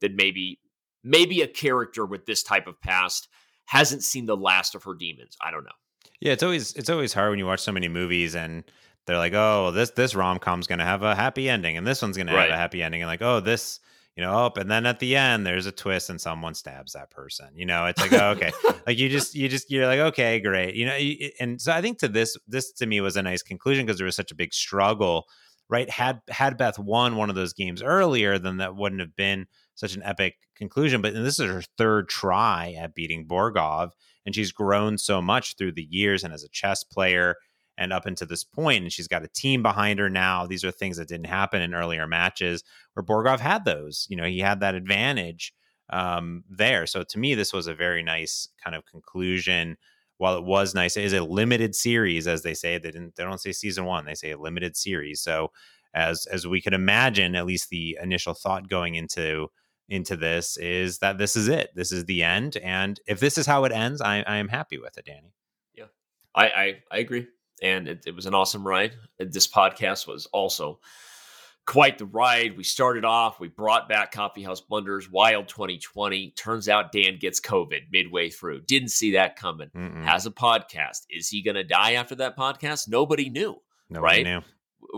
[0.00, 0.58] that maybe
[1.02, 3.28] maybe a character with this type of past
[3.66, 5.36] hasn't seen the last of her demons.
[5.40, 5.70] I don't know.
[6.20, 8.64] Yeah it's always it's always hard when you watch so many movies and
[9.06, 12.16] they're like, oh, this this rom com's gonna have a happy ending, and this one's
[12.16, 12.50] gonna right.
[12.50, 13.78] have a happy ending, and like, oh, this,
[14.16, 17.10] you know, oh, and then at the end there's a twist and someone stabs that
[17.10, 17.48] person.
[17.54, 18.52] You know, it's like, oh, okay,
[18.86, 20.98] like you just you just you're like, okay, great, you know,
[21.40, 24.06] and so I think to this this to me was a nice conclusion because there
[24.06, 25.26] was such a big struggle,
[25.68, 25.88] right?
[25.88, 29.46] Had had Beth won one of those games earlier, then that wouldn't have been
[29.76, 31.00] such an epic conclusion.
[31.00, 33.90] But this is her third try at beating Borgov,
[34.24, 37.36] and she's grown so much through the years and as a chess player
[37.78, 40.46] and up until this point, and she's got a team behind her now.
[40.46, 44.06] These are things that didn't happen in earlier matches where Borgov had those.
[44.08, 45.52] You know, he had that advantage
[45.90, 46.86] um, there.
[46.86, 49.76] So to me, this was a very nice kind of conclusion.
[50.18, 52.78] While it was nice, it is a limited series, as they say.
[52.78, 53.16] They didn't.
[53.16, 54.06] They don't say season one.
[54.06, 55.20] They say a limited series.
[55.20, 55.52] So
[55.92, 59.48] as as we could imagine, at least the initial thought going into
[59.88, 61.70] into this is that this is it.
[61.74, 62.56] This is the end.
[62.56, 65.34] And if this is how it ends, I, I am happy with it, Danny.
[65.74, 65.84] Yeah,
[66.34, 67.26] I I, I agree.
[67.62, 68.94] And it, it was an awesome ride.
[69.18, 70.80] This podcast was also
[71.66, 72.56] quite the ride.
[72.56, 76.30] We started off, we brought back Coffee House Blunders, Wild 2020.
[76.30, 78.62] Turns out Dan gets COVID midway through.
[78.62, 79.68] Didn't see that coming.
[79.76, 80.04] Mm-mm.
[80.04, 81.06] Has a podcast.
[81.10, 82.88] Is he going to die after that podcast?
[82.88, 83.56] Nobody knew.
[83.90, 84.24] Nobody right?
[84.24, 84.42] Knew.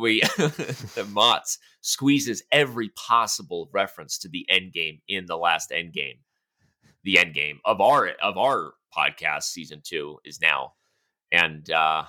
[0.01, 5.95] We the Mott's squeezes every possible reference to the end game in the last end
[5.95, 6.17] game.
[7.05, 10.75] The end game of our of our podcast season two is now.
[11.33, 12.05] And uh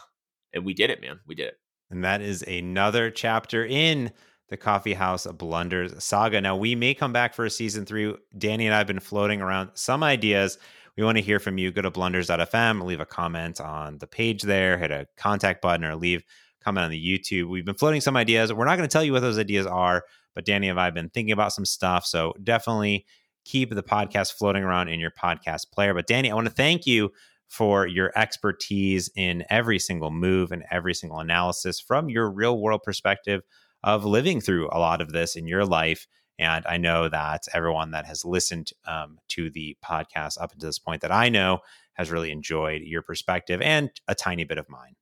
[0.54, 1.20] and we did it, man.
[1.28, 1.60] We did it.
[1.90, 4.12] And that is another chapter in
[4.50, 6.42] the Coffee House Blunders saga.
[6.42, 8.16] Now, we may come back for a season three.
[8.38, 10.58] Danny and I have been floating around some ideas.
[10.98, 11.72] We want to hear from you.
[11.72, 15.96] Go to blunders.fm, leave a comment on the page there, hit a contact button, or
[15.96, 16.24] leave
[16.64, 17.50] comment on the YouTube.
[17.50, 18.52] We've been floating some ideas.
[18.52, 20.04] We're not going to tell you what those ideas are,
[20.36, 22.06] but Danny and I have been thinking about some stuff.
[22.06, 23.06] So definitely
[23.46, 25.94] keep the podcast floating around in your podcast player.
[25.94, 27.12] But Danny, I want to thank you
[27.50, 32.82] for your expertise in every single move and every single analysis from your real world
[32.84, 33.42] perspective
[33.84, 36.08] of living through a lot of this in your life.
[36.38, 40.80] And I know that everyone that has listened um, to the podcast up until this
[40.80, 41.60] point that I know
[41.96, 44.96] has really enjoyed your perspective and a tiny bit of mine.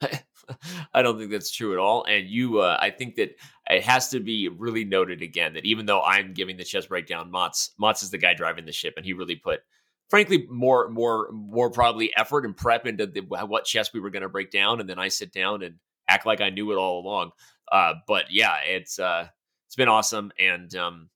[0.94, 2.04] I don't think that's true at all.
[2.04, 3.36] And you, uh, I think that
[3.68, 7.30] it has to be really noted again that even though I'm giving the chess breakdown,
[7.30, 9.60] Mott's Mott's is the guy driving the ship, and he really put,
[10.08, 14.22] frankly, more, more, more probably effort and prep into the, what chess we were going
[14.22, 15.76] to break down, and then I sit down and
[16.08, 17.30] act like I knew it all along.
[17.70, 19.28] Uh, but yeah, it's uh,
[19.66, 21.08] it's been awesome, and um,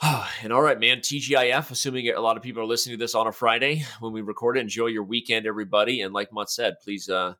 [0.42, 0.98] and all right, man.
[0.98, 1.70] TGIF.
[1.70, 4.56] Assuming a lot of people are listening to this on a Friday when we record
[4.56, 4.60] it.
[4.60, 6.00] Enjoy your weekend, everybody.
[6.00, 7.34] And like Mutt said, please uh,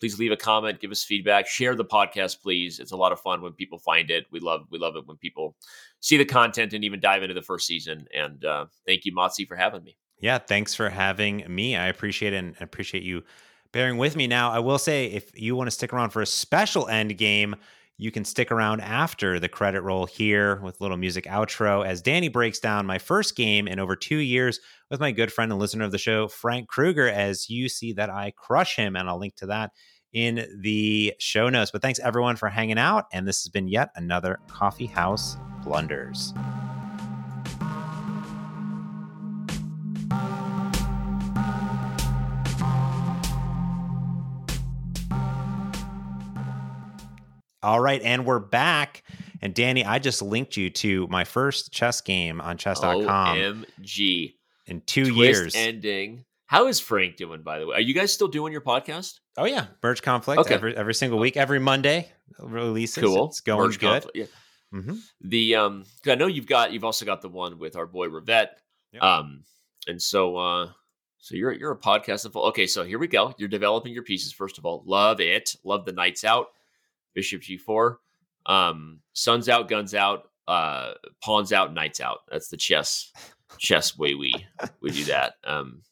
[0.00, 2.78] please leave a comment, give us feedback, share the podcast, please.
[2.78, 4.26] It's a lot of fun when people find it.
[4.30, 5.56] We love we love it when people
[6.00, 8.06] see the content and even dive into the first season.
[8.14, 9.96] And uh, thank you, Motzi, for having me.
[10.20, 11.76] Yeah, thanks for having me.
[11.76, 13.22] I appreciate it and appreciate you
[13.72, 14.26] bearing with me.
[14.26, 17.56] Now, I will say if you want to stick around for a special end game,
[17.96, 22.28] you can stick around after the credit roll here with little music outro as Danny
[22.28, 24.58] breaks down my first game in over two years
[24.90, 28.10] with my good friend and listener of the show, Frank Krueger, as you see that
[28.10, 28.96] I crush him.
[28.96, 29.70] And I'll link to that
[30.12, 31.70] in the show notes.
[31.70, 33.04] But thanks everyone for hanging out.
[33.12, 36.32] And this has been yet another Coffee House Blunders.
[47.64, 49.02] All right, and we're back.
[49.40, 53.06] And Danny, I just linked you to my first chess game on chess.com.
[53.06, 54.34] OMG.
[54.66, 55.54] In two Twist years.
[55.56, 56.26] ending.
[56.44, 57.76] How is Frank doing, by the way?
[57.76, 59.20] Are you guys still doing your podcast?
[59.38, 59.68] Oh, yeah.
[59.82, 60.52] Merge Conflict okay.
[60.52, 63.02] every, every single week, every Monday releases.
[63.02, 63.28] Cool.
[63.28, 64.10] It's going Merge good.
[64.14, 64.26] yeah.
[64.74, 64.96] Mm-hmm.
[65.22, 68.48] The um, I know you've got you've also got the one with our boy Revette.
[68.92, 69.02] Yep.
[69.02, 69.44] Um,
[69.86, 70.70] and so uh,
[71.18, 72.26] so you're you're a podcast.
[72.26, 73.32] Of, okay, so here we go.
[73.38, 74.82] You're developing your pieces first of all.
[74.84, 75.54] Love it.
[75.64, 76.48] Love the nights out.
[77.14, 77.96] Bishop g4.
[78.46, 80.92] Um, suns out, guns out, uh,
[81.22, 82.20] pawns out, knights out.
[82.30, 83.12] That's the chess
[83.58, 84.34] chess way we
[84.80, 85.34] we do that.
[85.44, 85.82] Um,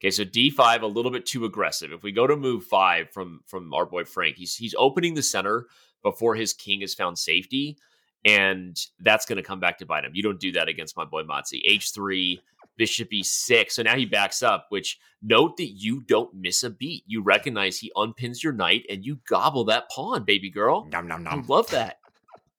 [0.00, 1.92] okay, so d5 a little bit too aggressive.
[1.92, 5.22] If we go to move five from from our boy Frank, he's he's opening the
[5.22, 5.66] center
[6.02, 7.76] before his king has found safety,
[8.24, 10.12] and that's going to come back to bite him.
[10.14, 11.60] You don't do that against my boy Motzi.
[11.68, 12.40] H3
[12.78, 13.72] bishop e6.
[13.72, 17.04] So now he backs up, which note that you don't miss a beat.
[17.06, 20.86] You recognize he unpins your knight and you gobble that pawn, baby girl.
[20.90, 21.40] Nom, nom, nom.
[21.40, 21.98] I love that.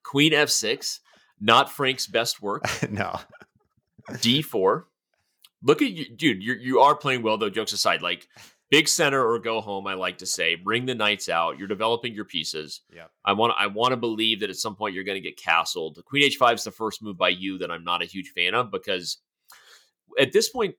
[0.04, 1.00] Queen f6,
[1.40, 2.64] not Frank's best work.
[2.92, 3.20] no.
[4.12, 4.84] d4.
[5.64, 6.44] Look at you, dude.
[6.44, 7.50] You're, you are playing well, though.
[7.50, 8.28] Jokes aside, like
[8.70, 9.88] big center or go home.
[9.88, 11.58] I like to say, bring the knights out.
[11.58, 12.82] You're developing your pieces.
[12.96, 13.06] Yeah.
[13.26, 13.54] I want.
[13.58, 16.04] I want to believe that at some point you're going to get castled.
[16.06, 18.72] Queen h5 is the first move by you that I'm not a huge fan of
[18.72, 19.18] because
[20.18, 20.76] at this point,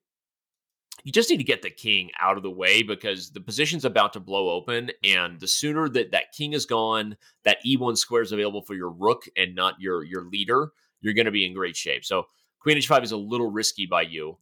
[1.05, 4.13] you just need to get the king out of the way because the position's about
[4.13, 4.91] to blow open.
[5.05, 8.91] And the sooner that that king is gone, that e1 square is available for your
[8.91, 12.05] rook and not your your leader, you're going to be in great shape.
[12.05, 12.25] So
[12.61, 14.37] queen h5 is a little risky by you.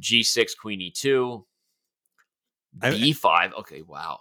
[0.00, 1.44] g6, queen e2,
[2.78, 3.52] b5.
[3.60, 4.20] Okay, wow.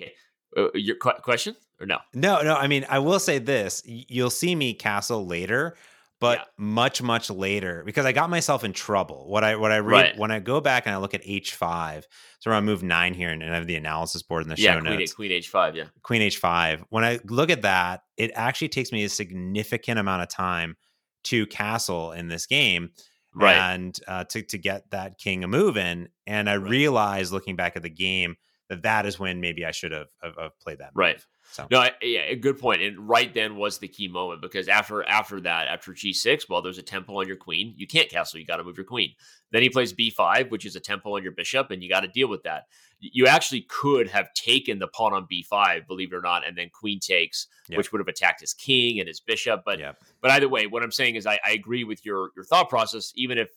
[0.00, 0.12] okay,
[0.56, 1.98] uh, your qu- question or no?
[2.14, 2.54] No, no.
[2.54, 5.76] I mean, I will say this: you'll see me castle later
[6.20, 6.44] but yeah.
[6.58, 9.28] much much later because I got myself in trouble.
[9.28, 10.18] What I what I read right.
[10.18, 12.06] when I go back and I look at H five,
[12.40, 14.80] so I move nine here and, I have the analysis board in the yeah, show
[14.80, 15.14] queen, notes.
[15.14, 16.84] Queen H five, yeah, Queen H five.
[16.90, 20.76] When I look at that, it actually takes me a significant amount of time
[21.24, 22.90] to castle in this game
[23.34, 23.54] Right.
[23.54, 26.08] and uh, to to get that king a move in.
[26.26, 26.70] And I Right.
[26.70, 28.36] realized looking back at the game
[28.70, 30.92] that that is when maybe I should have, have, have played that.
[30.94, 31.22] Right.
[31.52, 32.82] So No, yeah, a good point.
[32.82, 36.78] And right then was the key moment because after after that, after G6, well, there's
[36.78, 37.74] a tempo on your queen.
[37.76, 38.40] You can't castle.
[38.40, 39.14] You got to move your queen.
[39.52, 42.08] Then he plays B5, which is a tempo on your bishop, and you got to
[42.08, 42.64] deal with that.
[42.98, 46.70] You actually could have taken the pawn on B5, believe it or not, and then
[46.72, 47.76] queen takes, Yep.
[47.78, 49.62] which would have attacked his king and his bishop.
[49.64, 52.44] But yeah, but either way, what I'm saying is I, I agree with your your
[52.44, 53.50] thought process, even if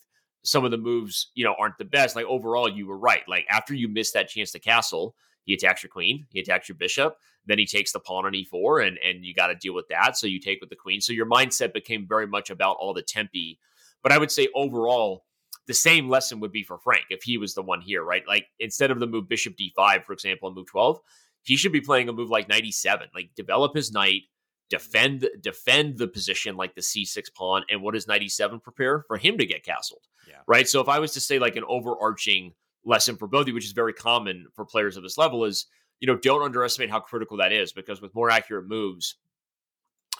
[0.43, 2.15] some of the moves, you know, aren't the best.
[2.15, 3.23] Like overall, you were right.
[3.27, 5.15] Like after you missed that chance to castle,
[5.49, 7.17] he attacks your queen, he attacks your bishop,
[7.47, 10.15] then he takes the pawn on e4, and and you got to deal with that.
[10.15, 11.01] So you take with the queen.
[11.01, 13.57] So your mindset became very much about all the tempi.
[14.03, 15.25] But I would say overall,
[15.65, 18.21] the same lesson would be for Frank if he was the one here, right?
[18.27, 20.99] Like instead of the move bishop d5, for example, and move 12,
[21.41, 24.21] he should be playing a move like knight e7, like develop his knight,
[24.69, 29.17] defend defend the position like the c6 pawn, and what does knight e7 prepare for
[29.17, 30.41] him to get castled, Yeah.
[30.47, 30.69] right?
[30.69, 32.53] So if I was to say like an overarching
[32.85, 35.67] lesson for both of you, which is very common for players of this level, is
[35.99, 39.15] you know don't underestimate how critical that is because with more accurate moves,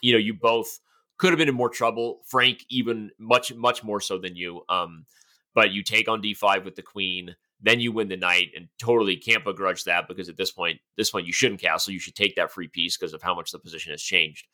[0.02, 0.80] you know you both
[1.18, 2.22] could have been in more trouble.
[2.26, 4.62] Frank even much much more so than you.
[4.70, 5.06] Um,
[5.54, 9.18] but you take on d5 with the queen, then you win the knight, and totally
[9.18, 11.94] can't begrudge that because at this point, this point you shouldn't castle.
[11.94, 14.48] You should take that free piece because of how much the position has changed.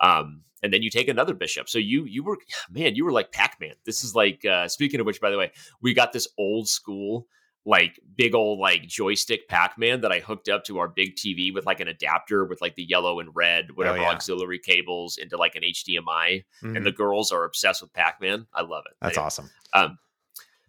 [0.00, 1.68] Um, and then you take another bishop.
[1.68, 2.38] So you you were
[2.70, 3.74] man, you were like Pac Man.
[3.84, 7.26] This is like uh, speaking of which, by the way, we got this old school
[7.64, 11.64] like big old like joystick Pac-Man that I hooked up to our big TV with
[11.64, 14.10] like an adapter with like the yellow and red whatever yeah.
[14.10, 16.76] auxiliary cables into like an HDMI Mhm.
[16.76, 18.46] and the girls are obsessed with Pac-Man.
[18.52, 18.96] I love it.
[19.00, 19.26] that's Anyway.
[19.26, 19.50] awesome.
[19.72, 19.98] Um,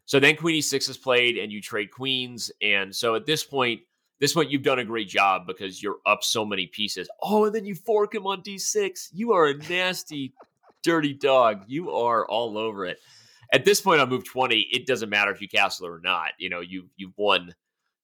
[0.06, 2.52] so then Queen E6 is played, and you trade queens.
[2.62, 3.82] And so at this point,
[4.20, 7.10] this point you've done a great job because you're up so many pieces.
[7.22, 9.10] Oh, and then you fork him on D6.
[9.14, 10.34] You are a nasty,
[10.84, 11.64] dirty dog.
[11.68, 13.00] You are all over it.
[13.54, 16.32] At this point on move 20, it doesn't matter if you castle or not.
[16.40, 17.54] You know, you you've won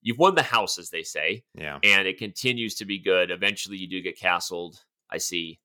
[0.02, 3.32] you've won the house, as they say, Yeah, and it continues to be good.
[3.32, 5.60] Eventually you do get castled, I see.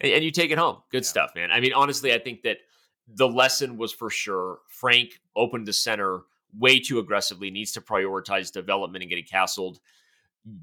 [0.00, 0.78] And, and you take it home.
[0.90, 1.08] Good Yeah.
[1.08, 1.52] stuff, man.
[1.52, 2.58] I mean, honestly, I think that
[3.06, 6.22] the lesson was for sure Frank opened the center
[6.58, 9.78] way too aggressively, needs to prioritize development and getting castled.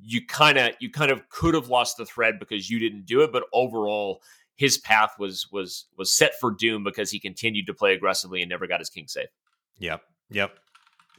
[0.02, 3.22] You kind of you kind of could have lost the thread because you didn't do
[3.22, 4.22] it, but overall
[4.55, 8.49] his path was was was set for doom because he continued to play aggressively and
[8.49, 9.30] never got his king safe.
[9.80, 10.01] Yep.
[10.30, 10.57] Yep.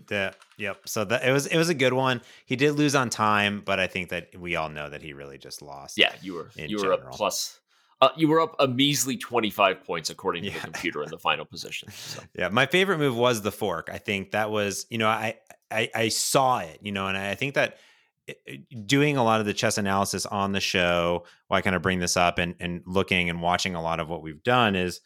[0.09, 0.81] The, yep.
[0.87, 2.21] So that it was it was a good one.
[2.47, 5.39] He did lose on time, but I think that we all know that he really
[5.39, 5.97] just lost.
[5.99, 7.61] Yeah, you were you were up plus
[8.01, 10.55] uh, you were up a measly 25 points according to Yeah.
[10.57, 11.91] the computer in the final position.
[11.93, 12.23] So.
[12.37, 12.49] Yeah.
[12.49, 13.89] My favorite move was the fork.
[13.93, 15.37] I think that was, you know, I
[15.71, 17.79] I, I saw it, you know, and I think that
[18.87, 22.17] doing a lot of the chess analysis on the show, why kind of bring this
[22.17, 25.01] up and and looking and watching a lot of what we've done is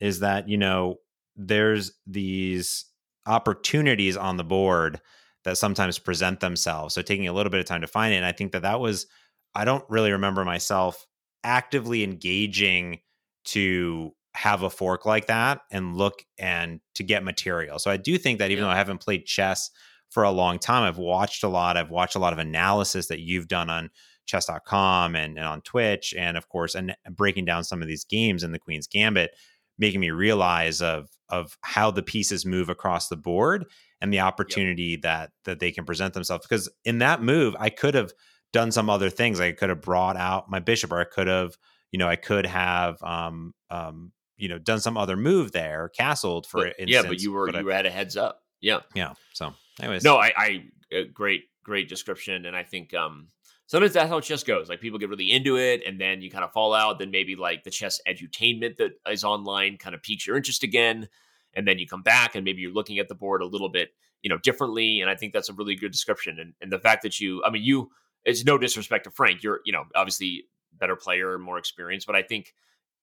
[0.00, 0.96] is that, you know,
[1.36, 2.86] there's these
[3.26, 5.00] opportunities on the board
[5.44, 6.94] that sometimes present themselves.
[6.94, 8.18] So taking a little bit of time to find it.
[8.18, 9.06] And I think that that was,
[9.54, 11.06] I don't really remember myself
[11.44, 13.00] actively engaging
[13.46, 17.78] to have a fork like that and look and to get material.
[17.78, 18.68] So I do think that even Yeah.
[18.68, 19.70] though I haven't played chess
[20.14, 21.76] for a long time, I've watched a lot.
[21.76, 23.90] I've watched a lot of analysis that you've done on
[24.26, 26.14] chess.com and, and on Twitch.
[26.16, 29.32] And of course, and breaking down some of these games in the Queen's Gambit,
[29.78, 33.64] making me realize of of how the pieces move across the board
[34.00, 36.46] and the opportunity that that they can present themselves.
[36.46, 38.12] Because in that move, I could have
[38.52, 39.40] done some other things.
[39.40, 41.56] I could have brought out my bishop, or I could have,
[41.90, 46.46] you know, I could have, um, um, you know, done some other move there, castled
[46.46, 46.90] for But- instance.
[46.90, 48.42] yeah, but you were I- you had a heads up.
[48.60, 48.80] Yeah.
[48.94, 49.12] yeah.
[49.34, 50.64] So, anyways, No, I, I
[50.94, 53.28] uh, great great description, and I think um
[53.66, 54.68] sometimes that's how chess goes.
[54.68, 56.98] Like people get really into it, and then you kind of fall out.
[56.98, 61.08] Then maybe like the chess edutainment that is online kind of piques your interest again,
[61.54, 63.90] and then you come back, and maybe you're looking at the board a little bit,
[64.22, 65.00] you know, differently.
[65.00, 66.38] And I think that's a really good description.
[66.38, 67.90] And and the fact that you, I mean, you,
[68.24, 69.42] it's no disrespect to Frank.
[69.42, 70.44] You're, you know, obviously
[70.78, 72.54] better player, more experienced, but I think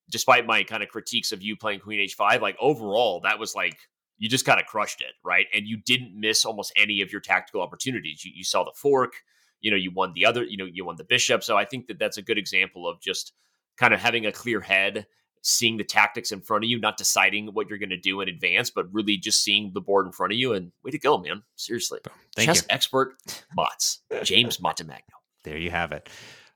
[0.09, 3.77] despite my kind of critiques of you playing Queen H5, like overall, that was like
[4.21, 5.47] you just kind of crushed it, right?
[5.51, 8.23] And you didn't miss almost any of your tactical opportunities.
[8.23, 9.13] You, you saw the fork,
[9.61, 11.43] you know, you won the other, you know, you won the bishop.
[11.43, 13.33] So I think that that's a good example of just
[13.77, 15.07] kind of having a clear head,
[15.41, 18.29] seeing the tactics in front of you, not deciding what you're going to do in
[18.29, 20.53] advance, but really just seeing the board in front of you.
[20.53, 21.41] And way to go, man!
[21.55, 21.99] Seriously,
[22.35, 22.67] thank chess you.
[22.69, 23.15] expert
[23.57, 25.17] Motz, James Montemagno.
[25.43, 26.07] There you have it.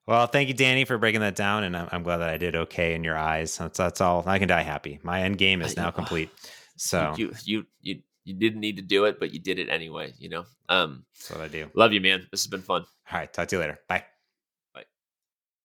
[0.05, 2.55] Well, thank you, Danny, for breaking that down, and I'm, I'm glad that I did
[2.55, 3.57] okay in your eyes.
[3.57, 4.23] That's that's all.
[4.27, 4.99] I can die happy.
[5.01, 6.29] My end game is now complete.
[6.75, 10.13] So you you you you didn't need to do it, but you did it anyway.
[10.17, 10.45] You know.
[10.69, 11.69] Um, that's what I do.
[11.75, 12.27] love you, man.
[12.31, 12.85] This has been fun.
[13.11, 13.79] All right, talk to you later.
[13.87, 14.05] Bye.